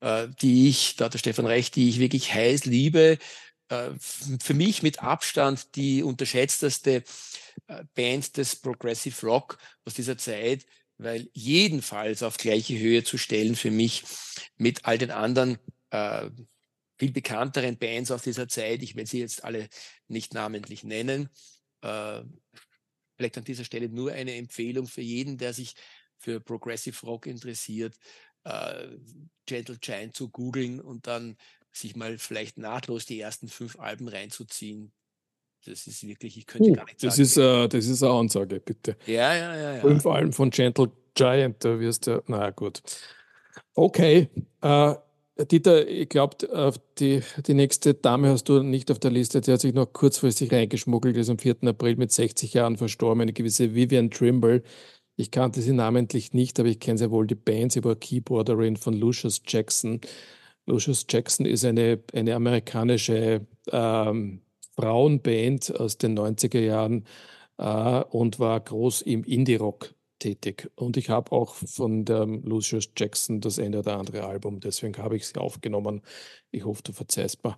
äh, 0.00 0.28
die 0.40 0.68
ich, 0.68 0.96
da 0.96 1.06
hat 1.06 1.14
der 1.14 1.18
Stefan 1.18 1.46
recht, 1.46 1.76
die 1.76 1.88
ich 1.88 2.00
wirklich 2.00 2.32
heiß 2.32 2.64
liebe 2.64 3.18
äh, 3.68 3.90
für 3.98 4.54
mich 4.54 4.82
mit 4.82 5.02
Abstand 5.02 5.74
die 5.76 6.02
unterschätzteste 6.02 7.02
äh, 7.66 7.84
Band 7.94 8.36
des 8.36 8.56
Progressive 8.56 9.26
Rock 9.26 9.58
aus 9.84 9.94
dieser 9.94 10.18
Zeit, 10.18 10.66
weil 10.98 11.28
jedenfalls 11.32 12.22
auf 12.22 12.36
gleiche 12.36 12.78
Höhe 12.78 13.04
zu 13.04 13.18
stellen 13.18 13.56
für 13.56 13.70
mich 13.70 14.04
mit 14.56 14.84
all 14.84 14.98
den 14.98 15.10
anderen 15.10 15.58
äh, 15.90 16.30
viel 16.98 17.12
bekannteren 17.12 17.76
Bands 17.76 18.10
aus 18.10 18.22
dieser 18.22 18.48
Zeit. 18.48 18.82
Ich 18.82 18.96
will 18.96 19.06
sie 19.06 19.20
jetzt 19.20 19.44
alle 19.44 19.68
nicht 20.08 20.32
namentlich 20.32 20.84
nennen. 20.84 21.28
Äh, 21.82 22.22
vielleicht 23.16 23.38
an 23.38 23.44
dieser 23.44 23.64
Stelle 23.64 23.88
nur 23.88 24.12
eine 24.12 24.34
Empfehlung 24.34 24.86
für 24.86 25.02
jeden, 25.02 25.38
der 25.38 25.52
sich 25.52 25.74
für 26.18 26.40
Progressive 26.40 27.06
Rock 27.06 27.26
interessiert, 27.26 27.96
äh, 28.44 28.88
Gentle 29.46 29.78
Giant 29.78 30.14
zu 30.14 30.28
googeln 30.28 30.80
und 30.80 31.06
dann 31.06 31.36
sich 31.72 31.94
mal 31.96 32.18
vielleicht 32.18 32.58
nahtlos 32.58 33.04
die 33.06 33.20
ersten 33.20 33.48
fünf 33.48 33.78
Alben 33.78 34.08
reinzuziehen. 34.08 34.92
Das 35.64 35.86
ist 35.86 36.06
wirklich, 36.06 36.38
ich 36.38 36.46
könnte 36.46 36.70
uh, 36.70 36.74
gar 36.74 36.84
nicht 36.84 37.02
das 37.02 37.16
sagen. 37.16 37.22
Ist, 37.22 37.36
äh, 37.36 37.68
das 37.68 37.86
ist 37.86 38.02
eine 38.02 38.12
Ansage, 38.12 38.60
bitte. 38.60 38.96
Ja, 39.06 39.34
ja, 39.34 39.56
ja. 39.56 39.74
ja. 39.74 39.80
Fünf 39.80 40.06
Alben 40.06 40.32
von 40.32 40.50
Gentle 40.50 40.92
Giant, 41.14 41.64
da 41.64 41.78
wirst 41.80 42.06
du, 42.06 42.22
naja, 42.26 42.50
gut. 42.50 42.82
Okay. 43.74 44.28
Äh, 44.62 44.94
Dieter, 45.38 45.86
ich 45.86 46.08
glaube, 46.08 46.48
äh, 46.50 46.72
die, 46.98 47.20
die 47.46 47.54
nächste 47.54 47.92
Dame 47.94 48.30
hast 48.30 48.48
du 48.48 48.62
nicht 48.62 48.90
auf 48.90 48.98
der 48.98 49.10
Liste. 49.10 49.42
Die 49.42 49.52
hat 49.52 49.60
sich 49.60 49.74
noch 49.74 49.92
kurzfristig 49.92 50.50
reingeschmuggelt, 50.50 51.16
ist 51.16 51.28
am 51.28 51.38
4. 51.38 51.56
April 51.64 51.96
mit 51.96 52.10
60 52.10 52.54
Jahren 52.54 52.76
verstorben, 52.78 53.20
eine 53.20 53.34
gewisse 53.34 53.74
Vivian 53.74 54.10
Trimble. 54.10 54.62
Ich 55.16 55.30
kannte 55.30 55.60
sie 55.62 55.72
namentlich 55.72 56.32
nicht, 56.32 56.58
aber 56.58 56.68
ich 56.70 56.80
kenne 56.80 56.98
sehr 56.98 57.10
wohl 57.10 57.26
die 57.26 57.34
Band. 57.34 57.72
Sie 57.72 57.84
war 57.84 57.96
Keyboarderin 57.96 58.76
von 58.76 58.94
Lucius 58.94 59.42
Jackson. 59.46 60.00
Lucius 60.66 61.06
Jackson 61.08 61.46
ist 61.46 61.64
eine, 61.64 62.02
eine 62.14 62.34
amerikanische 62.34 63.46
ähm, 63.70 64.42
Frauenband 64.74 65.78
aus 65.78 65.98
den 65.98 66.18
90er 66.18 66.60
Jahren 66.60 67.06
äh, 67.58 68.02
und 68.10 68.38
war 68.40 68.60
groß 68.60 69.02
im 69.02 69.24
Indie-Rock 69.24 69.95
tätig. 70.18 70.70
Und 70.76 70.96
ich 70.96 71.10
habe 71.10 71.32
auch 71.32 71.54
von 71.54 72.04
der 72.04 72.26
Lucius 72.26 72.90
Jackson 72.96 73.40
das 73.40 73.58
eine 73.58 73.80
oder 73.80 73.98
andere 73.98 74.24
Album, 74.26 74.60
deswegen 74.60 74.96
habe 74.98 75.16
ich 75.16 75.26
sie 75.26 75.36
aufgenommen. 75.40 76.02
Ich 76.50 76.64
hoffe, 76.64 76.82
du 76.82 76.92
verzeihst 76.92 77.44
mir. 77.44 77.56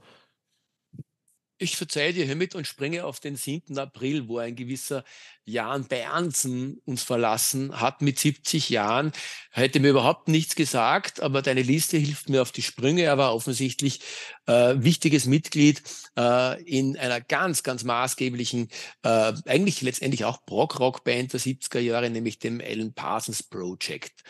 Ich 1.61 1.77
verzeihe 1.77 2.13
dir 2.13 2.25
hiermit 2.25 2.55
und 2.55 2.69
springe 2.69 3.05
auf 3.05 3.19
den 3.19 3.35
7. 3.35 3.77
April, 3.79 4.29
wo 4.29 4.39
ein 4.39 4.55
gewisser 4.55 5.03
Jan 5.45 5.89
Bernsen 5.89 6.81
uns 6.85 7.03
verlassen 7.03 7.81
hat 7.81 8.01
mit 8.01 8.17
70 8.17 8.69
Jahren. 8.71 9.11
Hätte 9.51 9.81
mir 9.81 9.91
überhaupt 9.91 10.29
nichts 10.29 10.55
gesagt, 10.55 11.21
aber 11.21 11.43
deine 11.43 11.63
Liste 11.63 11.97
hilft 11.97 12.29
mir 12.29 12.43
auf 12.43 12.53
die 12.53 12.63
Sprünge. 12.63 13.03
Er 13.03 13.19
war 13.19 13.35
offensichtlich 13.35 14.01
äh, 14.47 14.77
wichtiges 14.77 15.25
Mitglied 15.25 15.83
äh, 16.17 16.63
in 16.63 16.97
einer 16.97 17.21
ganz, 17.21 17.65
ganz 17.65 17.83
maßgeblichen, 17.83 18.69
äh, 19.03 19.33
eigentlich 19.45 19.83
letztendlich 19.83 20.25
auch 20.25 20.41
Brock-Rock-Band 20.47 21.33
der 21.33 21.41
70er 21.41 21.81
Jahre, 21.81 22.09
nämlich 22.09 22.39
dem 22.39 22.61
Alan 22.61 22.95
Parsons 22.95 23.43
Project 23.43 24.23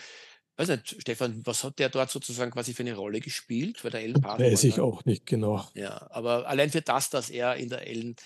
weiß 0.58 0.68
nicht, 0.68 1.00
Stefan, 1.00 1.40
was 1.46 1.62
hat 1.64 1.78
der 1.78 1.88
dort 1.88 2.10
sozusagen 2.10 2.50
quasi 2.50 2.74
für 2.74 2.82
eine 2.82 2.96
Rolle 2.96 3.20
gespielt? 3.20 3.82
Weil 3.84 3.92
der 3.92 4.00
Ellen 4.00 4.20
Parsons. 4.20 4.52
Weiß 4.52 4.64
ich 4.64 4.80
auch 4.80 5.04
nicht 5.04 5.26
genau. 5.26 5.64
Ja, 5.74 6.08
aber 6.10 6.48
allein 6.48 6.70
für 6.70 6.82
das, 6.82 7.10
dass 7.10 7.30
er 7.30 7.56
in 7.56 7.68
der 7.68 7.86
Ellen 7.86 8.16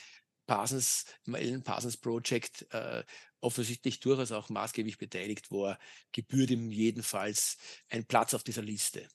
Parsons, 0.47 1.05
im 1.27 1.35
Ellen 1.35 1.63
Parsons 1.63 1.97
Project 1.97 2.67
äh, 2.71 3.03
offensichtlich 3.41 4.01
durchaus 4.01 4.33
auch 4.33 4.49
maßgeblich 4.49 4.99
beteiligt 4.99 5.51
war, 5.51 5.79
gebührt 6.13 6.51
ihm 6.51 6.71
jedenfalls 6.71 7.59
ein 7.91 8.05
Platz 8.07 8.35
auf 8.35 8.45
dieser 8.45 8.63
Liste. 8.63 9.07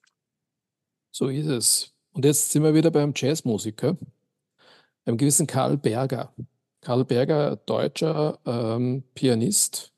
So 1.11 1.29
ist 1.29 1.47
es. 1.47 1.93
Und 2.11 2.25
jetzt 2.25 2.51
sind 2.51 2.63
wir 2.63 2.73
wieder 2.73 2.91
beim 2.91 3.13
Jazzmusiker, 3.15 3.97
einem 5.05 5.17
gewissen 5.17 5.47
Karl 5.47 5.77
Berger. 5.77 6.33
Karl 6.81 7.05
Berger, 7.05 7.55
deutscher 7.55 8.39
ähm, 8.45 9.03
Pianist, 9.13 9.93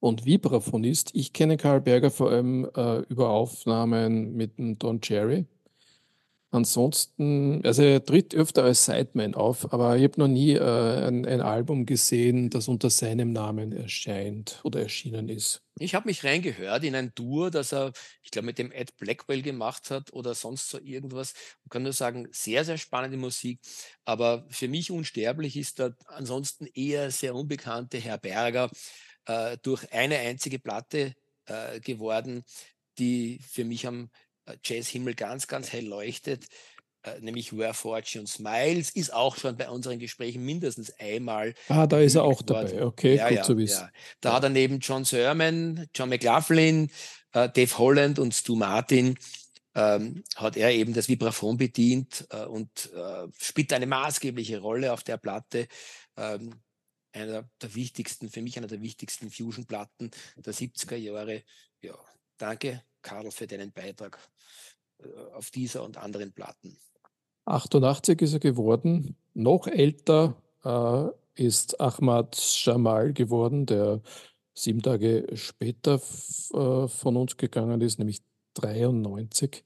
und 0.00 0.24
Vibraphonist. 0.24 1.10
Ich 1.14 1.32
kenne 1.32 1.56
Karl 1.56 1.80
Berger 1.80 2.10
vor 2.10 2.30
allem 2.30 2.68
äh, 2.74 2.98
über 3.08 3.30
Aufnahmen 3.30 4.34
mit 4.34 4.58
dem 4.58 4.78
Don 4.78 5.00
Cherry. 5.00 5.46
Ansonsten, 6.56 7.60
also 7.66 7.82
er 7.82 8.04
tritt 8.04 8.34
öfter 8.34 8.64
als 8.64 8.86
Sideman 8.86 9.34
auf, 9.34 9.72
aber 9.72 9.96
ich 9.96 10.04
habe 10.04 10.20
noch 10.20 10.28
nie 10.28 10.52
äh, 10.52 11.06
ein, 11.06 11.26
ein, 11.26 11.40
Album 11.40 11.84
gesehen, 11.84 12.50
das 12.50 12.68
unter 12.68 12.88
seinem 12.88 13.32
Namen 13.32 13.72
erscheint 13.72 14.60
oder 14.62 14.80
erschienen 14.80 15.28
ist. 15.28 15.60
Ich 15.78 15.94
habe 15.94 16.06
mich 16.06 16.24
reingehört 16.24 16.84
in 16.84 16.94
ein 16.94 17.12
Duo, 17.14 17.50
das 17.50 17.72
er, 17.72 17.92
ich 18.22 18.30
glaube, 18.30 18.46
mit 18.46 18.58
dem 18.58 18.72
Ed 18.72 18.96
Blackwell 18.96 19.42
gemacht 19.42 19.90
hat 19.90 20.12
oder 20.12 20.34
sonst 20.34 20.70
so 20.70 20.78
irgendwas. 20.80 21.34
Man 21.64 21.70
kann 21.70 21.82
nur 21.82 21.92
sagen, 21.92 22.28
sehr, 22.30 22.64
sehr 22.64 22.78
spannende 22.78 23.18
Musik. 23.18 23.60
Aber 24.04 24.46
für 24.48 24.68
mich 24.68 24.90
unsterblich 24.90 25.56
ist 25.56 25.80
der 25.80 25.94
ansonsten 26.06 26.66
eher 26.72 27.10
sehr 27.10 27.34
unbekannte 27.34 27.98
Herr 27.98 28.18
Berger, 28.18 28.70
äh, 29.26 29.56
durch 29.62 29.92
eine 29.92 30.18
einzige 30.18 30.58
Platte 30.58 31.14
äh, 31.46 31.80
geworden, 31.80 32.44
die 32.98 33.40
für 33.48 33.64
mich 33.64 33.86
am 33.86 34.10
äh, 34.46 34.56
Jazzhimmel 34.64 35.14
ganz, 35.14 35.46
ganz 35.46 35.72
hell 35.72 35.86
leuchtet, 35.86 36.46
äh, 37.02 37.20
nämlich 37.20 37.56
Where 37.56 37.74
Fortune 37.74 38.26
Smiles, 38.26 38.90
ist 38.90 39.12
auch 39.12 39.36
schon 39.36 39.56
bei 39.56 39.68
unseren 39.68 39.98
Gesprächen 39.98 40.44
mindestens 40.44 40.92
einmal. 40.98 41.54
Ah, 41.68 41.86
da 41.86 42.00
ist 42.00 42.14
er 42.14 42.24
auch 42.24 42.40
worden. 42.48 42.68
dabei, 42.70 42.82
okay, 42.84 43.16
ja, 43.16 43.28
gut 43.28 43.36
ja, 43.38 43.42
zu 43.42 43.56
wissen. 43.56 43.82
Ja. 43.82 43.90
Da 44.20 44.32
hat 44.34 44.44
er 44.44 44.50
neben 44.50 44.80
John 44.80 45.04
Sermon, 45.04 45.86
John 45.94 46.08
McLaughlin, 46.08 46.90
äh, 47.32 47.48
Dave 47.48 47.78
Holland 47.78 48.18
und 48.18 48.34
Stu 48.34 48.56
Martin 48.56 49.16
ähm, 49.76 50.24
hat 50.36 50.56
er 50.56 50.72
eben 50.72 50.94
das 50.94 51.08
Vibraphon 51.08 51.58
bedient 51.58 52.26
äh, 52.30 52.46
und 52.46 52.90
äh, 52.94 53.28
spielt 53.38 53.72
eine 53.74 53.86
maßgebliche 53.86 54.58
Rolle 54.58 54.92
auf 54.92 55.04
der 55.04 55.18
Platte. 55.18 55.68
Ähm, 56.16 56.54
einer 57.16 57.48
der 57.60 57.74
wichtigsten, 57.74 58.28
für 58.28 58.42
mich 58.42 58.56
einer 58.56 58.66
der 58.66 58.80
wichtigsten 58.80 59.30
Fusion-Platten 59.30 60.10
der 60.36 60.54
70er 60.54 60.96
Jahre. 60.96 61.42
Ja, 61.80 61.94
danke, 62.36 62.82
Karl, 63.02 63.30
für 63.30 63.46
deinen 63.46 63.72
Beitrag 63.72 64.18
äh, 64.98 65.08
auf 65.32 65.50
dieser 65.50 65.82
und 65.82 65.96
anderen 65.96 66.32
Platten. 66.32 66.76
88 67.46 68.20
ist 68.22 68.34
er 68.34 68.40
geworden. 68.40 69.16
Noch 69.34 69.66
älter 69.66 70.36
äh, 70.64 71.42
ist 71.42 71.80
Ahmad 71.80 72.36
Jamal 72.64 73.12
geworden, 73.12 73.66
der 73.66 74.02
sieben 74.54 74.82
Tage 74.82 75.26
später 75.34 75.94
äh, 75.94 76.88
von 76.88 77.16
uns 77.16 77.36
gegangen 77.36 77.80
ist, 77.80 77.98
nämlich 77.98 78.22
93. 78.54 79.62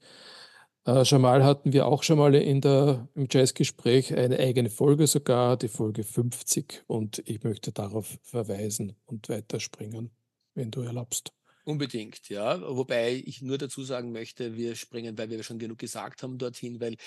Äh, 0.85 1.03
Jamal 1.03 1.43
hatten 1.43 1.73
wir 1.73 1.85
auch 1.85 2.01
schon 2.01 2.17
mal 2.17 2.33
in 2.33 2.61
der, 2.61 3.07
im 3.13 3.27
Jazzgespräch 3.29 4.15
eine 4.15 4.39
eigene 4.39 4.69
Folge 4.69 5.05
sogar, 5.05 5.57
die 5.57 5.67
Folge 5.67 6.03
50. 6.03 6.83
Und 6.87 7.21
ich 7.25 7.43
möchte 7.43 7.71
darauf 7.71 8.17
verweisen 8.23 8.95
und 9.05 9.29
weiterspringen, 9.29 10.11
wenn 10.55 10.71
du 10.71 10.81
erlaubst. 10.81 11.33
Unbedingt, 11.65 12.27
ja. 12.29 12.59
Wobei 12.61 13.21
ich 13.25 13.43
nur 13.43 13.59
dazu 13.59 13.83
sagen 13.83 14.11
möchte, 14.11 14.57
wir 14.57 14.75
springen, 14.75 15.17
weil 15.17 15.29
wir 15.29 15.43
schon 15.43 15.59
genug 15.59 15.77
gesagt 15.77 16.23
haben 16.23 16.39
dorthin, 16.39 16.79
weil 16.81 16.97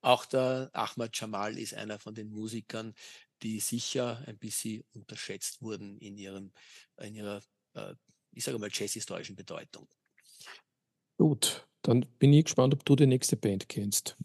auch 0.00 0.24
der 0.24 0.70
Ahmad 0.72 1.10
Jamal 1.12 1.58
ist 1.58 1.74
einer 1.74 1.98
von 1.98 2.14
den 2.14 2.30
Musikern, 2.30 2.94
die 3.42 3.60
sicher 3.60 4.22
ein 4.26 4.38
bisschen 4.38 4.84
unterschätzt 4.94 5.60
wurden 5.60 5.98
in, 5.98 6.16
ihrem, 6.16 6.52
in 7.02 7.14
ihrer, 7.14 7.42
äh, 7.74 7.94
ich 8.32 8.44
sage 8.44 8.58
mal, 8.58 8.70
jazzhistorischen 8.72 9.36
Bedeutung. 9.36 9.86
Gut, 11.18 11.67
dann 11.82 12.06
bin 12.18 12.32
ich 12.32 12.44
gespannt, 12.44 12.74
ob 12.74 12.84
du 12.84 12.96
die 12.96 13.06
nächste 13.06 13.36
Band 13.36 13.68
kennst. 13.68 14.16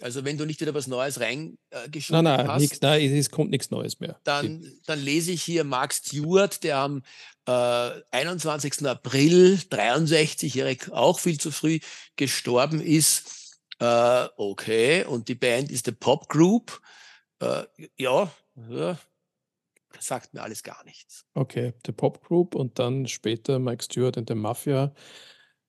Also 0.00 0.24
wenn 0.24 0.38
du 0.38 0.46
nicht 0.46 0.60
wieder 0.60 0.72
was 0.72 0.86
Neues 0.86 1.20
reingeschoben 1.20 2.24
nein, 2.24 2.36
nein, 2.36 2.48
hast, 2.48 2.60
nix, 2.60 2.80
nein, 2.80 3.14
es 3.14 3.30
kommt 3.30 3.50
nichts 3.50 3.70
Neues 3.70 4.00
mehr. 4.00 4.18
Dann, 4.24 4.72
dann 4.86 5.00
lese 5.00 5.32
ich 5.32 5.42
hier 5.42 5.64
Mark 5.64 5.92
Stewart, 5.92 6.62
der 6.62 6.78
am 6.78 7.02
äh, 7.46 7.90
21. 8.10 8.86
April 8.86 9.58
63-jährig 9.68 10.92
auch 10.92 11.18
viel 11.18 11.38
zu 11.38 11.50
früh 11.50 11.80
gestorben 12.16 12.80
ist. 12.80 13.58
Äh, 13.78 14.28
okay, 14.36 15.04
und 15.04 15.28
die 15.28 15.34
Band 15.34 15.70
ist 15.70 15.86
The 15.86 15.92
Pop 15.92 16.28
Group. 16.28 16.80
Äh, 17.40 17.64
ja, 17.98 18.32
ja, 18.68 18.98
sagt 19.98 20.34
mir 20.34 20.42
alles 20.42 20.62
gar 20.62 20.84
nichts. 20.84 21.24
Okay, 21.34 21.74
The 21.84 21.92
Pop 21.92 22.22
Group 22.22 22.54
und 22.54 22.78
dann 22.78 23.06
später 23.06 23.58
Mike 23.58 23.82
Stewart 23.82 24.16
in 24.16 24.26
the 24.26 24.34
Mafia 24.34 24.94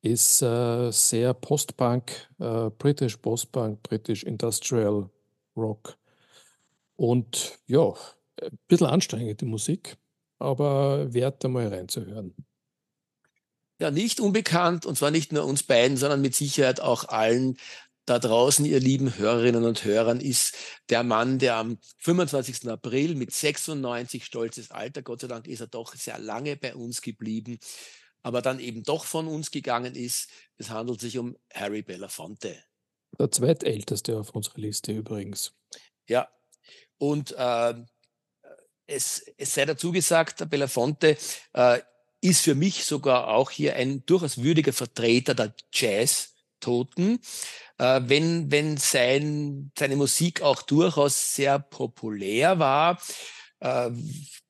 ist 0.01 0.41
äh, 0.41 0.91
sehr 0.91 1.33
Post-Punk, 1.33 2.29
äh, 2.39 2.69
British 2.71 3.17
Post-Punk, 3.17 3.83
British 3.83 4.23
Industrial 4.23 5.09
Rock. 5.55 5.97
Und 6.95 7.59
ja, 7.67 7.93
ein 8.41 8.57
bisschen 8.67 8.87
anstrengend 8.87 9.41
die 9.41 9.45
Musik, 9.45 9.97
aber 10.39 11.13
wert 11.13 11.43
einmal 11.45 11.67
reinzuhören. 11.67 12.33
Ja, 13.79 13.89
nicht 13.89 14.19
unbekannt 14.19 14.85
und 14.85 14.97
zwar 14.97 15.11
nicht 15.11 15.31
nur 15.31 15.45
uns 15.45 15.63
beiden, 15.63 15.97
sondern 15.97 16.21
mit 16.21 16.35
Sicherheit 16.35 16.81
auch 16.81 17.05
allen 17.05 17.57
da 18.05 18.19
draußen, 18.19 18.65
ihr 18.65 18.79
lieben 18.79 19.17
Hörerinnen 19.17 19.63
und 19.63 19.85
Hörern, 19.85 20.19
ist 20.19 20.55
der 20.89 21.03
Mann, 21.03 21.39
der 21.39 21.55
am 21.55 21.77
25. 21.99 22.67
April 22.67 23.15
mit 23.15 23.31
96 23.31 24.25
stolzes 24.25 24.71
Alter, 24.71 25.01
Gott 25.01 25.21
sei 25.21 25.27
Dank 25.27 25.47
ist 25.47 25.61
er 25.61 25.67
doch 25.67 25.95
sehr 25.95 26.19
lange 26.19 26.57
bei 26.57 26.75
uns 26.75 27.01
geblieben, 27.01 27.59
aber 28.23 28.41
dann 28.41 28.59
eben 28.59 28.83
doch 28.83 29.05
von 29.05 29.27
uns 29.27 29.51
gegangen 29.51 29.95
ist. 29.95 30.29
Es 30.57 30.69
handelt 30.69 31.01
sich 31.01 31.17
um 31.17 31.37
Harry 31.53 31.81
Belafonte. 31.81 32.55
Der 33.19 33.31
zweitälteste 33.31 34.17
auf 34.17 34.31
unserer 34.31 34.59
Liste 34.59 34.91
übrigens. 34.91 35.53
Ja, 36.07 36.29
und 36.97 37.33
äh, 37.37 37.73
es, 38.87 39.25
es 39.37 39.53
sei 39.53 39.65
dazu 39.65 39.91
gesagt, 39.91 40.39
der 40.39 40.45
Belafonte 40.45 41.17
äh, 41.53 41.79
ist 42.21 42.41
für 42.41 42.55
mich 42.55 42.85
sogar 42.85 43.29
auch 43.29 43.49
hier 43.51 43.75
ein 43.75 44.05
durchaus 44.05 44.37
würdiger 44.37 44.73
Vertreter 44.73 45.33
der 45.33 45.53
Jazz-Toten 45.73 47.19
äh, 47.81 48.01
wenn, 48.05 48.51
wenn 48.51 48.77
sein, 48.77 49.71
seine 49.77 49.95
Musik 49.95 50.43
auch 50.43 50.61
durchaus 50.61 51.33
sehr 51.33 51.57
populär 51.57 52.59
war, 52.59 53.01
äh, 53.59 53.89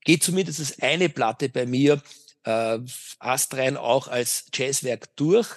geht 0.03 0.23
zumindest 0.23 0.83
eine 0.83 1.07
Platte 1.07 1.47
bei 1.47 1.65
mir 1.65 2.01
äh, 2.43 2.79
astrein 3.19 3.77
auch 3.77 4.07
als 4.07 4.45
Jazzwerk 4.53 5.15
durch. 5.15 5.47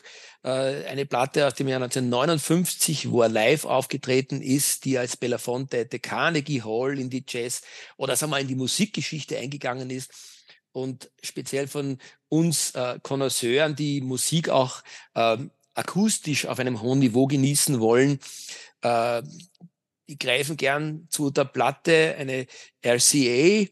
Äh, 0.42 0.84
eine 0.86 1.06
Platte 1.06 1.46
aus 1.46 1.54
dem 1.54 1.68
Jahr 1.68 1.82
1959, 1.82 3.10
wo 3.10 3.22
er 3.22 3.28
live 3.28 3.64
aufgetreten 3.64 4.42
ist, 4.42 4.84
die 4.84 4.98
als 4.98 5.16
Belafonte 5.16 5.88
the 5.90 5.98
Carnegie 5.98 6.62
Hall 6.62 6.98
in 6.98 7.08
die 7.08 7.24
Jazz 7.26 7.62
oder 7.96 8.16
sagen 8.16 8.30
wir 8.30 8.36
mal 8.36 8.42
in 8.42 8.48
die 8.48 8.54
Musikgeschichte 8.54 9.38
eingegangen 9.38 9.90
ist 9.90 10.12
und 10.72 11.10
speziell 11.22 11.68
von 11.68 11.98
uns 12.28 12.72
äh, 12.72 12.98
Connoisseuren, 13.02 13.76
die 13.76 14.00
Musik 14.00 14.48
auch 14.48 14.82
ähm, 15.14 15.50
akustisch 15.74 16.46
auf 16.46 16.58
einem 16.58 16.82
hohen 16.82 16.98
Niveau 16.98 17.26
genießen 17.26 17.80
wollen, 17.80 18.18
äh, 18.82 19.22
die 20.08 20.18
greifen 20.18 20.56
gern 20.56 21.06
zu 21.08 21.30
der 21.30 21.44
Platte 21.44 22.16
eine 22.18 22.46
RCA, 22.84 23.16
äh, 23.16 23.68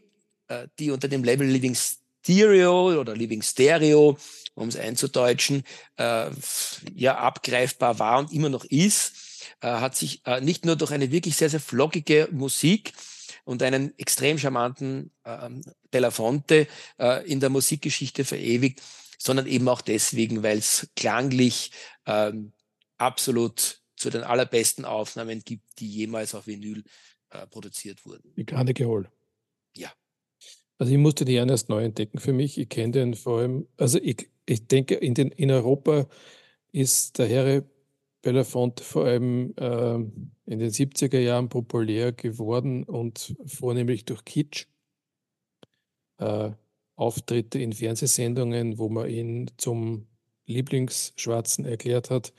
die 0.79 0.91
unter 0.91 1.09
dem 1.09 1.25
Label 1.25 1.47
Living 1.47 1.77
Stereo 2.23 2.99
oder 3.01 3.17
Living 3.17 3.43
Stereo, 3.43 4.17
um 4.55 4.69
es 4.69 4.77
einzudeutschen, 4.77 5.65
äh, 5.97 6.31
ja 6.95 7.19
abgreifbar 7.19 7.99
war 7.99 8.19
und 8.21 8.33
immer 8.33 8.49
noch 8.49 8.65
ist, 8.65 9.15
äh, 9.61 9.69
hat 9.69 9.97
sich 9.97 10.25
äh, 10.27 10.41
nicht 10.41 10.65
nur 10.65 10.77
durch 10.77 10.93
eine 10.93 11.11
wirklich 11.11 11.37
sehr, 11.37 11.51
sehr 11.51 11.61
flockige 11.61 12.29
Musik 12.31 12.93
und 13.45 13.63
einen 13.63 13.97
extrem 13.99 14.39
charmanten 14.39 15.11
ähm, 15.25 15.63
Belafonte 15.91 16.69
äh, 16.99 17.27
in 17.29 17.41
der 17.41 17.51
Musikgeschichte 17.51 18.25
verewigt, 18.25 18.81
sondern 19.19 19.47
eben 19.47 19.69
auch 19.69 19.81
deswegen, 19.81 20.43
weil 20.43 20.59
es 20.59 20.89
klanglich 20.97 21.73
ähm, 22.07 22.53
absolut 22.99 23.81
zu 23.97 24.11
den 24.11 24.23
allerbesten 24.23 24.85
Aufnahmen 24.85 25.43
gibt, 25.45 25.79
die 25.79 25.89
jemals 25.89 26.35
auf 26.35 26.47
Vinyl 26.47 26.85
äh, 27.31 27.47
produziert 27.47 28.05
wurden. 28.05 28.33
Die 28.37 28.45
gerade 28.45 28.75
geholt. 28.75 29.09
Ja. 29.77 29.93
Also 30.83 30.95
ich 30.95 30.99
musste 30.99 31.25
die 31.25 31.35
erst 31.35 31.69
neu 31.69 31.85
entdecken 31.85 32.19
für 32.19 32.33
mich. 32.33 32.59
Ich 32.59 32.69
kenne 32.69 32.91
den 32.91 33.15
vor 33.15 33.39
allem, 33.39 33.69
also 33.77 34.01
ich, 34.01 34.29
ich 34.47 34.67
denke, 34.67 34.97
in, 34.97 35.15
den, 35.15 35.29
in 35.29 35.53
Europa 35.53 36.09
ist 36.73 37.21
der 37.21 37.29
Herr 37.29 37.65
Belafonte 38.21 38.83
vor 38.83 39.05
allem 39.05 39.55
äh, 39.59 39.95
in 39.95 40.59
den 40.59 40.71
70er 40.71 41.21
Jahren 41.21 41.49
populär 41.49 42.11
geworden 42.11 42.83
und 42.83 43.37
vornehmlich 43.47 44.07
durch 44.07 44.25
Kitsch. 44.25 44.67
Äh, 46.19 46.51
Auftritte 46.97 47.61
in 47.61 47.73
Fernsehsendungen, 47.73 48.77
wo 48.77 48.89
man 48.89 49.09
ihn 49.09 49.53
zum 49.59 50.09
Lieblingsschwarzen 50.47 51.65
erklärt 51.65 52.11
hat. 52.11 52.33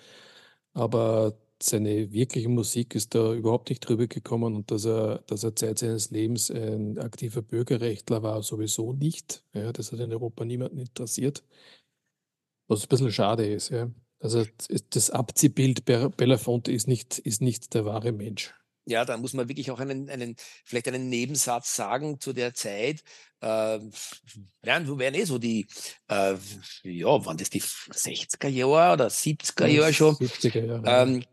Aber 0.73 1.37
seine 1.63 2.11
wirkliche 2.11 2.49
Musik 2.49 2.95
ist 2.95 3.15
da 3.15 3.33
überhaupt 3.33 3.69
nicht 3.69 3.79
drüber 3.79 4.07
gekommen 4.07 4.55
und 4.55 4.71
dass 4.71 4.85
er, 4.85 5.19
dass 5.27 5.43
er 5.43 5.55
Zeit 5.55 5.79
seines 5.79 6.11
Lebens 6.11 6.49
ein 6.51 6.99
aktiver 6.99 7.41
Bürgerrechtler 7.41 8.23
war, 8.23 8.43
sowieso 8.43 8.93
nicht. 8.93 9.43
Ja, 9.53 9.71
das 9.71 9.91
hat 9.91 9.99
in 9.99 10.11
Europa 10.11 10.45
niemanden 10.45 10.79
interessiert. 10.79 11.43
Was 12.67 12.83
ein 12.83 12.89
bisschen 12.89 13.11
schade 13.11 13.45
ist. 13.45 13.69
Ja. 13.69 13.91
Also 14.19 14.45
das 14.89 15.09
Abziehbild 15.09 15.85
Belafonte 15.85 16.71
ist 16.71 16.87
nicht, 16.87 17.19
ist 17.19 17.41
nicht 17.41 17.73
der 17.73 17.85
wahre 17.85 18.11
Mensch. 18.13 18.53
Ja, 18.85 19.05
da 19.05 19.17
muss 19.17 19.33
man 19.33 19.47
wirklich 19.47 19.71
auch 19.71 19.79
einen, 19.79 20.09
einen 20.09 20.35
vielleicht 20.65 20.87
einen 20.89 21.09
Nebensatz 21.09 21.75
sagen 21.75 22.19
zu 22.19 22.33
der 22.33 22.53
Zeit. 22.53 23.01
Äh, 23.41 23.79
ja, 24.65 24.87
wo 24.87 24.97
wären 24.97 25.13
eh 25.13 25.23
so 25.23 25.37
die, 25.37 25.67
äh, 26.09 26.35
ja, 26.83 27.25
waren 27.25 27.37
das 27.37 27.49
die 27.49 27.61
60er 27.61 28.47
Jahre 28.47 28.93
oder 28.93 29.07
70er 29.07 29.67
Jahre 29.67 29.93
schon? 29.93 30.15
70er 30.15 30.65
Jahre. 30.65 30.83
Ähm, 30.85 31.21
äh, 31.21 31.25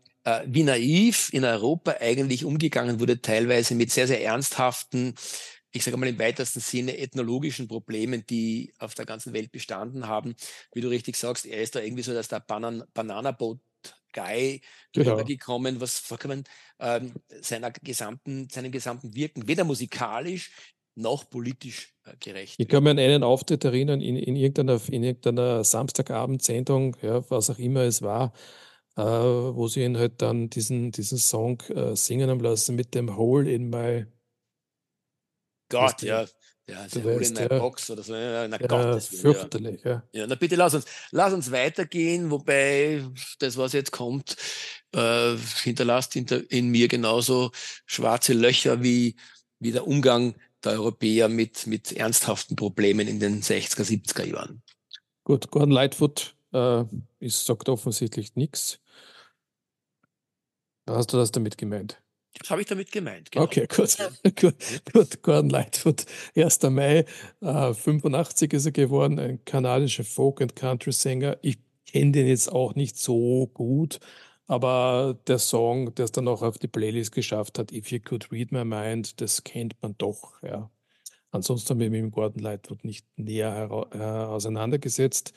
wie 0.45 0.63
naiv 0.63 1.29
in 1.33 1.43
Europa 1.43 1.95
eigentlich 1.99 2.45
umgegangen 2.45 2.99
wurde, 2.99 3.21
teilweise 3.21 3.75
mit 3.75 3.91
sehr, 3.91 4.07
sehr 4.07 4.23
ernsthaften, 4.23 5.15
ich 5.73 5.83
sage 5.83 5.97
mal 5.97 6.09
im 6.09 6.19
weitesten 6.19 6.59
Sinne 6.59 6.97
ethnologischen 6.97 7.67
Problemen, 7.67 8.25
die 8.29 8.73
auf 8.77 8.93
der 8.93 9.05
ganzen 9.05 9.33
Welt 9.33 9.51
bestanden 9.51 10.07
haben. 10.07 10.35
Wie 10.73 10.81
du 10.81 10.89
richtig 10.89 11.15
sagst, 11.15 11.45
er 11.45 11.61
ist 11.61 11.75
da 11.75 11.79
irgendwie 11.79 12.03
so, 12.03 12.13
dass 12.13 12.27
der 12.27 12.41
Banan 12.41 12.83
Bananaboat 12.93 13.59
Guy 14.13 14.61
genau. 14.91 15.23
gekommen, 15.23 15.79
was 15.79 15.97
vollkommen 15.99 16.43
ähm, 16.79 17.13
seiner 17.41 17.71
gesamten, 17.71 18.49
seinem 18.49 18.71
gesamten 18.71 19.15
Wirken, 19.15 19.47
weder 19.47 19.63
musikalisch 19.63 20.51
noch 20.95 21.29
politisch 21.29 21.93
äh, 22.03 22.15
gerecht. 22.19 22.55
Ich 22.57 22.67
kann 22.67 22.83
mich 22.83 22.91
an 22.91 22.99
einen 22.99 23.23
Auftritt 23.23 23.63
erinnern 23.63 24.01
in, 24.01 24.17
in 24.17 24.35
irgendeiner, 24.35 24.81
in 24.89 25.03
irgendeiner 25.03 25.63
Samstagabendsendung, 25.63 26.97
ja, 27.01 27.29
was 27.29 27.49
auch 27.49 27.59
immer 27.59 27.81
es 27.81 28.01
war, 28.01 28.33
äh, 28.97 29.01
wo 29.01 29.67
sie 29.67 29.83
ihn 29.83 29.97
halt 29.97 30.21
dann 30.21 30.49
diesen, 30.49 30.91
diesen 30.91 31.17
Song 31.17 31.61
äh, 31.69 31.95
singen 31.95 32.29
haben 32.29 32.39
lassen 32.39 32.75
mit 32.75 32.93
dem 32.93 33.15
Hole 33.15 33.51
in 33.51 33.69
my 33.69 34.05
Gott, 35.69 36.01
ja. 36.01 36.25
Ja, 36.69 36.87
du 36.87 37.03
weißt, 37.03 37.37
in 37.37 37.49
ja. 37.49 37.59
Box 37.59 37.89
oder 37.89 38.03
so. 38.03 38.15
Ja, 38.15 38.47
na 38.47 38.59
ja, 38.59 38.67
Gott, 38.67 39.03
fürchterlich, 39.03 39.83
ja. 39.83 40.03
ja. 40.13 40.27
na 40.27 40.35
bitte 40.35 40.55
lass 40.55 40.73
uns, 40.73 40.85
lass 41.11 41.33
uns 41.33 41.51
weitergehen, 41.51 42.31
wobei 42.31 43.03
das, 43.39 43.57
was 43.57 43.73
jetzt 43.73 43.91
kommt, 43.91 44.37
äh, 44.93 45.35
hinterlasst 45.63 46.13
hinter, 46.13 46.49
in 46.49 46.69
mir 46.69 46.87
genauso 46.87 47.51
schwarze 47.85 48.33
Löcher 48.33 48.83
wie, 48.83 49.15
wie 49.59 49.71
der 49.71 49.87
Umgang 49.87 50.35
der 50.63 50.73
Europäer 50.73 51.27
mit, 51.27 51.67
mit 51.67 51.91
ernsthaften 51.91 52.55
Problemen 52.55 53.07
in 53.07 53.19
den 53.19 53.41
60er, 53.41 53.83
70er 53.83 54.25
Jahren. 54.25 54.61
Gut, 55.23 55.51
Gordon 55.51 55.71
Lightfoot 55.71 56.35
äh, 56.53 56.83
ist, 57.19 57.45
sagt 57.45 57.69
offensichtlich 57.69 58.35
nichts. 58.35 58.79
Hast 60.87 61.13
du 61.13 61.17
das 61.17 61.31
damit 61.31 61.57
gemeint? 61.57 62.01
Das 62.39 62.49
habe 62.49 62.61
ich 62.61 62.67
damit 62.67 62.91
gemeint. 62.91 63.31
Genau. 63.31 63.45
Okay, 63.45 63.67
gut. 63.67 63.97
gut. 64.39 64.55
gut. 64.93 65.21
Gordon 65.21 65.49
Lightfoot, 65.49 66.05
1. 66.35 66.61
Mai, 66.63 67.05
äh, 67.41 67.73
85 67.73 68.53
ist 68.53 68.65
er 68.65 68.71
geworden, 68.71 69.19
ein 69.19 69.43
kanadischer 69.43 70.03
Folk- 70.03 70.41
and 70.41 70.55
Country-Sänger. 70.55 71.37
Ich 71.41 71.59
kenne 71.85 72.13
den 72.13 72.27
jetzt 72.27 72.51
auch 72.51 72.75
nicht 72.75 72.97
so 72.97 73.47
gut, 73.47 73.99
aber 74.47 75.19
der 75.27 75.39
Song, 75.39 75.93
der 75.95 76.05
es 76.05 76.11
dann 76.11 76.27
auch 76.27 76.41
auf 76.41 76.57
die 76.57 76.67
Playlist 76.67 77.11
geschafft 77.11 77.59
hat, 77.59 77.71
If 77.71 77.91
You 77.91 77.99
Could 77.99 78.31
Read 78.31 78.51
My 78.51 78.63
Mind, 78.63 79.19
das 79.19 79.43
kennt 79.43 79.75
man 79.81 79.95
doch. 79.97 80.41
Ja. 80.41 80.71
Ansonsten 81.31 81.71
haben 81.71 81.79
wir 81.79 81.89
mit 81.89 82.01
dem 82.01 82.11
Gordon 82.11 82.41
Lightfoot 82.41 82.83
nicht 82.85 83.05
näher 83.17 83.69
äh, 83.93 83.97
auseinandergesetzt. 83.97 85.33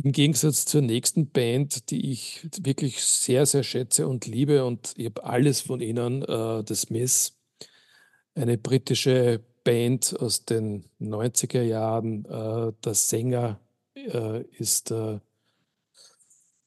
Im 0.00 0.12
Gegensatz 0.12 0.64
zur 0.64 0.80
nächsten 0.80 1.28
Band, 1.28 1.90
die 1.90 2.12
ich 2.12 2.48
wirklich 2.60 3.02
sehr, 3.02 3.46
sehr 3.46 3.64
schätze 3.64 4.06
und 4.06 4.26
liebe, 4.26 4.64
und 4.64 4.94
ich 4.96 5.06
habe 5.06 5.24
alles 5.24 5.60
von 5.60 5.80
ihnen, 5.80 6.22
äh, 6.22 6.62
The 6.64 6.76
Smiths, 6.76 7.36
eine 8.36 8.58
britische 8.58 9.40
Band 9.64 10.16
aus 10.20 10.44
den 10.44 10.84
90er 11.00 11.62
Jahren. 11.62 12.24
Äh, 12.26 12.72
der 12.84 12.94
Sänger 12.94 13.60
äh, 13.96 14.42
ist, 14.58 14.92
äh, 14.92 15.18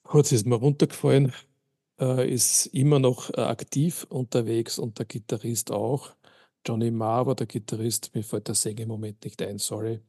kurz 0.03 0.33
ist 0.33 0.45
mir 0.45 0.55
runtergefallen, 0.55 1.31
äh, 2.01 2.29
ist 2.29 2.65
immer 2.67 2.99
noch 2.99 3.29
äh, 3.29 3.39
aktiv 3.39 4.05
unterwegs 4.09 4.77
und 4.77 4.99
der 4.99 5.05
Gitarrist 5.05 5.71
auch. 5.71 6.11
Johnny 6.67 6.91
Marr 6.91 7.27
war 7.27 7.35
der 7.35 7.47
Gitarrist, 7.47 8.13
mir 8.13 8.23
fällt 8.23 8.49
der 8.49 8.55
Sänger 8.55 8.81
im 8.81 8.89
Moment 8.89 9.23
nicht 9.23 9.41
ein, 9.41 9.57
sorry. 9.57 10.01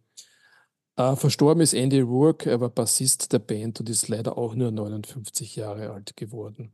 Äh, 0.97 1.17
verstorben 1.17 1.63
ist 1.63 1.73
Andy 1.73 2.01
Rourke, 2.01 2.51
er 2.51 2.61
war 2.61 2.69
Bassist 2.69 3.33
der 3.33 3.39
Band 3.39 3.81
und 3.81 3.89
ist 3.89 4.09
leider 4.09 4.37
auch 4.37 4.55
nur 4.55 4.71
59 4.71 5.57
Jahre 5.57 5.91
alt 5.91 6.17
geworden. 6.17 6.71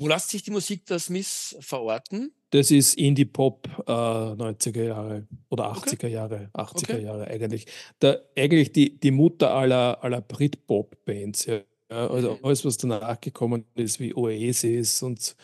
Wo 0.00 0.06
lässt 0.06 0.30
sich 0.30 0.44
die 0.44 0.52
Musik 0.52 0.86
der 0.86 1.00
Smiths 1.00 1.56
verorten? 1.60 2.32
Das 2.50 2.70
ist 2.70 2.94
Indie-Pop 2.94 3.68
äh, 3.86 3.90
90er 3.90 4.84
Jahre 4.84 5.26
oder 5.50 5.70
Okay, 5.70 5.96
80er 5.96 6.06
Jahre, 6.06 6.50
80er 6.54 6.82
okay. 6.82 7.02
Jahre 7.02 7.26
eigentlich. 7.26 7.66
Da, 7.98 8.16
eigentlich 8.36 8.72
die, 8.72 8.98
die 8.98 9.10
Mutter 9.10 9.52
aller, 9.52 10.02
aller 10.02 10.20
Brit-Pop-Bands. 10.20 11.46
Ja. 11.46 11.60
Also 11.90 12.34
Mhm. 12.34 12.44
alles, 12.44 12.64
was 12.64 12.76
danach 12.76 13.20
gekommen 13.20 13.64
ist, 13.74 13.98
wie 13.98 14.14
Oasis 14.14 15.02
und, 15.02 15.34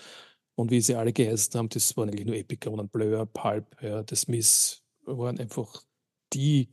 und 0.54 0.70
wie 0.70 0.80
sie 0.80 0.94
alle 0.94 1.12
geheißen 1.12 1.58
haben, 1.58 1.68
das 1.70 1.96
waren 1.96 2.10
eigentlich 2.10 2.26
nur 2.26 2.36
Epikonen, 2.36 2.88
Blur, 2.88 3.26
Pulp, 3.26 3.66
ja, 3.82 4.04
The 4.08 4.14
Smiths 4.14 4.82
waren 5.04 5.40
einfach 5.40 5.82
die, 6.32 6.68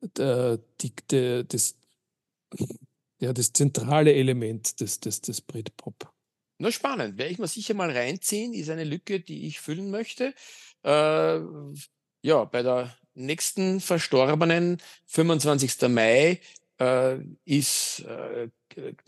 der- 0.00 0.58
die, 0.80 0.92
die, 1.10 1.44
das, 1.46 1.76
ja, 3.20 3.32
das 3.32 3.52
zentrale 3.52 4.14
Element 4.14 4.80
des, 4.80 5.00
des, 5.00 5.20
des 5.20 5.40
Britpop. 5.40 6.12
Na, 6.58 6.72
spannend. 6.72 7.18
Werde 7.18 7.32
ich 7.32 7.38
mir 7.38 7.48
sicher 7.48 7.74
mal 7.74 7.90
reinziehen. 7.90 8.52
Ist 8.52 8.70
eine 8.70 8.84
Lücke, 8.84 9.20
die 9.20 9.46
ich 9.46 9.60
füllen 9.60 9.90
möchte. 9.90 10.34
Äh, 10.82 11.40
ja, 12.22 12.44
bei 12.44 12.62
der 12.62 12.96
nächsten 13.14 13.80
Verstorbenen, 13.80 14.78
25. 15.06 15.88
Mai, 15.88 16.40
äh, 16.80 17.18
ist, 17.44 18.00
äh, 18.00 18.48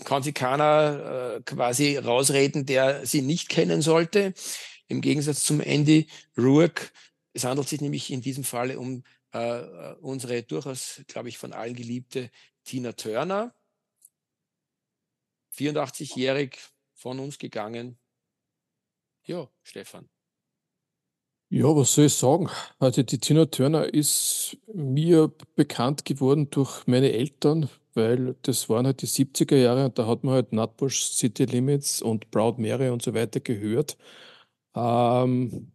kann 0.04 0.22
sich 0.22 0.34
keiner 0.34 1.36
äh, 1.38 1.42
quasi 1.42 1.96
rausreden, 1.96 2.66
der 2.66 3.06
sie 3.06 3.22
nicht 3.22 3.48
kennen 3.48 3.82
sollte. 3.82 4.32
Im 4.88 5.00
Gegensatz 5.00 5.44
zum 5.44 5.60
Andy 5.60 6.06
Rourke. 6.36 6.88
Es 7.32 7.44
handelt 7.44 7.68
sich 7.68 7.80
nämlich 7.80 8.10
in 8.12 8.20
diesem 8.20 8.42
Falle 8.42 8.78
um 8.78 9.04
äh, 9.32 9.94
unsere 10.00 10.42
durchaus, 10.42 11.02
glaube 11.06 11.28
ich, 11.28 11.38
von 11.38 11.52
allen 11.52 11.74
geliebte 11.74 12.30
Tina 12.64 12.92
Turner. 12.92 13.54
84-jährig 15.52 16.58
von 16.94 17.18
uns 17.18 17.38
gegangen. 17.38 17.98
Ja, 19.24 19.48
Stefan. 19.62 20.08
Ja, 21.52 21.64
was 21.74 21.94
soll 21.94 22.04
ich 22.06 22.14
sagen? 22.14 22.48
Also 22.78 23.02
die 23.02 23.18
Tina 23.18 23.44
Turner 23.46 23.92
ist 23.92 24.56
mir 24.72 25.32
bekannt 25.56 26.04
geworden 26.04 26.48
durch 26.50 26.86
meine 26.86 27.10
Eltern, 27.12 27.68
weil 27.94 28.36
das 28.42 28.68
waren 28.68 28.86
halt 28.86 29.02
die 29.02 29.08
70er 29.08 29.56
Jahre 29.56 29.86
und 29.86 29.98
da 29.98 30.06
hat 30.06 30.22
man 30.22 30.34
halt 30.34 30.52
Nutbush 30.52 31.02
City 31.12 31.46
Limits 31.46 32.02
und 32.02 32.30
Proud 32.30 32.58
Mary 32.60 32.90
und 32.90 33.02
so 33.02 33.14
weiter 33.14 33.40
gehört. 33.40 33.98
Ähm, 34.76 35.72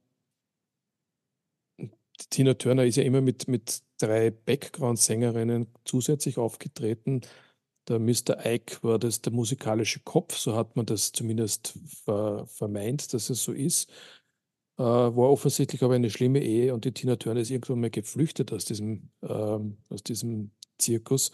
Tina 2.29 2.53
Turner 2.55 2.85
ist 2.85 2.95
ja 2.97 3.03
immer 3.03 3.21
mit, 3.21 3.47
mit 3.47 3.81
drei 3.97 4.31
Background-Sängerinnen 4.31 5.67
zusätzlich 5.85 6.37
aufgetreten. 6.37 7.21
Der 7.87 7.99
Mr. 7.99 8.45
Ike 8.45 8.81
war 8.81 8.99
das 8.99 9.21
der 9.21 9.31
musikalische 9.31 9.99
Kopf, 9.99 10.37
so 10.37 10.55
hat 10.55 10.75
man 10.75 10.85
das 10.85 11.11
zumindest 11.11 11.77
ver, 12.05 12.45
vermeint, 12.47 13.13
dass 13.13 13.29
es 13.29 13.43
so 13.43 13.51
ist. 13.51 13.89
Äh, 14.77 14.83
war 14.83 15.29
offensichtlich 15.29 15.83
aber 15.83 15.95
eine 15.95 16.09
schlimme 16.09 16.41
Ehe 16.41 16.73
und 16.73 16.85
die 16.85 16.91
Tina 16.91 17.15
Turner 17.15 17.41
ist 17.41 17.51
irgendwann 17.51 17.79
mal 17.79 17.89
geflüchtet 17.89 18.51
aus 18.51 18.65
diesem, 18.65 19.09
ähm, 19.21 19.77
aus 19.89 20.03
diesem 20.03 20.51
Zirkus 20.77 21.31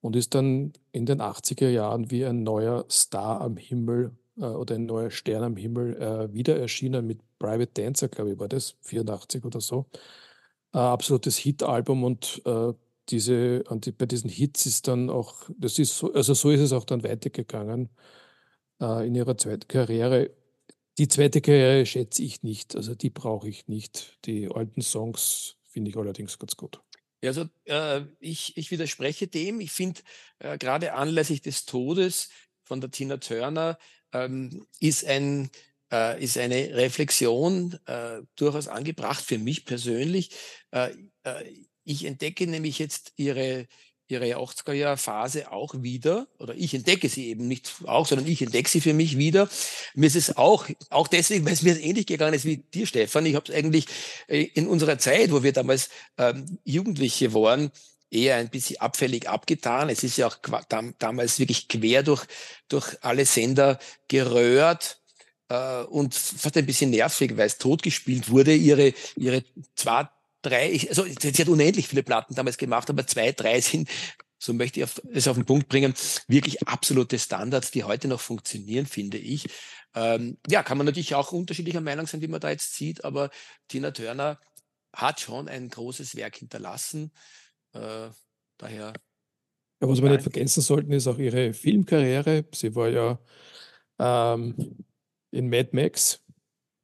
und 0.00 0.16
ist 0.16 0.34
dann 0.34 0.72
in 0.92 1.06
den 1.06 1.20
80er 1.20 1.68
Jahren 1.70 2.10
wie 2.10 2.24
ein 2.26 2.42
neuer 2.42 2.84
Star 2.90 3.40
am 3.40 3.56
Himmel 3.56 4.16
äh, 4.36 4.44
oder 4.44 4.74
ein 4.74 4.86
neuer 4.86 5.10
Stern 5.10 5.42
am 5.44 5.56
Himmel 5.56 5.96
äh, 5.96 6.32
wieder 6.32 6.58
erschienen 6.58 7.06
mit 7.06 7.20
Private 7.38 7.70
Dancer, 7.82 8.08
glaube 8.08 8.32
ich, 8.32 8.38
war 8.38 8.48
das 8.48 8.76
84 8.82 9.44
oder 9.44 9.60
so. 9.60 9.86
Äh, 10.74 10.78
absolutes 10.78 11.36
Hit-Album 11.38 12.04
und 12.04 12.42
äh, 12.44 12.72
diese, 13.08 13.64
und 13.64 13.86
die, 13.86 13.92
bei 13.92 14.06
diesen 14.06 14.30
Hits 14.30 14.66
ist 14.66 14.88
dann 14.88 15.10
auch, 15.10 15.34
das 15.58 15.78
ist 15.78 15.96
so, 15.96 16.12
also 16.12 16.34
so 16.34 16.50
ist 16.50 16.60
es 16.60 16.72
auch 16.72 16.84
dann 16.84 17.02
weitergegangen 17.02 17.88
äh, 18.80 19.06
in 19.06 19.14
ihrer 19.14 19.36
zweiten 19.36 19.68
Karriere. 19.68 20.30
Die 20.98 21.08
zweite 21.08 21.40
Karriere 21.40 21.86
schätze 21.86 22.22
ich 22.22 22.42
nicht, 22.42 22.76
also 22.76 22.94
die 22.94 23.10
brauche 23.10 23.48
ich 23.48 23.68
nicht. 23.68 24.18
Die 24.24 24.48
alten 24.50 24.82
Songs 24.82 25.56
finde 25.68 25.90
ich 25.90 25.96
allerdings 25.96 26.38
ganz 26.38 26.56
gut. 26.56 26.80
Ja, 27.22 27.30
Also 27.30 27.48
äh, 27.64 28.02
ich, 28.20 28.56
ich 28.56 28.70
widerspreche 28.70 29.28
dem. 29.28 29.60
Ich 29.60 29.72
finde, 29.72 30.00
äh, 30.38 30.58
gerade 30.58 30.94
anlässlich 30.94 31.42
des 31.42 31.64
Todes 31.64 32.30
von 32.62 32.80
der 32.80 32.90
Tina 32.90 33.16
Turner 33.16 33.78
ähm, 34.12 34.66
ist, 34.80 35.04
ein, 35.06 35.50
äh, 35.92 36.22
ist 36.22 36.38
eine 36.38 36.74
Reflexion 36.74 37.78
äh, 37.86 38.20
durchaus 38.36 38.68
angebracht 38.68 39.24
für 39.24 39.38
mich 39.38 39.64
persönlich. 39.64 40.30
Äh, 40.70 40.90
äh, 41.24 41.44
ich 41.84 42.04
entdecke 42.04 42.46
nämlich 42.46 42.78
jetzt 42.78 43.12
ihre, 43.16 43.66
ihre 44.08 44.36
80er-Jahr-Phase 44.36 45.50
auch 45.52 45.74
wieder, 45.78 46.28
oder 46.38 46.54
ich 46.54 46.74
entdecke 46.74 47.08
sie 47.08 47.28
eben 47.28 47.48
nicht 47.48 47.76
auch, 47.86 48.06
sondern 48.06 48.26
ich 48.26 48.42
entdecke 48.42 48.68
sie 48.68 48.80
für 48.80 48.92
mich 48.92 49.16
wieder. 49.16 49.48
Mir 49.94 50.06
ist 50.06 50.16
es 50.16 50.36
auch, 50.36 50.66
auch 50.90 51.08
deswegen, 51.08 51.44
weil 51.46 51.54
es 51.54 51.62
mir 51.62 51.78
ähnlich 51.80 52.06
gegangen 52.06 52.34
ist 52.34 52.44
wie 52.44 52.58
dir, 52.58 52.86
Stefan. 52.86 53.26
Ich 53.26 53.34
habe 53.34 53.50
es 53.50 53.54
eigentlich 53.54 53.86
äh, 54.26 54.42
in 54.42 54.66
unserer 54.66 54.98
Zeit, 54.98 55.30
wo 55.30 55.42
wir 55.42 55.52
damals 55.52 55.88
ähm, 56.18 56.58
Jugendliche 56.64 57.32
waren, 57.32 57.70
eher 58.10 58.36
ein 58.36 58.48
bisschen 58.48 58.80
abfällig 58.80 59.28
abgetan. 59.28 59.88
Es 59.88 60.02
ist 60.02 60.16
ja 60.16 60.26
auch 60.26 60.38
dam 60.68 60.94
damals 60.98 61.38
wirklich 61.38 61.68
quer 61.68 62.02
durch, 62.02 62.24
durch 62.68 62.96
alle 63.02 63.26
Sender 63.26 63.78
geröhrt 64.08 64.97
äh, 65.48 65.82
und 65.84 66.14
fast 66.14 66.56
ein 66.56 66.66
bisschen 66.66 66.90
nervig, 66.90 67.36
weil 67.36 67.46
es 67.46 67.58
totgespielt 67.58 68.30
wurde. 68.30 68.54
Ihre, 68.54 68.94
ihre 69.16 69.44
zwei, 69.74 70.08
drei, 70.42 70.86
also 70.88 71.04
sie 71.04 71.32
hat 71.32 71.48
unendlich 71.48 71.88
viele 71.88 72.02
Platten 72.02 72.34
damals 72.34 72.58
gemacht, 72.58 72.90
aber 72.90 73.06
zwei, 73.06 73.32
drei 73.32 73.60
sind, 73.60 73.88
so 74.38 74.52
möchte 74.54 74.80
ich 74.80 74.84
auf, 74.84 75.02
es 75.12 75.26
auf 75.28 75.36
den 75.36 75.46
Punkt 75.46 75.68
bringen, 75.68 75.94
wirklich 76.28 76.66
absolute 76.68 77.18
Standards, 77.18 77.70
die 77.72 77.84
heute 77.84 78.08
noch 78.08 78.20
funktionieren, 78.20 78.86
finde 78.86 79.18
ich. 79.18 79.46
Ähm, 79.94 80.38
ja, 80.48 80.62
kann 80.62 80.78
man 80.78 80.86
natürlich 80.86 81.14
auch 81.14 81.32
unterschiedlicher 81.32 81.80
Meinung 81.80 82.06
sein, 82.06 82.20
wie 82.20 82.28
man 82.28 82.40
da 82.40 82.50
jetzt 82.50 82.74
sieht, 82.74 83.04
aber 83.04 83.30
Tina 83.68 83.90
Turner 83.90 84.38
hat 84.92 85.20
schon 85.20 85.48
ein 85.48 85.68
großes 85.68 86.14
Werk 86.16 86.36
hinterlassen. 86.36 87.12
Äh, 87.72 88.10
daher, 88.58 88.92
Ja, 89.80 89.88
was 89.88 90.02
wir 90.02 90.10
nicht 90.10 90.22
vergessen 90.22 90.60
sollten, 90.62 90.92
ist 90.92 91.06
auch 91.06 91.18
ihre 91.18 91.52
Filmkarriere. 91.52 92.44
Sie 92.54 92.74
war 92.74 92.88
ja 92.88 93.18
ähm, 93.98 94.84
in 95.30 95.48
Mad 95.48 95.70
Max 95.72 96.20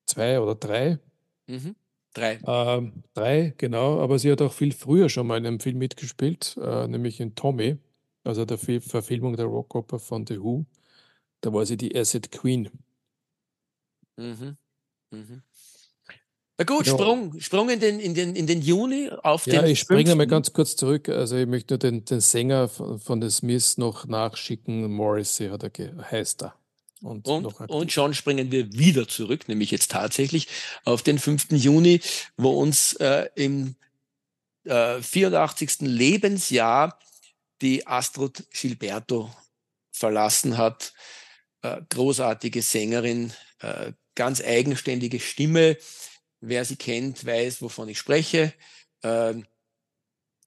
zwei 0.06 0.40
oder 0.40 0.54
drei. 0.54 0.98
mhm. 1.46 1.74
drei. 2.12 2.38
Ähm, 2.46 3.02
drei, 3.14 3.54
genau, 3.58 4.00
aber 4.00 4.18
sie 4.18 4.30
hat 4.30 4.42
auch 4.42 4.52
viel 4.52 4.72
früher 4.72 5.08
schon 5.08 5.26
mal 5.26 5.38
in 5.38 5.46
einem 5.46 5.60
Film 5.60 5.78
mitgespielt, 5.78 6.56
äh, 6.62 6.86
nämlich 6.86 7.20
in 7.20 7.34
Tommy, 7.34 7.78
also 8.22 8.44
der 8.44 8.58
Fi- 8.58 8.80
Verfilmung 8.80 9.36
der 9.36 9.46
Rockoper 9.46 9.98
von 9.98 10.26
The 10.26 10.40
Who. 10.40 10.64
Da 11.40 11.52
war 11.52 11.66
sie 11.66 11.76
die 11.76 11.94
Acid 11.96 12.30
Queen. 12.32 12.70
Mhm. 14.16 14.56
Mhm. 15.10 15.42
Na 16.56 16.64
gut, 16.64 16.86
Ja. 16.86 16.92
Sprung, 16.92 17.40
Sprung 17.40 17.68
in 17.68 17.80
den, 17.80 17.98
in 17.98 18.14
den, 18.14 18.36
in 18.36 18.46
den 18.46 18.62
Juni 18.62 19.10
auf 19.10 19.44
Ja, 19.46 19.60
den 19.62 19.72
ich 19.72 19.80
springe 19.80 20.14
mal 20.14 20.22
5.. 20.22 20.30
ganz 20.30 20.52
kurz 20.52 20.76
zurück. 20.76 21.08
Also 21.08 21.36
ich 21.36 21.46
möchte 21.48 21.74
nur 21.74 21.78
den, 21.80 22.04
den 22.04 22.20
Sänger 22.20 22.68
von, 22.68 23.00
von 23.00 23.20
The 23.20 23.28
Smiths 23.30 23.76
noch 23.76 24.06
nachschicken. 24.06 24.88
Morrissey 24.92 25.48
hat 25.48 25.64
er 25.64 26.10
heißt 26.12 26.44
er. 26.44 26.54
Und, 27.04 27.28
Und, 27.28 27.46
und 27.68 27.92
schon 27.92 28.14
springen 28.14 28.50
wir 28.50 28.72
wieder 28.72 29.06
zurück, 29.06 29.46
nämlich 29.46 29.70
jetzt 29.70 29.90
tatsächlich 29.90 30.48
auf 30.84 31.02
den 31.02 31.18
5. 31.18 31.48
Juni, 31.50 32.00
wo 32.38 32.58
uns 32.58 32.94
äh, 32.94 33.28
im 33.34 33.76
äh, 34.64 35.02
84. 35.02 35.80
Lebensjahr 35.80 36.98
die 37.60 37.86
Astrud 37.86 38.44
Gilberto 38.50 39.30
verlassen 39.92 40.56
hat. 40.56 40.94
Äh, 41.60 41.82
großartige 41.90 42.62
Sängerin, 42.62 43.34
äh, 43.58 43.92
ganz 44.14 44.40
eigenständige 44.40 45.20
Stimme. 45.20 45.76
Wer 46.40 46.64
sie 46.64 46.76
kennt, 46.76 47.26
weiß, 47.26 47.60
wovon 47.60 47.90
ich 47.90 47.98
spreche. 47.98 48.54
Ähm, 49.02 49.46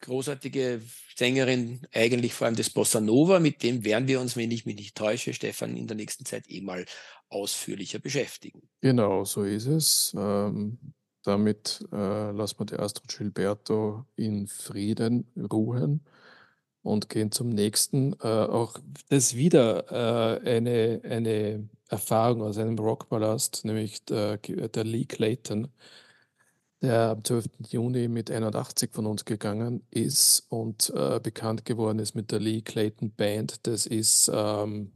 großartige 0.01 0.81
Sängerin, 1.17 1.81
eigentlich 1.93 2.33
vor 2.33 2.45
allem 2.45 2.55
des 2.55 2.69
Bossa 2.69 3.01
Nova, 3.01 3.39
mit 3.39 3.63
dem 3.63 3.83
werden 3.83 4.07
wir 4.07 4.21
uns, 4.21 4.37
wenn 4.37 4.51
ich 4.51 4.67
mich 4.67 4.75
nicht 4.75 4.95
täusche, 4.95 5.33
Stefan, 5.33 5.75
in 5.75 5.87
der 5.87 5.97
nächsten 5.97 6.25
Zeit 6.25 6.45
eh 6.47 6.61
mal 6.61 6.85
ausführlicher 7.29 7.97
beschäftigen. 7.97 8.61
Genau, 8.81 9.25
so 9.25 9.43
ist 9.43 9.65
es. 9.65 10.15
Ähm, 10.15 10.77
damit 11.23 11.83
äh, 11.91 12.31
lassen 12.31 12.59
wir 12.59 12.65
die 12.67 12.75
Astrid 12.75 13.17
Gilberto 13.17 14.05
in 14.15 14.47
Frieden 14.47 15.25
ruhen 15.51 16.05
und 16.83 17.09
gehen 17.09 17.31
zum 17.31 17.49
nächsten. 17.49 18.13
Äh, 18.21 18.27
auch 18.27 18.77
das 19.09 19.35
wieder 19.35 19.91
äh, 19.91 20.47
eine, 20.47 21.01
eine 21.03 21.67
Erfahrung 21.89 22.43
aus 22.43 22.59
einem 22.59 22.77
Rockpalast, 22.77 23.65
nämlich 23.65 24.05
der, 24.05 24.37
der 24.37 24.83
Lee 24.83 25.05
Clayton, 25.05 25.69
der 26.81 27.09
am 27.09 27.23
12. 27.23 27.49
Juni 27.69 28.07
mit 28.07 28.29
81 28.29 28.91
von 28.93 29.05
uns 29.05 29.25
gegangen 29.25 29.85
ist 29.89 30.45
und 30.49 30.91
äh, 30.95 31.19
bekannt 31.19 31.65
geworden 31.65 31.99
ist 31.99 32.15
mit 32.15 32.31
der 32.31 32.39
Lee 32.39 32.61
Clayton 32.61 33.11
Band. 33.11 33.65
Das 33.65 33.85
ist 33.85 34.29
ähm, 34.33 34.93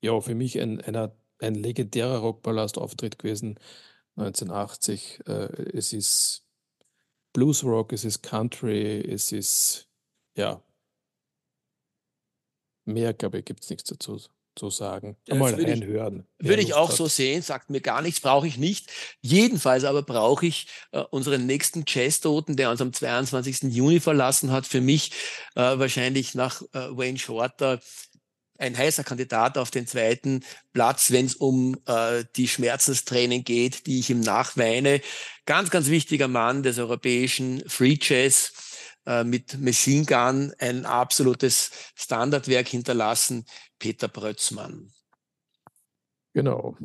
ja 0.00 0.20
für 0.20 0.34
mich 0.34 0.60
ein, 0.60 0.80
einer, 0.80 1.16
ein 1.40 1.54
legendärer 1.54 2.18
Rockpalast-Auftritt 2.18 3.18
gewesen 3.18 3.58
1980. 4.16 5.20
Äh, 5.26 5.32
es 5.76 5.92
ist 5.92 6.44
Bluesrock, 7.32 7.92
es 7.92 8.04
ist 8.04 8.22
Country, 8.22 9.00
es 9.00 9.32
ist 9.32 9.88
ja 10.36 10.62
mehr, 12.84 13.14
glaube 13.14 13.38
ich, 13.38 13.44
gibt 13.44 13.62
es 13.62 13.70
nichts 13.70 13.88
dazu 13.88 14.18
sozusagen. 14.58 15.16
Einmal 15.28 15.56
würde 15.56 15.72
reinhören. 15.72 16.26
Ich, 16.38 16.48
würde 16.48 16.62
ich 16.62 16.74
auch 16.74 16.90
hat. 16.90 16.96
so 16.96 17.06
sehen, 17.06 17.42
sagt 17.42 17.70
mir 17.70 17.80
gar 17.80 18.02
nichts, 18.02 18.20
brauche 18.20 18.46
ich 18.46 18.56
nicht. 18.56 18.90
Jedenfalls 19.20 19.84
aber 19.84 20.02
brauche 20.02 20.46
ich 20.46 20.66
äh, 20.92 21.00
unseren 21.10 21.46
nächsten 21.46 21.84
Jazz-Toten, 21.86 22.56
der 22.56 22.70
uns 22.70 22.80
am 22.80 22.92
22. 22.92 23.74
Juni 23.74 24.00
verlassen 24.00 24.52
hat, 24.52 24.66
für 24.66 24.80
mich 24.80 25.12
äh, 25.54 25.60
wahrscheinlich 25.60 26.34
nach 26.34 26.62
äh, 26.72 26.96
Wayne 26.96 27.18
Shorter 27.18 27.80
ein 28.58 28.76
heißer 28.76 29.02
Kandidat 29.04 29.58
auf 29.58 29.70
den 29.70 29.86
zweiten 29.86 30.44
Platz, 30.72 31.10
wenn 31.10 31.26
es 31.26 31.34
um 31.34 31.76
äh, 31.86 32.24
die 32.36 32.48
Schmerzenstraining 32.48 33.44
geht, 33.44 33.86
die 33.86 33.98
ich 33.98 34.10
ihm 34.10 34.20
nachweine. 34.20 35.00
Ganz, 35.44 35.70
ganz 35.70 35.88
wichtiger 35.88 36.28
Mann 36.28 36.62
des 36.62 36.78
europäischen 36.78 37.68
Free 37.68 37.98
Jazz 38.00 38.52
äh, 39.06 39.24
mit 39.24 39.60
Machine 39.60 40.04
Gun, 40.04 40.52
ein 40.58 40.86
absolutes 40.86 41.70
Standardwerk 41.94 42.68
hinterlassen, 42.68 43.44
Peter 43.78 44.08
Brötzmann. 44.08 44.92
Genau. 46.32 46.76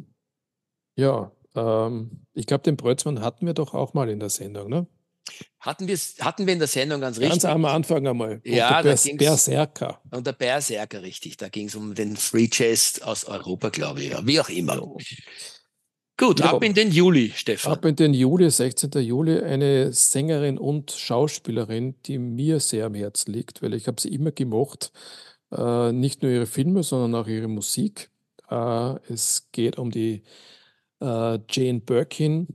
Ja, 0.96 1.32
ähm, 1.56 2.26
ich 2.34 2.46
glaube, 2.46 2.64
den 2.64 2.78
Brötzmann 2.78 3.22
hatten 3.22 3.46
wir 3.46 3.54
doch 3.54 3.74
auch 3.74 3.94
mal 3.94 4.10
in 4.10 4.20
der 4.20 4.30
Sendung, 4.30 4.70
ne? 4.70 4.88
Hatten, 5.60 5.88
hatten 5.88 6.48
wir 6.48 6.54
in 6.54 6.60
der 6.60 6.68
Sendung 6.68 7.02
ganz 7.02 7.18
richtig. 7.18 7.42
Ganz 7.42 7.46
am 7.46 7.66
Anfang 7.66 8.08
einmal. 8.08 8.42
Ja, 8.44 8.82
der 8.82 8.92
Bers 8.92 9.10
Berserker. 9.16 10.02
Und 10.10 10.26
der 10.26 10.34
Berserker, 10.34 11.02
richtig. 11.02 11.38
Da 11.38 11.50
ging 11.50 11.68
es 11.68 11.76
um 11.76 11.94
den 11.94 12.18
Free 12.18 12.48
Chest 12.48 13.04
aus 13.04 13.26
Europa, 13.26 13.70
glaube 13.70 14.02
ich. 14.02 14.12
Ja, 14.12 14.26
wie 14.26 14.40
auch 14.40 14.50
immer. 14.50 14.96
Gut, 16.20 16.42
ja, 16.42 16.52
ab 16.52 16.64
in 16.66 16.74
den 16.74 16.92
Juli, 16.92 17.32
Stefan. 17.34 17.72
Ab 17.72 17.86
in 17.86 17.96
den 17.96 18.14
Juli, 18.14 18.52
16. 18.52 18.92
Juli, 18.92 19.40
eine 19.40 19.94
Sängerin 19.94 20.58
und 20.58 20.92
Schauspielerin, 20.92 21.96
die 22.06 22.18
mir 22.18 22.60
sehr 22.60 22.88
am 22.88 22.94
Herzen 22.94 23.32
liegt, 23.32 23.62
weil 23.62 23.74
ich 23.74 23.88
habe 23.88 24.02
sie 24.02 24.10
immer 24.10 24.32
gemocht. 24.32 24.92
Äh, 25.50 25.94
nicht 25.94 26.22
nur 26.22 26.30
ihre 26.30 26.46
Filme, 26.46 26.84
sondern 26.84 27.16
auch 27.16 27.28
ihre 27.30 27.48
Musik. 27.48 28.10
Äh, 28.50 28.96
es 29.10 29.48
geht 29.54 29.78
um 29.78 29.92
die 29.92 30.24
äh, 31.00 31.40
Jane 31.50 31.80
Birkin, 31.80 32.48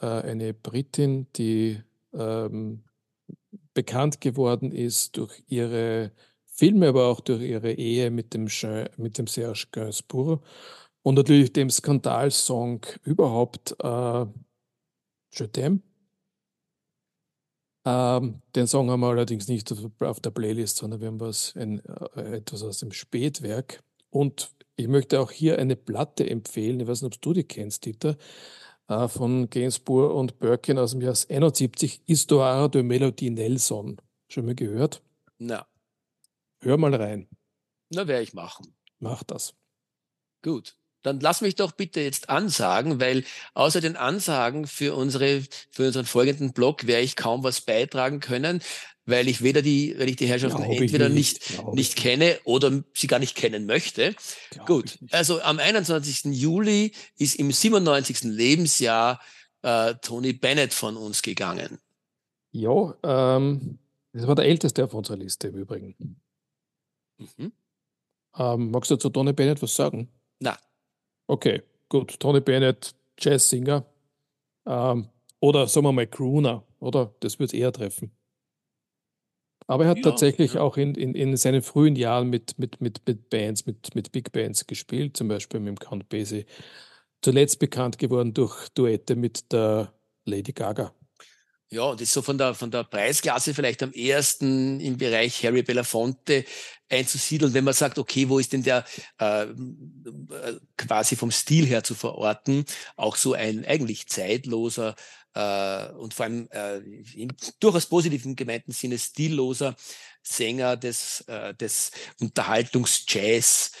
äh, 0.00 0.06
eine 0.06 0.52
Britin, 0.52 1.28
die 1.36 1.80
ähm, 2.12 2.82
bekannt 3.72 4.20
geworden 4.20 4.72
ist 4.72 5.16
durch 5.16 5.44
ihre 5.46 6.10
Filme, 6.46 6.88
aber 6.88 7.06
auch 7.06 7.20
durch 7.20 7.42
ihre 7.42 7.72
Ehe 7.72 8.10
mit 8.10 8.34
dem, 8.34 8.48
mit 8.96 9.18
dem 9.18 9.28
Serge 9.28 9.68
Gainsbourg 9.70 10.42
und 11.02 11.14
natürlich 11.16 11.52
dem 11.52 11.70
Skandalsong 11.70 12.86
überhaupt 13.04 13.74
äh, 13.82 14.26
Je 15.32 15.46
t'aime. 15.46 15.80
Ähm, 17.84 18.42
den 18.54 18.66
Song 18.66 18.90
haben 18.90 19.00
wir 19.00 19.08
allerdings 19.08 19.48
nicht 19.48 19.72
auf 20.00 20.20
der 20.20 20.30
Playlist, 20.30 20.76
sondern 20.76 21.00
wir 21.00 21.08
haben 21.08 21.20
was, 21.20 21.56
ein, 21.56 21.84
äh, 22.14 22.36
etwas 22.36 22.62
aus 22.62 22.78
dem 22.78 22.92
Spätwerk. 22.92 23.82
Und 24.10 24.52
ich 24.76 24.88
möchte 24.88 25.20
auch 25.20 25.30
hier 25.30 25.58
eine 25.58 25.74
Platte 25.74 26.28
empfehlen, 26.28 26.80
ich 26.80 26.86
weiß 26.86 27.02
nicht, 27.02 27.16
ob 27.16 27.22
du 27.22 27.32
die 27.32 27.44
kennst, 27.44 27.84
Dieter, 27.86 28.16
äh, 28.88 29.08
von 29.08 29.50
Gainsbourg 29.50 30.14
und 30.14 30.38
Birkin 30.38 30.78
aus 30.78 30.92
dem 30.92 31.00
Jahr 31.00 31.16
71, 31.28 32.02
Histoire 32.04 32.70
de 32.70 32.82
Melody 32.82 33.30
Nelson. 33.30 33.96
Schon 34.28 34.46
mal 34.46 34.54
gehört? 34.54 35.02
Na. 35.38 35.66
Hör 36.60 36.76
mal 36.76 36.94
rein. 36.94 37.28
Na, 37.90 38.06
werde 38.06 38.22
ich 38.22 38.34
machen. 38.34 38.74
Mach 39.00 39.24
das. 39.24 39.54
Gut. 40.42 40.76
Dann 41.02 41.20
lass 41.20 41.40
mich 41.40 41.56
doch 41.56 41.72
bitte 41.72 42.00
jetzt 42.00 42.28
ansagen, 42.28 43.00
weil 43.00 43.24
außer 43.54 43.80
den 43.80 43.96
Ansagen 43.96 44.66
für 44.66 44.94
unsere, 44.94 45.42
für 45.70 45.86
unseren 45.86 46.06
folgenden 46.06 46.52
Blog 46.52 46.86
werde 46.86 47.02
ich 47.02 47.16
kaum 47.16 47.42
was 47.42 47.60
beitragen 47.60 48.20
können 48.20 48.62
weil 49.04 49.28
ich 49.28 49.42
weder 49.42 49.62
die, 49.62 49.98
weil 49.98 50.08
ich 50.08 50.16
die 50.16 50.26
Herrschaften 50.26 50.62
Glaube 50.62 50.76
entweder 50.76 51.08
nicht, 51.08 51.50
nicht, 51.50 51.74
nicht 51.74 51.96
kenne 51.96 52.38
oder 52.44 52.82
sie 52.94 53.06
gar 53.06 53.18
nicht 53.18 53.36
kennen 53.36 53.66
möchte. 53.66 54.14
Glaube 54.50 54.66
Gut, 54.66 54.98
also 55.10 55.40
am 55.42 55.58
21. 55.58 56.32
Juli 56.32 56.92
ist 57.16 57.36
im 57.36 57.50
97. 57.50 58.24
Lebensjahr 58.24 59.20
äh, 59.62 59.94
Tony 60.02 60.32
Bennett 60.32 60.72
von 60.72 60.96
uns 60.96 61.22
gegangen. 61.22 61.78
Ja, 62.52 62.94
ähm, 63.02 63.78
das 64.12 64.26
war 64.26 64.34
der 64.34 64.44
älteste 64.44 64.84
auf 64.84 64.94
unserer 64.94 65.16
Liste 65.16 65.48
im 65.48 65.56
Übrigen. 65.56 66.20
Mhm. 67.18 67.52
Ähm, 68.36 68.70
magst 68.70 68.90
du 68.90 68.96
zu 68.96 69.10
Tony 69.10 69.32
Bennett 69.32 69.62
was 69.62 69.74
sagen? 69.74 70.08
Na. 70.38 70.58
Okay, 71.26 71.62
gut. 71.88 72.18
Tony 72.20 72.40
Bennett, 72.40 72.94
Jazzsinger. 73.18 73.84
Ähm, 74.66 75.08
oder 75.40 75.66
sagen 75.66 75.86
wir 75.86 75.92
mal 75.92 76.06
Crooner, 76.06 76.64
oder? 76.80 77.14
Das 77.20 77.38
wird 77.38 77.54
eher 77.54 77.72
treffen. 77.72 78.12
Aber 79.66 79.84
er 79.84 79.90
hat 79.90 79.98
Ja, 79.98 80.02
tatsächlich 80.02 80.54
ja. 80.54 80.60
auch 80.60 80.76
in, 80.76 80.94
in, 80.94 81.14
in 81.14 81.36
seinen 81.36 81.62
frühen 81.62 81.96
Jahren 81.96 82.28
mit, 82.30 82.58
mit, 82.58 82.80
mit, 82.80 83.06
mit 83.06 83.30
Bands, 83.30 83.66
mit, 83.66 83.94
mit 83.94 84.12
Big 84.12 84.32
Bands 84.32 84.66
gespielt, 84.66 85.16
zum 85.16 85.28
Beispiel 85.28 85.60
mit 85.60 85.68
dem 85.68 85.78
Count 85.78 86.08
Basie. 86.08 86.46
Zuletzt 87.22 87.58
bekannt 87.60 87.98
geworden 87.98 88.34
durch 88.34 88.68
Duette 88.70 89.16
mit 89.16 89.52
der 89.52 89.92
Lady 90.26 90.52
Gaga. 90.52 90.92
Ja, 91.72 91.84
und 91.84 92.02
ist 92.02 92.12
so 92.12 92.20
von 92.20 92.36
der, 92.36 92.52
von 92.52 92.70
der 92.70 92.84
Preisklasse 92.84 93.54
vielleicht 93.54 93.82
am 93.82 93.92
ehesten 93.92 94.78
im 94.78 94.98
Bereich 94.98 95.42
Harry 95.42 95.62
Belafonte 95.62 96.44
einzusiedeln, 96.90 97.54
wenn 97.54 97.64
man 97.64 97.72
sagt, 97.72 97.98
okay, 97.98 98.28
wo 98.28 98.38
ist 98.38 98.52
denn 98.52 98.62
der 98.62 98.84
äh, 99.16 99.46
quasi 100.76 101.16
vom 101.16 101.30
Stil 101.30 101.64
her 101.64 101.82
zu 101.82 101.94
verorten, 101.94 102.66
auch 102.96 103.16
so 103.16 103.32
ein 103.32 103.64
eigentlich 103.64 104.06
zeitloser 104.06 104.94
äh, 105.32 105.88
und 105.92 106.12
vor 106.12 106.26
allem 106.26 106.46
äh, 106.50 106.76
im 107.14 107.30
durchaus 107.58 107.86
positiven 107.86 108.36
gemeinten 108.36 108.72
Sinne 108.72 108.98
stilloser 108.98 109.74
Sänger 110.22 110.76
des, 110.76 111.22
äh, 111.22 111.54
des 111.54 111.90
Unterhaltungsjazz, 112.20 113.72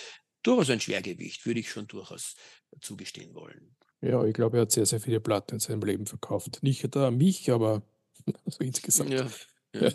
durchaus 0.42 0.70
ein 0.70 0.80
Schwergewicht, 0.80 1.44
würde 1.44 1.60
ich 1.60 1.68
schon 1.68 1.88
durchaus 1.88 2.36
zugestehen 2.80 3.34
wollen. 3.34 3.76
Ja, 4.02 4.24
ich 4.24 4.34
glaube, 4.34 4.58
er 4.58 4.62
hat 4.62 4.72
sehr, 4.72 4.84
sehr 4.84 5.00
viele 5.00 5.20
Platten 5.20 5.54
in 5.54 5.60
seinem 5.60 5.82
Leben 5.82 6.06
verkauft. 6.06 6.58
Nicht 6.62 6.84
da 6.94 7.10
mich, 7.10 7.50
aber 7.50 7.82
so 8.46 8.64
insgesamt. 8.64 9.10
Ja, 9.10 9.26
ja. 9.74 9.88
ja. 9.88 9.92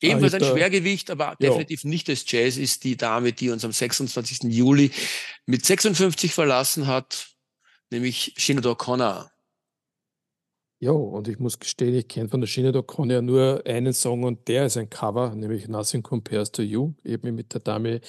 Ebenfalls 0.00 0.34
ein 0.34 0.44
Schwergewicht, 0.44 1.10
aber 1.10 1.36
definitiv 1.40 1.84
nicht 1.84 2.08
des 2.08 2.30
Jazz 2.30 2.56
ist 2.56 2.84
die 2.84 2.96
Dame, 2.96 3.32
die 3.32 3.50
uns 3.50 3.64
am 3.64 3.72
26. 3.72 4.44
Juli 4.44 4.90
mit 5.46 5.64
56 5.64 6.34
verlassen 6.34 6.86
hat, 6.86 7.28
nämlich 7.90 8.34
Sinead 8.36 8.66
O'Connor. 8.66 9.30
Ja, 10.86 10.92
und 10.92 11.26
ich 11.26 11.40
muss 11.40 11.58
gestehen, 11.58 11.96
ich 11.96 12.06
kenne 12.06 12.28
von 12.28 12.40
der 12.40 12.46
Sinead 12.46 12.76
O'Connor 12.76 13.20
nur 13.20 13.60
einen 13.66 13.92
Song 13.92 14.22
und 14.22 14.46
der 14.46 14.66
ist 14.66 14.76
ein 14.76 14.88
Cover, 14.88 15.34
nämlich 15.34 15.66
Nothing 15.66 16.00
Compares 16.00 16.52
to 16.52 16.62
You. 16.62 16.94
Ich 17.02 17.14
habe 17.14 17.26
mich 17.26 17.34
mit 17.34 17.52
der 17.52 17.60
Dame 17.60 18.00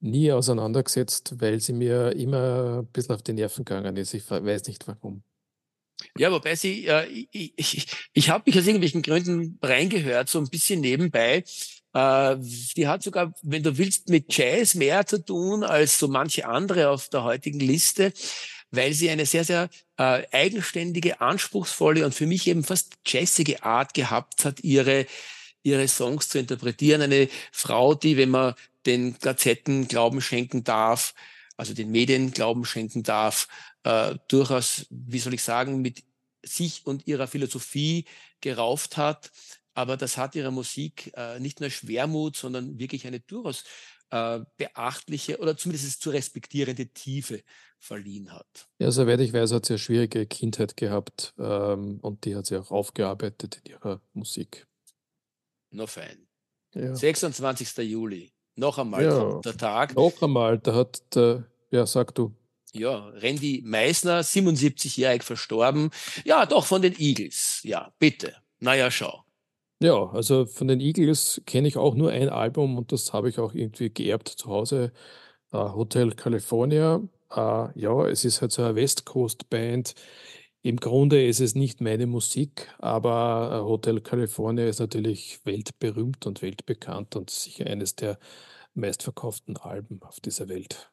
nie 0.00 0.30
auseinandergesetzt, 0.30 1.36
weil 1.38 1.60
sie 1.60 1.72
mir 1.72 2.12
immer 2.12 2.80
ein 2.80 2.86
bisschen 2.88 3.14
auf 3.14 3.22
die 3.22 3.32
Nerven 3.32 3.64
gegangen 3.64 3.96
ist. 3.96 4.12
Ich 4.12 4.30
weiß 4.30 4.66
nicht 4.66 4.86
warum. 4.86 5.22
Ja, 6.18 6.30
wobei 6.30 6.56
sie, 6.56 6.84
äh, 6.84 7.06
ich, 7.06 7.54
ich, 7.56 7.86
ich 8.12 8.28
habe 8.28 8.44
mich 8.44 8.58
aus 8.58 8.66
irgendwelchen 8.66 9.00
Gründen 9.00 9.58
reingehört, 9.62 10.28
so 10.28 10.38
ein 10.38 10.50
bisschen 10.50 10.82
nebenbei. 10.82 11.42
Äh, 11.94 12.36
die 12.76 12.86
hat 12.86 13.02
sogar, 13.02 13.32
wenn 13.40 13.62
du 13.62 13.78
willst, 13.78 14.10
mit 14.10 14.36
Jazz 14.36 14.74
mehr 14.74 15.06
zu 15.06 15.24
tun 15.24 15.64
als 15.64 15.98
so 15.98 16.06
manche 16.06 16.46
andere 16.46 16.90
auf 16.90 17.08
der 17.08 17.24
heutigen 17.24 17.60
Liste, 17.60 18.12
weil 18.76 18.92
sie 18.92 19.10
eine 19.10 19.26
sehr, 19.26 19.44
sehr 19.44 19.68
äh, 19.96 20.22
eigenständige, 20.30 21.20
anspruchsvolle 21.20 22.04
und 22.04 22.14
für 22.14 22.26
mich 22.26 22.46
eben 22.46 22.64
fast 22.64 22.94
jazzige 23.06 23.62
Art 23.62 23.94
gehabt 23.94 24.44
hat, 24.44 24.60
ihre 24.62 25.06
ihre 25.66 25.88
Songs 25.88 26.28
zu 26.28 26.38
interpretieren. 26.38 27.02
Eine 27.02 27.28
Frau, 27.50 27.94
die, 27.94 28.16
wenn 28.16 28.30
man 28.30 28.54
den 28.86 29.18
Gazetten 29.18 29.88
Glauben 29.88 30.20
schenken 30.20 30.62
darf, 30.62 31.12
also 31.56 31.74
den 31.74 31.90
Medien 31.90 32.30
Glauben 32.30 32.64
schenken 32.64 33.02
darf, 33.02 33.48
äh, 33.82 34.14
durchaus, 34.28 34.86
wie 34.90 35.18
soll 35.18 35.34
ich 35.34 35.42
sagen, 35.42 35.82
mit 35.82 36.04
sich 36.44 36.86
und 36.86 37.06
ihrer 37.08 37.26
Philosophie 37.26 38.04
gerauft 38.40 38.96
hat. 38.96 39.32
Aber 39.74 39.96
das 39.96 40.16
hat 40.16 40.36
ihrer 40.36 40.52
Musik 40.52 41.12
äh, 41.16 41.40
nicht 41.40 41.60
nur 41.60 41.70
Schwermut, 41.70 42.36
sondern 42.36 42.78
wirklich 42.78 43.06
eine 43.06 43.20
durchaus 43.20 43.64
äh, 44.10 44.40
beachtliche 44.56 45.38
oder 45.38 45.56
zumindest 45.56 46.00
zu 46.00 46.10
respektierende 46.10 46.86
Tiefe 46.86 47.42
verliehen 47.78 48.32
hat. 48.32 48.68
Ja, 48.78 48.90
soweit 48.90 49.20
ich 49.20 49.32
weiß, 49.32 49.52
hat 49.52 49.66
sie 49.66 49.74
eine 49.74 49.78
schwierige 49.78 50.26
Kindheit 50.26 50.76
gehabt 50.76 51.34
ähm, 51.38 51.98
und 52.00 52.24
die 52.24 52.34
hat 52.34 52.46
sie 52.46 52.56
auch 52.56 52.70
aufgearbeitet 52.70 53.60
in 53.64 53.72
ihrer 53.72 54.00
Musik. 54.12 54.66
No 55.70 55.86
fein. 55.86 56.26
Ja. 56.74 56.94
26. 56.94 57.76
Juli. 57.78 58.32
Noch 58.56 58.78
einmal 58.78 59.04
ja, 59.04 59.18
kommt 59.18 59.44
der 59.44 59.56
Tag. 59.56 59.94
Noch 59.94 60.20
einmal, 60.22 60.58
da 60.58 60.74
hat 60.74 61.14
der, 61.14 61.44
ja, 61.70 61.86
sag 61.86 62.14
du. 62.14 62.34
Ja, 62.72 63.08
Randy 63.08 63.62
Meisner, 63.64 64.20
77-jährig 64.20 65.22
verstorben. 65.22 65.90
Ja, 66.24 66.46
doch 66.46 66.66
von 66.66 66.82
den 66.82 66.94
Eagles. 66.98 67.60
Ja, 67.62 67.92
bitte. 67.98 68.34
Naja, 68.60 68.90
schau. 68.90 69.24
Ja, 69.80 70.10
also 70.10 70.46
von 70.46 70.68
den 70.68 70.80
Eagles 70.80 71.42
kenne 71.46 71.68
ich 71.68 71.76
auch 71.76 71.94
nur 71.94 72.10
ein 72.10 72.30
Album 72.30 72.78
und 72.78 72.92
das 72.92 73.12
habe 73.12 73.28
ich 73.28 73.38
auch 73.38 73.52
irgendwie 73.52 73.90
geerbt 73.90 74.28
zu 74.28 74.48
Hause. 74.48 74.92
Uh, 75.52 75.74
Hotel 75.74 76.10
California. 76.12 77.00
Uh, 77.30 77.68
ja, 77.74 78.06
es 78.06 78.24
ist 78.24 78.40
halt 78.40 78.52
so 78.52 78.62
eine 78.62 78.76
West 78.76 79.04
Coast 79.04 79.50
Band. 79.50 79.94
Im 80.62 80.78
Grunde 80.78 81.24
ist 81.24 81.40
es 81.40 81.54
nicht 81.54 81.80
meine 81.80 82.06
Musik, 82.06 82.74
aber 82.78 83.52
äh, 83.52 83.64
Hotel 83.64 84.00
California 84.00 84.66
ist 84.66 84.80
natürlich 84.80 85.38
weltberühmt 85.44 86.26
und 86.26 86.42
weltbekannt 86.42 87.14
und 87.14 87.30
sicher 87.30 87.66
eines 87.66 87.94
der 87.94 88.18
meistverkauften 88.74 89.56
Alben 89.56 90.02
auf 90.02 90.20
dieser 90.20 90.48
Welt. 90.48 90.90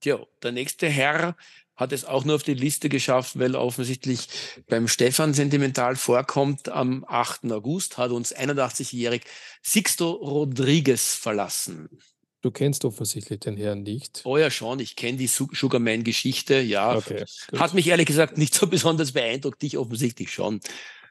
Tja, 0.00 0.24
der 0.42 0.52
nächste 0.52 0.88
Herr 0.88 1.36
hat 1.74 1.92
es 1.92 2.04
auch 2.04 2.24
nur 2.24 2.36
auf 2.36 2.42
die 2.42 2.54
Liste 2.54 2.88
geschafft, 2.88 3.38
weil 3.38 3.54
offensichtlich 3.54 4.28
beim 4.68 4.88
Stefan 4.88 5.34
sentimental 5.34 5.96
vorkommt. 5.96 6.70
Am 6.70 7.04
8. 7.06 7.52
August 7.52 7.98
hat 7.98 8.10
uns 8.10 8.34
81-jährig 8.34 9.24
Sixto 9.62 10.12
Rodriguez 10.12 11.14
verlassen. 11.14 11.90
Du 12.42 12.50
kennst 12.50 12.84
offensichtlich 12.84 13.40
den 13.40 13.56
Herrn 13.56 13.82
nicht. 13.82 14.22
Oh 14.24 14.36
ja, 14.36 14.50
schon. 14.50 14.78
Ich 14.78 14.94
kenne 14.94 15.18
die 15.18 15.26
Sugarman-Geschichte. 15.26 16.60
Ja, 16.60 16.96
okay, 16.96 17.24
hat 17.56 17.74
mich 17.74 17.88
ehrlich 17.88 18.06
gesagt 18.06 18.38
nicht 18.38 18.54
so 18.54 18.66
besonders 18.68 19.12
beeindruckt. 19.12 19.62
Dich 19.62 19.78
offensichtlich 19.78 20.30
schon. 20.30 20.60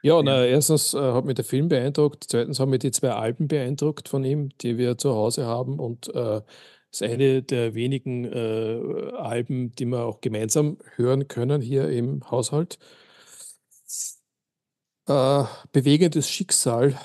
Ja, 0.02 0.22
na, 0.22 0.46
erstens 0.46 0.94
äh, 0.94 0.98
hat 0.98 1.24
mich 1.24 1.34
der 1.34 1.44
Film 1.44 1.68
beeindruckt. 1.68 2.24
Zweitens 2.28 2.60
haben 2.60 2.70
mich 2.70 2.78
die 2.78 2.92
zwei 2.92 3.10
Alben 3.10 3.48
beeindruckt 3.48 4.08
von 4.08 4.24
ihm, 4.24 4.50
die 4.60 4.78
wir 4.78 4.98
zu 4.98 5.14
Hause 5.14 5.46
haben. 5.46 5.80
Und 5.80 6.14
äh, 6.14 6.42
ist 6.90 7.02
eine 7.02 7.42
der 7.42 7.74
wenigen 7.74 8.24
äh, 8.24 9.12
Alben, 9.16 9.74
die 9.74 9.86
wir 9.86 10.04
auch 10.04 10.20
gemeinsam 10.20 10.78
hören 10.94 11.28
können 11.28 11.60
hier 11.60 11.88
im 11.90 12.30
Haushalt. 12.30 12.78
Äh, 15.06 15.44
bewegendes 15.72 16.28
Schicksal, 16.30 16.98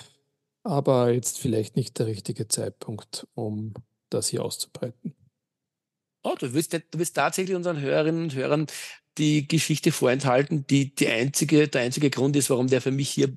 aber 0.63 1.11
jetzt 1.11 1.39
vielleicht 1.39 1.75
nicht 1.75 1.99
der 1.99 2.07
richtige 2.07 2.47
Zeitpunkt, 2.47 3.27
um 3.35 3.73
das 4.13 4.27
hier 4.27 4.43
auszubreiten. 4.43 5.15
Oh, 6.23 6.35
du 6.37 6.53
willst, 6.53 6.73
du 6.73 6.79
willst 6.93 7.15
tatsächlich 7.15 7.55
unseren 7.55 7.79
Hörerinnen 7.79 8.23
und 8.23 8.35
Hörern 8.35 8.67
die 9.17 9.47
Geschichte 9.47 9.91
vorenthalten, 9.91 10.65
die, 10.67 10.95
die 10.95 11.07
einzige, 11.07 11.67
der 11.67 11.81
einzige 11.81 12.09
Grund 12.09 12.35
ist, 12.35 12.49
warum 12.49 12.67
der 12.67 12.81
für 12.81 12.91
mich 12.91 13.09
hier 13.09 13.29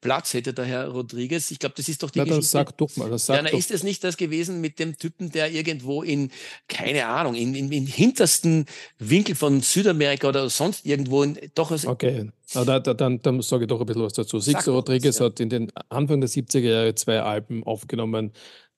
Platz 0.00 0.34
hätte, 0.34 0.54
der 0.54 0.66
Herr 0.66 0.88
Rodriguez. 0.88 1.50
Ich 1.50 1.58
glaube, 1.58 1.74
das 1.76 1.88
ist 1.88 2.02
doch 2.02 2.10
die 2.10 2.20
na, 2.20 2.24
Geschichte. 2.26 2.46
Sag 2.46 2.76
doch 2.76 2.94
mal. 2.96 3.10
Das 3.10 3.26
sag 3.26 3.36
ja, 3.36 3.42
na, 3.42 3.50
doch. 3.50 3.58
ist 3.58 3.72
es 3.72 3.82
nicht 3.82 4.04
das 4.04 4.16
gewesen 4.16 4.60
mit 4.60 4.78
dem 4.78 4.96
Typen, 4.96 5.32
der 5.32 5.50
irgendwo 5.50 6.02
in, 6.04 6.30
keine 6.68 7.06
Ahnung, 7.06 7.34
in, 7.34 7.56
in, 7.56 7.72
in 7.72 7.86
hintersten 7.86 8.66
Winkel 8.98 9.34
von 9.34 9.62
Südamerika 9.62 10.28
oder 10.28 10.48
sonst 10.48 10.86
irgendwo 10.86 11.24
in, 11.24 11.38
doch 11.56 11.72
aus 11.72 11.86
Okay, 11.86 12.30
na, 12.54 12.64
da, 12.64 12.78
da, 12.78 12.94
dann, 12.94 13.20
dann 13.20 13.42
sage 13.42 13.64
ich 13.64 13.68
doch 13.68 13.80
ein 13.80 13.86
bisschen 13.86 14.02
was 14.02 14.12
dazu. 14.12 14.38
Sixto 14.38 14.74
Rodriguez 14.74 15.18
ja. 15.18 15.24
hat 15.24 15.40
in 15.40 15.48
den 15.48 15.72
Anfang 15.88 16.20
der 16.20 16.30
70er 16.30 16.60
Jahre 16.60 16.94
zwei 16.94 17.20
Alben 17.20 17.64
aufgenommen, 17.64 18.32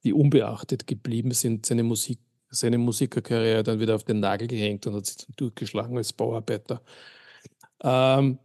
die 0.04 0.12
unbeachtet 0.12 0.86
geblieben 0.86 1.32
sind. 1.32 1.66
Seine 1.66 1.82
Musik 1.82 2.18
seine 2.50 2.78
Musikerkarriere 2.78 3.62
dann 3.62 3.80
wieder 3.80 3.94
auf 3.94 4.04
den 4.04 4.20
Nagel 4.20 4.48
gehängt 4.48 4.86
und 4.86 4.94
hat 4.94 5.06
sich 5.06 5.18
dann 5.18 5.34
durchgeschlagen 5.36 5.96
als 5.96 6.12
Bauarbeiter. 6.12 6.82
Ähm, 7.82 8.38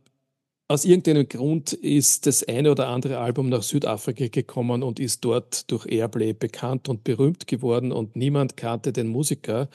aus 0.68 0.86
irgendeinem 0.86 1.28
Grund 1.28 1.74
ist 1.74 2.26
das 2.26 2.44
eine 2.48 2.72
oder 2.72 2.88
andere 2.88 3.20
Album 3.20 3.50
nach 3.50 3.64
Südafrika 3.64 4.28
gekommen 4.28 4.82
und 4.82 5.00
ist 5.00 5.24
dort 5.24 5.70
durch 5.72 5.86
Airplay 5.86 6.34
bekannt 6.34 6.90
und 6.90 7.04
berühmt 7.04 7.48
geworden 7.48 7.92
und 7.92 8.16
niemand 8.16 8.58
kannte 8.58 8.94
den 8.94 9.08
Musiker. 9.08 9.70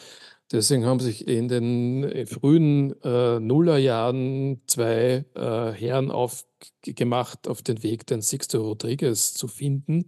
Deswegen 0.50 0.86
haben 0.86 0.98
sich 0.98 1.28
in 1.28 1.48
den 1.48 2.26
frühen 2.26 3.00
äh, 3.02 3.38
Nullerjahren 3.38 4.62
zwei 4.66 5.26
äh, 5.34 5.72
Herren 5.72 6.10
aufgemacht 6.10 7.48
auf 7.48 7.60
den 7.60 7.82
Weg, 7.82 8.06
den 8.06 8.22
Sixto 8.22 8.62
Rodriguez 8.62 9.34
zu 9.34 9.46
finden 9.46 10.06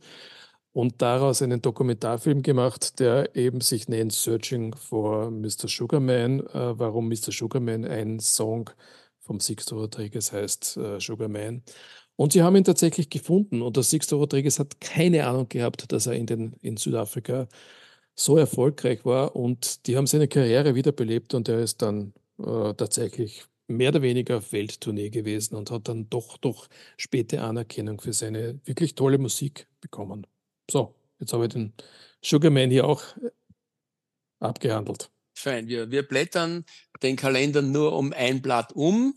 und 0.73 1.03
daraus 1.03 1.43
einen 1.43 1.63
Dokumentarfilm 1.63 2.43
gemacht, 2.43 3.01
der 3.01 3.35
eben 3.35 3.61
sich 3.61 3.89
nennt 3.89 4.13
Searching 4.13 4.75
for 4.75 5.31
Mr. 5.31 5.69
Sugarman. 5.69 6.41
Äh, 6.41 6.79
warum 6.79 7.09
Mr. 7.09 7.33
Sugarman 7.33 7.85
ein 7.85 8.21
Song 8.21 8.71
vom 9.21 9.41
Sixto 9.41 9.77
Rodriguez 9.79 10.33
heißt 10.33 10.77
äh, 10.77 11.01
Sugarman. 11.01 11.63
Und 12.17 12.33
sie 12.33 12.43
haben 12.43 12.57
ihn 12.57 12.65
tatsächlich 12.65 13.11
gefunden. 13.11 13.63
Und 13.63 13.77
der 13.77 13.83
Sixto 13.83 14.19
Rodriguez 14.19 14.59
hat 14.59 14.81
keine 14.81 15.27
Ahnung 15.27 15.49
gehabt, 15.49 15.91
dass 15.93 16.07
er 16.07 16.15
in, 16.15 16.27
den, 16.27 16.55
in 16.61 16.77
Südafrika 16.77 17.49
so 18.15 18.37
erfolgreich 18.37 19.05
war. 19.05 19.37
Und 19.37 19.87
die 19.87 19.97
haben 19.97 20.07
seine 20.07 20.29
Karriere 20.29 20.75
wiederbelebt 20.75 21.35
und 21.35 21.49
er 21.49 21.61
ist 21.61 21.83
dann 21.83 22.13
äh, 22.39 22.75
tatsächlich 22.75 23.45
mehr 23.69 23.91
oder 23.91 24.03
weniger 24.03 24.39
auf 24.39 24.53
Welttournee 24.53 25.11
gewesen 25.11 25.55
und 25.57 25.71
hat 25.71 25.89
dann 25.89 26.11
doch, 26.11 26.37
doch 26.39 26.69
späte 26.97 27.43
Anerkennung 27.43 28.01
für 28.01 28.13
seine 28.13 28.61
wirklich 28.65 28.95
tolle 28.95 29.19
Musik 29.19 29.69
bekommen. 29.81 30.27
So, 30.71 30.95
jetzt 31.19 31.33
habe 31.33 31.47
ich 31.47 31.53
den 31.53 31.73
Sugarman 32.23 32.71
hier 32.71 32.87
auch 32.87 33.03
äh, 33.17 33.31
abgehandelt. 34.39 35.11
Fein, 35.35 35.67
wir, 35.67 35.91
wir 35.91 36.07
blättern 36.07 36.65
den 37.03 37.17
Kalender 37.17 37.61
nur 37.61 37.97
um 37.97 38.13
ein 38.13 38.41
Blatt 38.41 38.73
um 38.73 39.15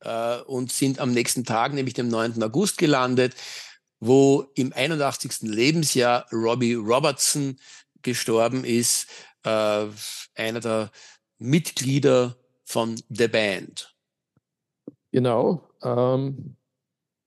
äh, 0.00 0.40
und 0.42 0.72
sind 0.72 1.00
am 1.00 1.12
nächsten 1.12 1.44
Tag, 1.44 1.74
nämlich 1.74 1.94
dem 1.94 2.08
9. 2.08 2.42
August 2.42 2.78
gelandet, 2.78 3.34
wo 4.00 4.46
im 4.54 4.72
81. 4.72 5.42
Lebensjahr 5.42 6.26
Robbie 6.32 6.74
Robertson 6.74 7.58
gestorben 8.00 8.64
ist, 8.64 9.06
äh, 9.42 9.86
einer 10.36 10.60
der 10.60 10.90
Mitglieder 11.38 12.36
von 12.64 13.00
The 13.10 13.28
Band. 13.28 13.94
Genau, 15.12 15.68
ähm, 15.82 16.56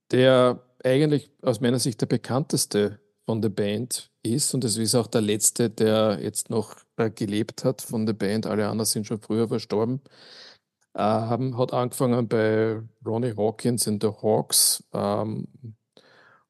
der 0.09 0.63
eigentlich 0.83 1.31
aus 1.41 1.61
meiner 1.61 1.79
Sicht 1.79 2.01
der 2.01 2.07
bekannteste 2.07 2.99
von 3.27 3.41
der 3.41 3.49
Band 3.49 4.11
ist 4.23 4.53
und 4.53 4.63
es 4.63 4.77
ist 4.77 4.95
auch 4.95 5.07
der 5.07 5.21
letzte, 5.21 5.69
der 5.69 6.19
jetzt 6.21 6.49
noch 6.49 6.77
äh, 6.95 7.11
gelebt 7.11 7.65
hat 7.65 7.81
von 7.81 8.05
der 8.05 8.13
Band. 8.13 8.47
Alle 8.47 8.67
anderen 8.69 8.85
sind 8.85 9.05
schon 9.05 9.19
früher 9.19 9.49
verstorben. 9.49 10.01
Ähm, 10.95 11.57
hat 11.57 11.73
angefangen 11.73 12.27
bei 12.29 12.81
Ronnie 13.05 13.35
Hawkins 13.37 13.85
in 13.87 13.99
The 14.01 14.07
Hawks 14.07 14.83
ähm, 14.93 15.47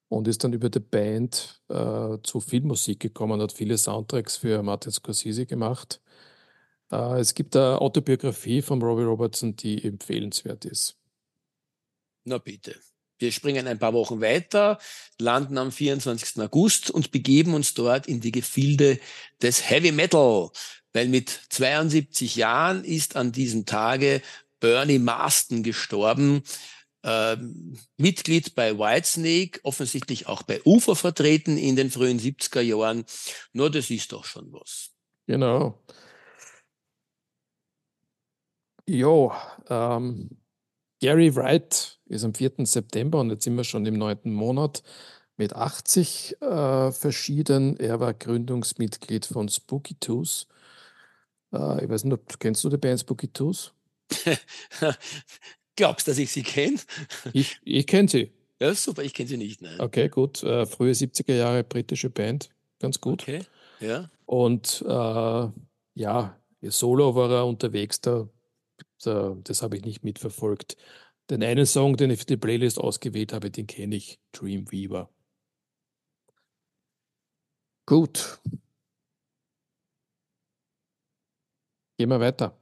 und 0.09 0.28
ist 0.28 0.43
dann 0.43 0.53
über 0.53 0.69
die 0.69 0.80
Band 0.80 1.61
äh, 1.69 2.17
zu 2.23 2.39
Filmmusik 2.39 2.99
gekommen, 2.99 3.41
hat 3.41 3.53
viele 3.53 3.78
Soundtracks 3.78 4.38
für 4.38 4.61
Martin 4.63 4.91
Scorsese 4.91 5.47
gemacht. 5.47 5.99
Äh, 6.91 7.19
es 7.19 7.34
gibt 7.34 7.55
eine 7.55 7.82
Autobiografie 7.82 8.61
von 8.61 8.82
Robbie 8.82 9.03
Robertson, 9.03 9.55
die 9.55 9.84
empfehlenswert 9.84 10.65
ist. 10.65 10.95
Na 12.25 12.38
bitte. 12.38 12.75
Wir 13.20 13.32
springen 13.32 13.68
ein 13.68 13.80
paar 13.80 13.93
Wochen 13.93 14.22
weiter, 14.22 14.80
landen 15.20 15.57
am 15.57 15.72
24. 15.72 16.41
August 16.41 16.91
und 16.91 17.11
begeben 17.11 17.53
uns 17.53 17.74
dort 17.74 18.07
in 18.07 18.22
die 18.22 18.32
Gefilde 18.32 18.99
des 19.41 19.70
Heavy 19.70 19.91
Metal, 19.91 20.49
weil 20.93 21.07
mit 21.07 21.30
72 21.49 22.36
Jahren 22.36 22.84
ist 22.84 23.15
an 23.15 23.32
diesem 23.32 23.65
Tage 23.65 24.22
Bernie 24.59 24.99
Marston 24.99 25.63
gestorben, 25.63 26.43
äh, 27.03 27.38
Mitglied 27.97 28.55
bei 28.55 28.78
Whitesnake, 28.78 29.59
offensichtlich 29.63 30.28
auch 30.28 30.43
bei 30.43 30.61
UFO 30.63 30.95
vertreten 30.95 31.57
in 31.57 31.76
den 31.76 31.89
frühen 31.89 32.20
70er 32.20 32.61
Jahren. 32.61 33.05
Nur 33.53 33.72
das 33.72 33.89
ist 33.89 34.11
doch 34.11 34.26
schon 34.26 34.51
was. 34.51 34.91
Genau. 35.28 35.84
Jo, 38.89 39.34
ähm, 39.70 40.30
Gary 41.01 41.36
Wright 41.36 41.96
ist 42.10 42.24
am 42.24 42.34
4. 42.34 42.66
September 42.66 43.20
und 43.20 43.30
jetzt 43.30 43.43
sind 43.43 43.55
wir 43.55 43.64
schon 43.64 43.86
im 43.86 43.95
neunten 43.95 44.34
Monat 44.34 44.84
mit 45.38 45.53
80 45.53 46.41
äh, 46.41 46.91
verschieden. 46.91 47.78
Er 47.78 47.99
war 47.99 48.14
Gründungsmitglied 48.14 49.26
von 49.26 49.49
Spooky 49.49 49.95
Tooth. 49.95 50.47
Äh, 51.53 51.84
ich 51.84 51.89
weiß 51.89 52.03
nicht, 52.05 52.14
ob, 52.14 52.39
kennst 52.39 52.64
du 52.64 52.70
die 52.70 52.78
Band 52.78 52.99
Spooky 52.99 53.28
Tooth? 53.28 53.74
Glaubst 55.76 56.08
du, 56.08 56.12
dass 56.12 56.18
ich 56.18 56.32
sie 56.32 56.43
kenne? 56.43 56.80
ich 57.34 57.60
ich 57.64 57.86
kenne 57.86 58.10
sie. 58.10 58.32
Ja, 58.60 58.74
super, 58.74 59.03
ich 59.03 59.14
kenne 59.14 59.30
sie 59.30 59.38
nicht. 59.38 59.62
Nein. 59.62 59.80
Okay, 59.80 60.10
gut. 60.10 60.41
Äh, 60.43 60.66
frühe 60.66 60.93
70er 60.93 61.36
Jahre 61.36 61.64
britische 61.64 62.10
Band, 62.10 62.49
ganz 62.80 62.99
gut. 62.99 63.22
Okay, 63.22 63.43
ja. 63.80 64.10
Und 64.26 64.84
äh, 64.88 65.47
ja, 65.93 66.39
solo 66.64 67.16
war 67.16 67.32
er 67.32 67.45
unterwegs, 67.45 68.01
da 68.01 68.28
das 69.03 69.62
habe 69.62 69.78
ich 69.78 69.86
nicht 69.86 70.03
mitverfolgt. 70.03 70.76
Den 71.30 71.43
einen 71.43 71.65
Song, 71.65 71.97
den 71.97 72.11
ich 72.11 72.19
für 72.19 72.25
die 72.25 72.38
Playlist 72.38 72.78
ausgewählt 72.78 73.34
habe, 73.34 73.51
den 73.51 73.67
kenne 73.67 73.95
ich, 73.95 74.19
Dreamweaver. 74.32 75.09
Gut. 77.86 78.39
Gehen 81.97 82.09
wir 82.09 82.19
weiter. 82.19 82.57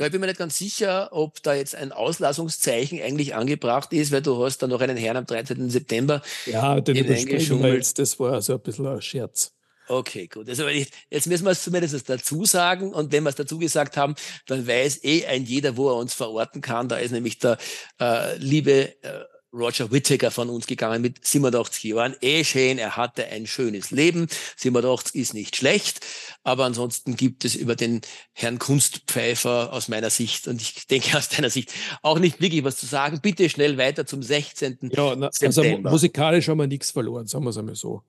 Ja, 0.00 0.06
ich 0.06 0.12
bin 0.12 0.20
mir 0.20 0.28
nicht 0.28 0.38
ganz 0.38 0.56
sicher, 0.56 1.08
ob 1.10 1.42
da 1.42 1.54
jetzt 1.54 1.74
ein 1.74 1.90
Auslassungszeichen 1.90 3.02
eigentlich 3.02 3.34
angebracht 3.34 3.92
ist, 3.92 4.12
weil 4.12 4.22
du 4.22 4.44
hast 4.44 4.58
da 4.58 4.68
noch 4.68 4.80
einen 4.80 4.96
Herrn 4.96 5.16
am 5.16 5.26
13. 5.26 5.68
September. 5.70 6.22
Ja, 6.46 6.80
den 6.80 6.96
überspringen 6.96 7.62
wir 7.62 7.74
jetzt. 7.74 7.98
Das 7.98 8.20
war 8.20 8.40
so 8.40 8.54
ein 8.54 8.60
bisschen 8.60 8.86
ein 8.86 9.02
Scherz. 9.02 9.57
Okay, 9.88 10.26
gut. 10.26 10.48
Also 10.48 10.68
jetzt 10.68 11.26
müssen 11.26 11.44
wir 11.44 11.50
es 11.50 11.62
zumindest 11.62 12.08
dazu 12.08 12.44
sagen. 12.44 12.92
Und 12.92 13.12
wenn 13.12 13.22
wir 13.24 13.30
es 13.30 13.36
dazu 13.36 13.58
gesagt 13.58 13.96
haben, 13.96 14.14
dann 14.46 14.66
weiß 14.66 15.02
eh 15.04 15.26
ein 15.26 15.44
jeder, 15.44 15.76
wo 15.76 15.88
er 15.88 15.96
uns 15.96 16.14
verorten 16.14 16.60
kann. 16.60 16.88
Da 16.88 16.98
ist 16.98 17.10
nämlich 17.10 17.38
der 17.38 17.58
äh, 18.00 18.36
liebe 18.36 19.02
äh, 19.02 19.24
Roger 19.52 19.90
Whittaker 19.90 20.30
von 20.30 20.50
uns 20.50 20.66
gegangen 20.66 21.00
mit 21.00 21.24
87 21.24 21.84
Jahren. 21.84 22.14
Eh 22.20 22.44
schön, 22.44 22.78
er 22.78 22.96
hatte 22.96 23.26
ein 23.28 23.46
schönes 23.46 23.90
Leben. 23.90 24.28
87 24.56 25.14
ist 25.14 25.34
nicht 25.34 25.56
schlecht. 25.56 26.04
Aber 26.44 26.64
ansonsten 26.66 27.16
gibt 27.16 27.44
es 27.44 27.54
über 27.54 27.74
den 27.74 28.02
Herrn 28.32 28.58
Kunstpfeifer 28.58 29.72
aus 29.72 29.88
meiner 29.88 30.10
Sicht 30.10 30.48
und 30.48 30.60
ich 30.60 30.86
denke 30.86 31.16
aus 31.16 31.30
deiner 31.30 31.50
Sicht 31.50 31.72
auch 32.02 32.18
nicht 32.18 32.40
wirklich 32.40 32.62
was 32.64 32.76
zu 32.76 32.86
sagen. 32.86 33.20
Bitte 33.22 33.48
schnell 33.48 33.78
weiter 33.78 34.06
zum 34.06 34.22
16. 34.22 34.90
Ja, 34.92 35.16
na, 35.16 35.30
also 35.40 35.62
musikalisch 35.78 36.48
haben 36.48 36.58
wir 36.58 36.66
nichts 36.66 36.90
verloren, 36.90 37.26
sagen 37.26 37.44
wir 37.44 37.50
es 37.50 37.56
einmal 37.56 37.74
so. 37.74 38.02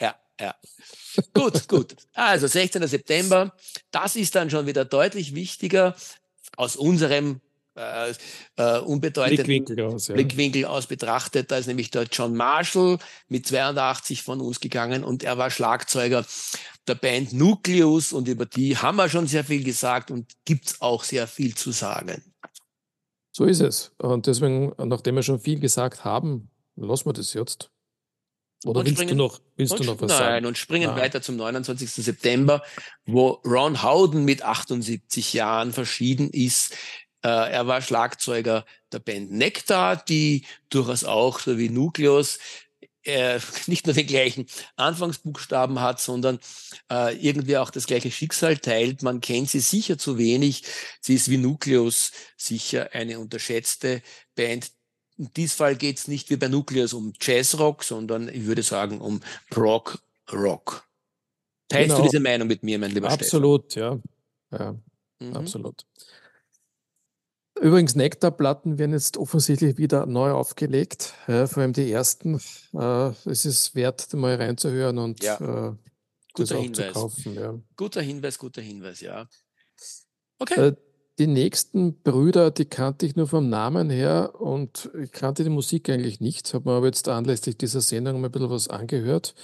Ja, 0.00 0.14
ja. 0.40 0.54
gut, 1.32 1.68
gut. 1.68 1.96
Also 2.12 2.46
16. 2.46 2.86
September, 2.86 3.54
das 3.90 4.16
ist 4.16 4.34
dann 4.34 4.50
schon 4.50 4.66
wieder 4.66 4.84
deutlich 4.84 5.34
wichtiger 5.34 5.94
aus 6.56 6.76
unserem 6.76 7.40
äh, 7.76 8.14
äh, 8.56 8.78
unbedeutenden 8.78 9.46
Blickwinkel 9.46 9.84
aus, 9.84 10.06
ja. 10.06 10.14
Blickwinkel 10.14 10.64
aus 10.64 10.86
betrachtet. 10.86 11.50
Da 11.50 11.58
ist 11.58 11.66
nämlich 11.66 11.90
der 11.90 12.04
John 12.04 12.36
Marshall 12.36 12.98
mit 13.28 13.48
82 13.48 14.22
von 14.22 14.40
uns 14.40 14.60
gegangen 14.60 15.02
und 15.02 15.24
er 15.24 15.38
war 15.38 15.50
Schlagzeuger 15.50 16.24
der 16.86 16.94
Band 16.94 17.32
Nucleus 17.32 18.12
und 18.12 18.28
über 18.28 18.46
die 18.46 18.76
haben 18.76 18.96
wir 18.96 19.08
schon 19.08 19.26
sehr 19.26 19.42
viel 19.42 19.64
gesagt 19.64 20.12
und 20.12 20.32
gibt's 20.44 20.80
auch 20.80 21.02
sehr 21.02 21.26
viel 21.26 21.56
zu 21.56 21.72
sagen. 21.72 22.22
So 23.32 23.44
ist 23.44 23.60
es. 23.60 23.92
Und 23.98 24.28
deswegen, 24.28 24.72
nachdem 24.78 25.16
wir 25.16 25.24
schon 25.24 25.40
viel 25.40 25.58
gesagt 25.58 26.04
haben, 26.04 26.50
lassen 26.76 27.06
wir 27.06 27.12
das 27.12 27.34
jetzt. 27.34 27.70
Oder 28.64 28.80
und 28.80 28.86
willst, 28.86 28.98
springen, 28.98 29.18
du 29.18 29.24
noch, 29.24 29.40
willst 29.56 29.78
du 29.78 29.84
noch 29.84 30.00
was 30.00 30.08
nein, 30.08 30.18
sagen? 30.18 30.32
Nein, 30.32 30.46
und 30.46 30.58
springen 30.58 30.90
nein. 30.90 31.00
weiter 31.00 31.22
zum 31.22 31.36
29. 31.36 31.90
September, 31.90 32.62
wo 33.06 33.40
Ron 33.44 33.82
Howden 33.82 34.24
mit 34.24 34.42
78 34.42 35.32
Jahren 35.32 35.72
verschieden 35.72 36.30
ist. 36.30 36.74
Äh, 37.22 37.28
er 37.28 37.66
war 37.66 37.82
Schlagzeuger 37.82 38.64
der 38.92 38.98
Band 38.98 39.32
Nectar, 39.32 39.96
die 39.96 40.44
durchaus 40.70 41.04
auch, 41.04 41.40
so 41.40 41.58
wie 41.58 41.68
Nucleus, 41.68 42.38
äh, 43.04 43.38
nicht 43.66 43.86
nur 43.86 43.94
den 43.94 44.06
gleichen 44.06 44.46
Anfangsbuchstaben 44.76 45.80
hat, 45.80 46.00
sondern 46.00 46.38
äh, 46.90 47.16
irgendwie 47.16 47.56
auch 47.56 47.70
das 47.70 47.86
gleiche 47.86 48.10
Schicksal 48.10 48.58
teilt. 48.58 49.02
Man 49.02 49.20
kennt 49.20 49.50
sie 49.50 49.60
sicher 49.60 49.98
zu 49.98 50.18
wenig. 50.18 50.64
Sie 51.00 51.14
ist 51.14 51.30
wie 51.30 51.38
Nucleus 51.38 52.12
sicher 52.36 52.90
eine 52.92 53.18
unterschätzte 53.18 54.02
Band, 54.34 54.70
in 55.16 55.32
diesem 55.34 55.56
Fall 55.56 55.76
geht 55.76 55.98
es 55.98 56.08
nicht 56.08 56.30
wie 56.30 56.36
bei 56.36 56.48
Nucleus 56.48 56.92
um 56.92 57.12
Jazzrock, 57.20 57.84
sondern 57.84 58.28
ich 58.28 58.46
würde 58.46 58.62
sagen 58.62 59.00
um 59.00 59.20
Prog 59.50 59.98
Rock. 60.32 60.86
Teilst 61.68 61.90
genau. 61.90 61.98
du 61.98 62.08
diese 62.08 62.20
Meinung 62.20 62.48
mit 62.48 62.62
mir, 62.62 62.78
mein 62.78 62.90
lieber 62.90 63.10
Absolut, 63.10 63.72
Stefan? 63.72 64.02
ja. 64.50 64.58
ja 64.58 64.76
mhm. 65.20 65.36
Absolut. 65.36 65.86
Übrigens, 67.60 67.94
Nektarplatten 67.94 68.78
werden 68.78 68.92
jetzt 68.92 69.16
offensichtlich 69.16 69.78
wieder 69.78 70.06
neu 70.06 70.32
aufgelegt, 70.32 71.14
ja, 71.28 71.46
vor 71.46 71.62
allem 71.62 71.72
die 71.72 71.90
ersten. 71.90 72.40
Äh, 72.72 73.12
es 73.26 73.44
ist 73.44 73.76
wert, 73.76 74.12
mal 74.14 74.34
reinzuhören 74.34 74.98
und 74.98 75.22
ja. 75.22 75.68
äh, 75.68 75.76
guter 76.32 76.60
Hinweis. 76.60 76.92
Kaufen, 76.92 77.34
ja. 77.34 77.54
Guter 77.76 78.02
Hinweis, 78.02 78.38
guter 78.38 78.60
Hinweis, 78.60 79.00
ja. 79.00 79.28
Okay. 80.40 80.68
Äh, 80.68 80.76
die 81.18 81.26
nächsten 81.26 82.00
Brüder, 82.02 82.50
die 82.50 82.64
kannte 82.64 83.06
ich 83.06 83.14
nur 83.14 83.28
vom 83.28 83.48
Namen 83.48 83.88
her 83.88 84.32
und 84.40 84.90
ich 85.00 85.12
kannte 85.12 85.44
die 85.44 85.50
Musik 85.50 85.88
eigentlich 85.88 86.20
nicht, 86.20 86.52
habe 86.54 86.68
mir 86.68 86.76
aber 86.76 86.86
jetzt 86.86 87.08
anlässlich 87.08 87.56
dieser 87.56 87.80
Sendung 87.80 88.20
mal 88.20 88.28
ein 88.28 88.32
bisschen 88.32 88.50
was 88.50 88.68
angehört. 88.68 89.34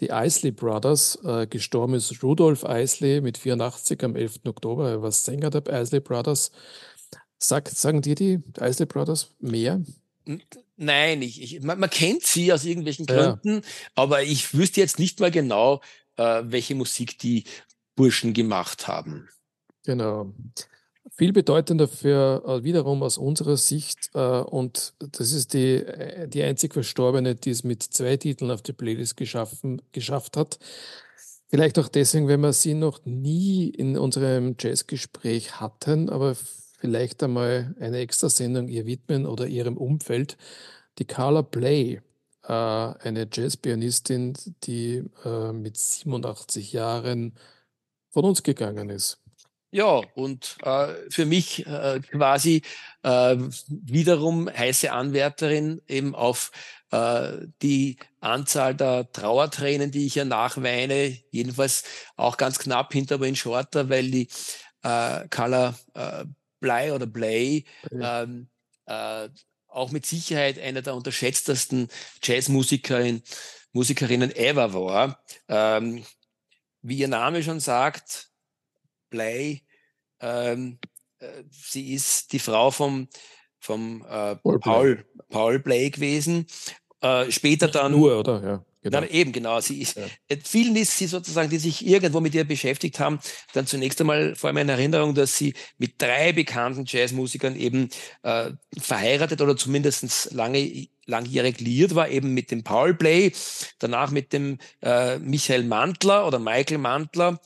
Die 0.00 0.08
Isley 0.08 0.52
Brothers, 0.52 1.18
äh, 1.24 1.46
gestorben 1.46 1.94
ist 1.94 2.22
Rudolf 2.22 2.64
Isley 2.64 3.20
mit 3.20 3.38
84 3.38 4.04
am 4.04 4.14
11. 4.14 4.40
Oktober, 4.46 4.90
er 4.90 5.02
war 5.02 5.10
Sänger 5.10 5.50
der 5.50 5.66
Isley 5.80 6.00
Brothers. 6.00 6.52
Sag, 7.38 7.68
sagen 7.70 8.02
dir 8.02 8.14
die 8.14 8.40
Isley 8.60 8.86
Brothers 8.86 9.30
mehr? 9.40 9.82
Nein, 10.76 11.22
ich, 11.22 11.42
ich, 11.42 11.62
man, 11.62 11.78
man, 11.80 11.90
kennt 11.90 12.24
sie 12.24 12.52
aus 12.52 12.64
irgendwelchen 12.64 13.06
Gründen, 13.06 13.54
ja. 13.54 13.60
aber 13.94 14.22
ich 14.22 14.54
wüsste 14.54 14.80
jetzt 14.80 14.98
nicht 14.98 15.18
mal 15.20 15.30
genau, 15.30 15.80
äh, 16.16 16.42
welche 16.44 16.74
Musik 16.74 17.18
die 17.18 17.44
Burschen 17.96 18.34
gemacht 18.34 18.86
haben. 18.86 19.28
Genau. 19.84 20.34
Viel 21.14 21.32
bedeutender 21.32 21.86
für 21.86 22.42
äh, 22.46 22.64
wiederum 22.64 23.02
aus 23.02 23.16
unserer 23.16 23.56
Sicht, 23.56 24.10
äh, 24.14 24.18
und 24.18 24.94
das 24.98 25.32
ist 25.32 25.54
die, 25.54 25.76
äh, 25.76 26.28
die 26.28 26.42
einzig 26.42 26.74
Verstorbene, 26.74 27.36
die 27.36 27.50
es 27.50 27.62
mit 27.64 27.82
zwei 27.82 28.16
Titeln 28.16 28.50
auf 28.50 28.62
die 28.62 28.72
Playlist 28.72 29.16
geschaffen, 29.16 29.82
geschafft 29.92 30.36
hat. 30.36 30.58
Vielleicht 31.48 31.78
auch 31.78 31.88
deswegen, 31.88 32.26
wenn 32.26 32.40
wir 32.40 32.52
sie 32.52 32.74
noch 32.74 33.04
nie 33.04 33.68
in 33.68 33.96
unserem 33.96 34.56
Jazzgespräch 34.58 35.60
hatten, 35.60 36.10
aber 36.10 36.36
vielleicht 36.78 37.22
einmal 37.22 37.74
eine 37.78 37.98
Extrasendung 37.98 38.68
ihr 38.68 38.84
widmen 38.84 39.26
oder 39.26 39.46
ihrem 39.46 39.76
Umfeld. 39.76 40.36
Die 40.98 41.04
Carla 41.04 41.42
Play, 41.42 42.00
äh, 42.42 42.52
eine 42.52 43.28
Jazzpianistin, 43.32 44.34
die 44.64 45.04
äh, 45.24 45.52
mit 45.52 45.76
87 45.76 46.72
Jahren 46.72 47.34
von 48.10 48.24
uns 48.24 48.42
gegangen 48.42 48.90
ist. 48.90 49.18
Ja, 49.76 50.00
und 50.14 50.56
äh, 50.62 50.94
für 51.10 51.26
mich 51.26 51.66
äh, 51.66 52.00
quasi 52.00 52.62
äh, 53.02 53.36
wiederum 53.68 54.48
heiße 54.48 54.90
Anwärterin 54.90 55.82
eben 55.86 56.14
auf 56.14 56.50
äh, 56.92 57.32
die 57.60 57.98
Anzahl 58.20 58.74
der 58.74 59.12
Trauertränen, 59.12 59.90
die 59.90 60.06
ich 60.06 60.14
ja 60.14 60.24
nachweine, 60.24 61.14
jedenfalls 61.30 61.84
auch 62.16 62.38
ganz 62.38 62.58
knapp 62.58 62.94
hinter 62.94 63.20
Wayne 63.20 63.36
Shorter, 63.36 63.90
weil 63.90 64.10
die 64.10 64.28
äh, 64.82 65.28
Carla 65.28 65.74
äh, 65.92 66.24
Bly 66.58 66.92
oder 66.92 67.04
Blay 67.04 67.66
ähm, 68.00 68.48
äh, 68.86 69.28
auch 69.68 69.90
mit 69.90 70.06
Sicherheit 70.06 70.58
einer 70.58 70.80
der 70.80 70.94
unterschätztesten 70.94 71.88
Jazzmusikerinnen 72.22 73.22
Musikerinnen 73.72 74.34
ever 74.34 74.72
war. 74.72 75.22
Ähm, 75.48 76.02
wie 76.80 76.96
ihr 76.96 77.08
Name 77.08 77.42
schon 77.42 77.60
sagt, 77.60 78.30
Blay. 79.10 79.65
Ähm, 80.20 80.78
äh, 81.18 81.26
sie 81.50 81.94
ist 81.94 82.32
die 82.32 82.38
Frau 82.38 82.70
vom, 82.70 83.08
vom 83.58 84.04
äh, 84.08 84.36
Paul, 84.36 84.58
Paul, 84.60 85.04
Paul 85.28 85.58
Blay 85.58 85.90
gewesen. 85.90 86.46
Äh, 87.00 87.30
später 87.30 87.68
dann. 87.68 87.92
Nur, 87.92 88.18
oder? 88.20 88.42
Ja. 88.42 88.64
Genau. 88.82 89.00
Na, 89.00 89.08
eben, 89.08 89.32
genau. 89.32 89.58
Sie 89.60 89.80
ist, 89.80 89.96
ja. 89.96 90.04
Äh, 90.28 90.36
vielen 90.42 90.76
ist 90.76 90.96
sie 90.96 91.08
sozusagen, 91.08 91.50
die 91.50 91.58
sich 91.58 91.84
irgendwo 91.84 92.20
mit 92.20 92.36
ihr 92.36 92.44
beschäftigt 92.44 93.00
haben, 93.00 93.18
dann 93.52 93.66
zunächst 93.66 94.00
einmal 94.00 94.36
vor 94.36 94.46
allem 94.48 94.58
in 94.58 94.68
Erinnerung, 94.68 95.12
dass 95.12 95.36
sie 95.36 95.54
mit 95.76 96.00
drei 96.00 96.32
bekannten 96.32 96.84
Jazzmusikern 96.86 97.56
eben 97.56 97.88
äh, 98.22 98.52
verheiratet 98.78 99.40
oder 99.40 99.56
zumindest 99.56 100.32
lange 100.32 100.86
langjährig 101.06 101.60
liiert 101.60 101.94
war, 101.94 102.08
eben 102.08 102.34
mit 102.34 102.50
dem 102.50 102.64
Paul 102.64 102.94
Blay, 102.94 103.32
danach 103.78 104.10
mit 104.10 104.32
dem 104.32 104.58
äh, 104.82 105.18
Michael 105.18 105.64
Mantler 105.64 106.26
oder 106.26 106.38
Michael 106.38 106.78
Mantler, 106.78 107.40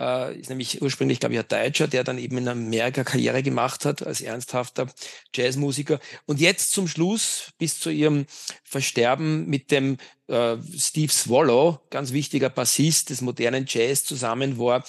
äh, 0.00 0.38
ist 0.38 0.48
nämlich 0.48 0.82
ursprünglich, 0.82 1.20
glaube 1.20 1.34
ich, 1.34 1.40
ein 1.40 1.48
Deutscher, 1.48 1.88
der 1.88 2.04
dann 2.04 2.18
eben 2.18 2.38
in 2.38 2.48
Amerika 2.48 3.04
Karriere 3.04 3.42
gemacht 3.42 3.84
hat 3.84 4.06
als 4.06 4.20
ernsthafter 4.20 4.86
Jazzmusiker. 5.34 6.00
Und 6.26 6.40
jetzt 6.40 6.72
zum 6.72 6.88
Schluss, 6.88 7.52
bis 7.58 7.78
zu 7.80 7.90
ihrem 7.90 8.26
Versterben 8.64 9.46
mit 9.46 9.70
dem 9.70 9.98
äh, 10.28 10.56
Steve 10.76 11.12
Swallow, 11.12 11.80
ganz 11.90 12.12
wichtiger 12.12 12.50
Bassist 12.50 13.10
des 13.10 13.20
modernen 13.20 13.64
Jazz, 13.68 14.04
zusammen 14.04 14.58
war. 14.58 14.84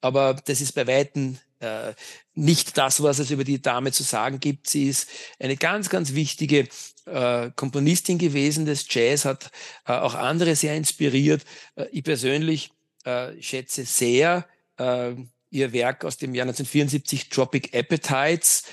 Aber 0.00 0.34
das 0.34 0.60
ist 0.60 0.72
bei 0.72 0.86
Weitem 0.86 1.38
äh, 1.60 1.94
nicht 2.34 2.76
das, 2.76 3.02
was 3.02 3.18
es 3.18 3.30
über 3.30 3.44
die 3.44 3.62
Dame 3.62 3.92
zu 3.92 4.02
sagen 4.02 4.40
gibt. 4.40 4.68
Sie 4.68 4.88
ist 4.88 5.08
eine 5.38 5.56
ganz, 5.56 5.88
ganz 5.88 6.12
wichtige 6.12 6.68
äh, 7.06 7.50
Komponistin 7.56 8.18
gewesen 8.18 8.66
des 8.66 8.86
Jazz, 8.88 9.24
hat 9.24 9.50
äh, 9.86 9.92
auch 9.92 10.14
andere 10.14 10.54
sehr 10.54 10.76
inspiriert. 10.76 11.44
Äh, 11.74 11.86
ich 11.92 12.04
persönlich 12.04 12.72
äh, 13.06 13.40
schätze 13.40 13.84
sehr 13.84 14.46
äh, 14.78 15.14
ihr 15.50 15.72
Werk 15.72 16.04
aus 16.04 16.16
dem 16.16 16.34
Jahr 16.34 16.44
1974, 16.44 17.28
Tropic 17.28 17.76
Appetites. 17.76 18.64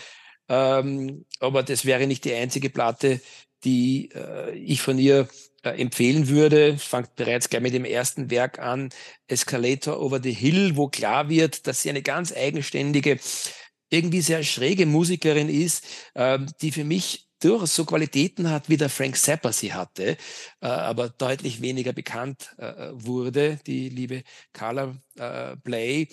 Ähm, 0.49 1.25
aber 1.39 1.63
das 1.63 1.85
wäre 1.85 2.07
nicht 2.07 2.25
die 2.25 2.33
einzige 2.33 2.69
Platte, 2.69 3.21
die 3.63 4.09
äh, 4.13 4.55
ich 4.57 4.81
von 4.81 4.99
ihr 4.99 5.27
äh, 5.63 5.69
empfehlen 5.79 6.27
würde. 6.27 6.73
Es 6.73 6.83
fängt 6.83 7.15
bereits 7.15 7.49
gleich 7.49 7.61
mit 7.61 7.73
dem 7.73 7.85
ersten 7.85 8.29
Werk 8.29 8.59
an, 8.59 8.89
Escalator 9.27 10.01
Over 10.01 10.19
the 10.21 10.33
Hill, 10.33 10.75
wo 10.75 10.89
klar 10.89 11.29
wird, 11.29 11.67
dass 11.67 11.81
sie 11.81 11.89
eine 11.89 12.01
ganz 12.01 12.33
eigenständige, 12.33 13.19
irgendwie 13.89 14.21
sehr 14.21 14.43
schräge 14.43 14.85
Musikerin 14.85 15.49
ist, 15.49 15.85
äh, 16.15 16.39
die 16.61 16.71
für 16.71 16.83
mich 16.83 17.22
durchaus 17.43 17.75
so 17.75 17.85
Qualitäten 17.85 18.49
hat, 18.49 18.69
wie 18.69 18.77
der 18.77 18.89
Frank 18.89 19.17
Zappa 19.17 19.51
sie 19.51 19.73
hatte, 19.73 20.17
äh, 20.61 20.67
aber 20.67 21.09
deutlich 21.09 21.61
weniger 21.61 21.93
bekannt 21.93 22.55
äh, 22.57 22.89
wurde, 22.93 23.59
die 23.65 23.89
liebe 23.89 24.23
Carla 24.53 24.95
äh, 25.15 25.55
Bley, 25.57 26.09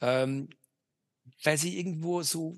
ähm, 0.00 0.48
weil 1.44 1.58
sie 1.58 1.78
irgendwo 1.78 2.22
so 2.22 2.56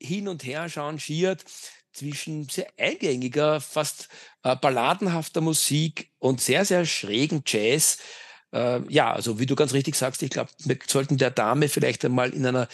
hin 0.00 0.28
und 0.28 0.44
her 0.44 0.68
changiert 0.68 1.44
zwischen 1.92 2.48
sehr 2.48 2.68
eingängiger, 2.78 3.60
fast 3.60 4.08
äh, 4.42 4.56
balladenhafter 4.56 5.40
Musik 5.40 6.10
und 6.18 6.40
sehr, 6.40 6.64
sehr 6.64 6.86
schrägen 6.86 7.42
Jazz. 7.46 7.98
Äh, 8.52 8.80
ja, 8.92 9.12
also 9.12 9.38
wie 9.38 9.46
du 9.46 9.54
ganz 9.54 9.72
richtig 9.72 9.96
sagst, 9.96 10.22
ich 10.22 10.30
glaube, 10.30 10.50
wir 10.64 10.78
sollten 10.86 11.18
der 11.18 11.30
Dame 11.30 11.68
vielleicht 11.68 12.04
einmal 12.04 12.30
in 12.30 12.46
einer 12.46 12.68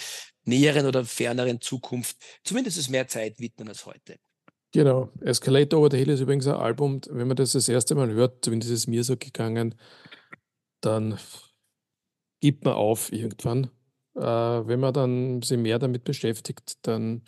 näheren 0.47 0.87
oder 0.87 1.05
ferneren 1.05 1.61
Zukunft 1.61 2.17
zumindest 2.45 2.91
mehr 2.91 3.09
Zeit 3.09 3.39
widmen 3.41 3.69
als 3.69 3.85
heute. 3.87 4.19
Genau. 4.73 5.11
Escalator 5.21 5.81
Over 5.81 5.91
the 5.91 5.99
Hill 5.99 6.11
ist 6.11 6.21
übrigens 6.21 6.47
ein 6.47 6.55
Album, 6.55 7.01
wenn 7.09 7.29
man 7.29 7.37
das 7.37 7.53
das 7.53 7.69
erste 7.69 7.95
Mal 7.95 8.11
hört, 8.13 8.45
zumindest 8.45 8.73
ist 8.73 8.81
es 8.81 8.87
mir 8.87 9.05
so 9.05 9.17
gegangen, 9.17 9.75
dann 10.81 11.19
gibt 12.41 12.65
man 12.65 12.75
auf 12.75 13.13
irgendwann. 13.13 13.71
Äh, 14.15 14.21
wenn 14.21 14.81
man 14.81 14.93
dann 14.93 15.43
sich 15.43 15.59
mehr 15.59 15.79
damit 15.79 16.05
beschäftigt, 16.05 16.79
dann 16.83 17.23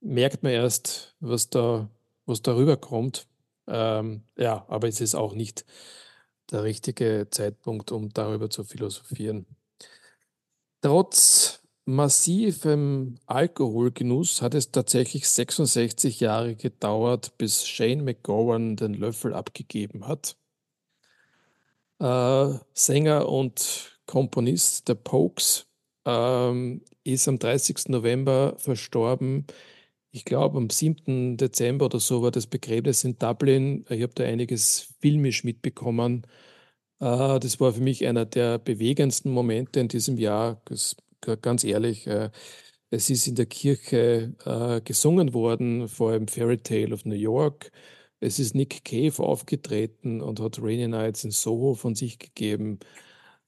merkt 0.00 0.42
man 0.42 0.52
erst, 0.52 1.14
was 1.20 1.50
da, 1.50 1.90
was 2.24 2.42
da 2.42 2.54
rüberkommt. 2.54 3.26
Ähm, 3.66 4.22
ja, 4.36 4.64
aber 4.68 4.88
es 4.88 5.00
ist 5.00 5.14
auch 5.14 5.34
nicht 5.34 5.64
der 6.50 6.62
richtige 6.62 7.28
Zeitpunkt, 7.30 7.92
um 7.92 8.10
darüber 8.10 8.48
zu 8.50 8.64
philosophieren. 8.64 9.46
Trotz 10.80 11.65
massivem 11.86 13.16
Alkoholgenuss 13.26 14.42
hat 14.42 14.54
es 14.54 14.70
tatsächlich 14.72 15.28
66 15.28 16.20
Jahre 16.20 16.56
gedauert, 16.56 17.38
bis 17.38 17.66
Shane 17.66 18.04
McGowan 18.04 18.76
den 18.76 18.94
Löffel 18.94 19.34
abgegeben 19.34 20.06
hat. 20.06 20.36
Äh, 21.98 22.58
Sänger 22.74 23.28
und 23.28 23.98
Komponist 24.06 24.88
der 24.88 24.94
Pokes 24.96 25.66
ähm, 26.04 26.82
ist 27.04 27.28
am 27.28 27.38
30. 27.38 27.88
November 27.88 28.54
verstorben. 28.58 29.46
Ich 30.12 30.24
glaube, 30.24 30.58
am 30.58 30.70
7. 30.70 31.36
Dezember 31.36 31.86
oder 31.86 32.00
so 32.00 32.22
war 32.22 32.30
das 32.30 32.46
Begräbnis 32.46 33.04
in 33.04 33.18
Dublin. 33.18 33.84
Ich 33.90 34.02
habe 34.02 34.14
da 34.14 34.24
einiges 34.24 34.94
filmisch 35.00 35.44
mitbekommen. 35.44 36.26
Äh, 37.00 37.40
das 37.40 37.60
war 37.60 37.72
für 37.74 37.80
mich 37.82 38.06
einer 38.06 38.24
der 38.26 38.58
bewegendsten 38.58 39.30
Momente 39.30 39.80
in 39.80 39.88
diesem 39.88 40.18
Jahr. 40.18 40.60
Das, 40.66 40.96
ganz 41.34 41.64
ehrlich, 41.64 42.06
äh, 42.06 42.30
es 42.90 43.10
ist 43.10 43.26
in 43.26 43.34
der 43.34 43.46
Kirche 43.46 44.34
äh, 44.44 44.80
gesungen 44.80 45.34
worden, 45.34 45.88
vor 45.88 46.12
allem 46.12 46.28
Fairy 46.28 46.58
Tale 46.58 46.94
of 46.94 47.04
New 47.04 47.16
York. 47.16 47.72
Es 48.20 48.38
ist 48.38 48.54
Nick 48.54 48.84
Cave 48.84 49.22
aufgetreten 49.22 50.20
und 50.22 50.40
hat 50.40 50.58
Rainy 50.60 50.88
Nights 50.88 51.24
in 51.24 51.30
Soho 51.32 51.74
von 51.74 51.94
sich 51.94 52.18
gegeben. 52.18 52.78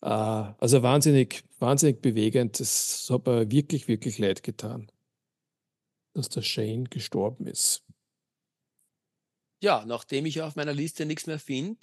Also 0.00 0.82
wahnsinnig, 0.82 1.42
wahnsinnig 1.58 2.02
bewegend. 2.02 2.60
Das 2.60 3.08
hat 3.10 3.26
mir 3.26 3.50
wirklich, 3.50 3.88
wirklich 3.88 4.18
leid 4.18 4.42
getan, 4.42 4.92
dass 6.12 6.28
der 6.28 6.42
Shane 6.42 6.84
gestorben 6.84 7.46
ist. 7.46 7.82
Ja, 9.60 9.84
nachdem 9.86 10.26
ich 10.26 10.42
auf 10.42 10.54
meiner 10.54 10.74
Liste 10.74 11.06
nichts 11.06 11.26
mehr 11.26 11.38
finde, 11.38 11.80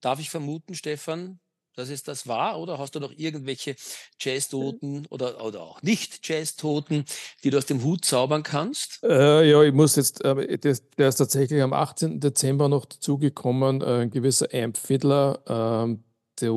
Darf 0.00 0.20
ich 0.20 0.30
vermuten, 0.30 0.74
Stefan, 0.74 1.40
dass 1.78 1.90
es 1.90 2.02
das 2.02 2.26
war? 2.26 2.60
Oder 2.60 2.78
hast 2.78 2.94
du 2.94 3.00
noch 3.00 3.12
irgendwelche 3.16 3.76
Jazz-Toten 4.18 5.06
oder, 5.10 5.44
oder 5.44 5.62
auch 5.62 5.80
nicht 5.82 6.26
Jazz-Toten, 6.28 7.04
die 7.44 7.50
du 7.50 7.58
aus 7.58 7.66
dem 7.66 7.84
Hut 7.84 8.04
zaubern 8.04 8.42
kannst? 8.42 9.02
Äh, 9.04 9.48
ja, 9.48 9.62
ich 9.62 9.72
muss 9.72 9.96
jetzt, 9.96 10.24
äh, 10.24 10.58
das, 10.58 10.82
der 10.90 11.08
ist 11.08 11.16
tatsächlich 11.16 11.62
am 11.62 11.72
18. 11.72 12.20
Dezember 12.20 12.68
noch 12.68 12.84
dazugekommen, 12.84 13.80
äh, 13.80 14.02
ein 14.02 14.10
gewisser 14.10 14.48
Amp 14.52 14.76
Fiddler, 14.76 15.40
ähm, 15.46 16.04
der 16.40 16.52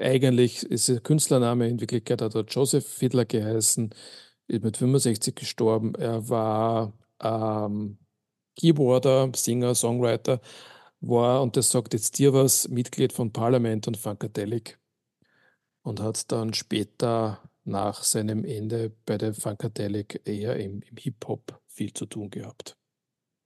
eigentlich 0.00 0.62
ist 0.62 0.88
der 0.88 1.00
Künstlername 1.00 1.68
in 1.68 1.80
Wirklichkeit 1.80 2.22
hat 2.22 2.34
er 2.34 2.44
Joseph 2.44 2.86
Fiddler 2.86 3.26
geheißen, 3.26 3.94
ist 4.48 4.64
mit 4.64 4.76
65 4.76 5.34
gestorben. 5.34 5.94
Er 5.94 6.28
war 6.28 6.92
ähm, 7.22 7.98
Keyboarder, 8.58 9.30
Singer, 9.34 9.74
Songwriter, 9.74 10.40
war, 11.02 11.42
und 11.42 11.56
das 11.56 11.70
sagt 11.70 11.92
jetzt 11.92 12.18
dir 12.18 12.32
was, 12.32 12.68
Mitglied 12.68 13.12
von 13.12 13.32
Parlament 13.32 13.86
und 13.88 13.96
Funkadelic 13.96 14.78
und 15.82 16.00
hat 16.00 16.30
dann 16.32 16.54
später 16.54 17.42
nach 17.64 18.02
seinem 18.02 18.44
Ende 18.44 18.92
bei 19.04 19.18
der 19.18 19.34
Funkadelic 19.34 20.22
eher 20.24 20.56
im, 20.56 20.80
im 20.82 20.96
Hip-Hop 20.96 21.60
viel 21.66 21.92
zu 21.92 22.06
tun 22.06 22.30
gehabt. 22.30 22.76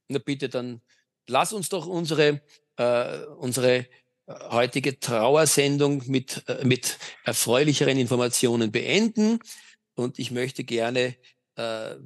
Na 0.09 0.19
bitte, 0.19 0.49
dann 0.49 0.81
lass 1.27 1.53
uns 1.53 1.69
doch 1.69 1.87
unsere, 1.87 2.41
äh, 2.77 3.19
unsere 3.39 3.79
äh, 3.79 3.87
heutige 4.51 5.01
Trauersendung 5.01 6.03
mit, 6.07 6.45
äh, 6.49 6.65
mit 6.65 6.99
erfreulicheren 7.25 7.99
Informationen 7.99 8.71
beenden. 8.71 9.41
Und 9.95 10.19
ich 10.19 10.31
möchte 10.31 10.65
gerne 10.65 11.17
äh, 11.57 11.97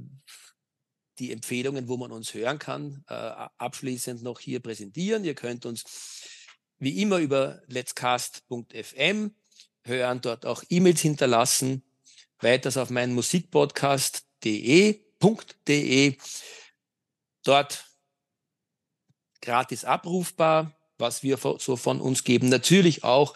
die 1.21 1.31
Empfehlungen, 1.33 1.87
wo 1.87 1.97
man 1.97 2.11
uns 2.11 2.35
hören 2.35 2.59
kann, 2.59 3.05
äh, 3.09 3.14
abschließend 3.14 4.23
noch 4.23 4.41
hier 4.41 4.61
präsentieren. 4.61 5.25
Ihr 5.25 5.35
könnt 5.35 5.66
uns 5.66 5.85
wie 6.79 7.03
immer 7.03 7.18
über 7.18 7.61
letscast.fm 7.66 9.35
hören, 9.85 10.21
dort 10.23 10.47
auch 10.47 10.64
E-Mails 10.68 11.01
hinterlassen, 11.01 11.85
weiters 12.41 12.77
auf 12.79 12.91
meinen 12.91 13.14
Musikpodcast.de. 13.14 15.01
Dort 17.45 17.85
gratis 19.43 19.85
abrufbar, 19.85 20.75
was 20.99 21.23
wir 21.23 21.37
so 21.37 21.77
von 21.77 22.01
uns 22.01 22.25
geben. 22.25 22.49
Natürlich 22.49 23.05
auch 23.05 23.35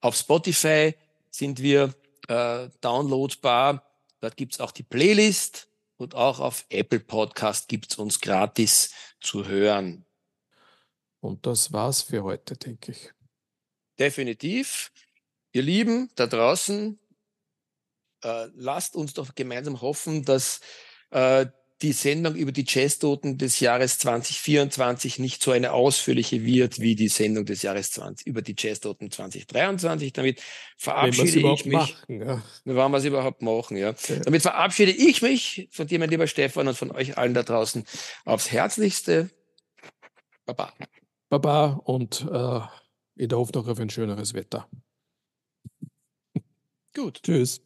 auf 0.00 0.16
Spotify 0.16 0.94
sind 1.30 1.62
wir 1.62 1.94
äh, 2.28 2.68
downloadbar. 2.80 3.86
Dort 4.20 4.36
gibt 4.36 4.54
es 4.54 4.60
auch 4.60 4.72
die 4.72 4.82
Playlist 4.82 5.69
und 6.00 6.14
auch 6.14 6.40
auf 6.40 6.64
Apple 6.70 7.00
Podcast 7.00 7.68
gibt 7.68 7.92
es 7.92 7.98
uns 7.98 8.20
gratis 8.20 8.94
zu 9.20 9.46
hören. 9.46 10.06
Und 11.20 11.44
das 11.44 11.72
war's 11.72 12.00
für 12.00 12.24
heute, 12.24 12.56
denke 12.56 12.92
ich. 12.92 13.12
Definitiv. 13.98 14.92
Ihr 15.52 15.62
Lieben 15.62 16.10
da 16.14 16.26
draußen, 16.26 16.98
äh, 18.24 18.46
lasst 18.54 18.96
uns 18.96 19.12
doch 19.12 19.34
gemeinsam 19.34 19.82
hoffen, 19.82 20.24
dass 20.24 20.60
äh, 21.10 21.46
die 21.82 21.92
Sendung 21.92 22.34
über 22.34 22.52
die 22.52 22.64
Jazztoten 22.66 23.38
des 23.38 23.60
Jahres 23.60 23.98
2024 23.98 25.18
nicht 25.18 25.42
so 25.42 25.50
eine 25.50 25.72
ausführliche 25.72 26.44
wird 26.44 26.80
wie 26.80 26.94
die 26.94 27.08
Sendung 27.08 27.46
des 27.46 27.62
Jahres 27.62 27.92
20 27.92 28.26
über 28.26 28.42
die 28.42 28.54
Jazztoten 28.56 29.10
2023. 29.10 30.12
Damit 30.12 30.40
verabschiede 30.76 31.52
ich 31.52 31.64
mich. 31.64 31.72
Machen, 31.72 32.20
ja. 32.20 32.42
Wenn 32.64 32.76
wir 32.76 32.94
es 32.94 33.04
überhaupt 33.04 33.42
machen, 33.42 33.76
ja. 33.76 33.94
ja. 34.08 34.16
Damit 34.24 34.42
verabschiede 34.42 34.92
ich 34.92 35.22
mich 35.22 35.68
von 35.70 35.86
dir, 35.86 35.98
mein 35.98 36.10
lieber 36.10 36.26
Stefan, 36.26 36.68
und 36.68 36.76
von 36.76 36.90
euch 36.90 37.16
allen 37.16 37.34
da 37.34 37.42
draußen 37.42 37.84
aufs 38.24 38.50
Herzlichste. 38.50 39.30
Baba. 40.44 40.72
Baba 41.28 41.80
und 41.84 42.26
äh, 42.30 42.60
ich 43.14 43.32
hoffe 43.32 43.52
noch 43.54 43.68
auf 43.68 43.78
ein 43.78 43.90
schöneres 43.90 44.34
Wetter. 44.34 44.68
Gut. 46.94 47.22
Tschüss. 47.22 47.62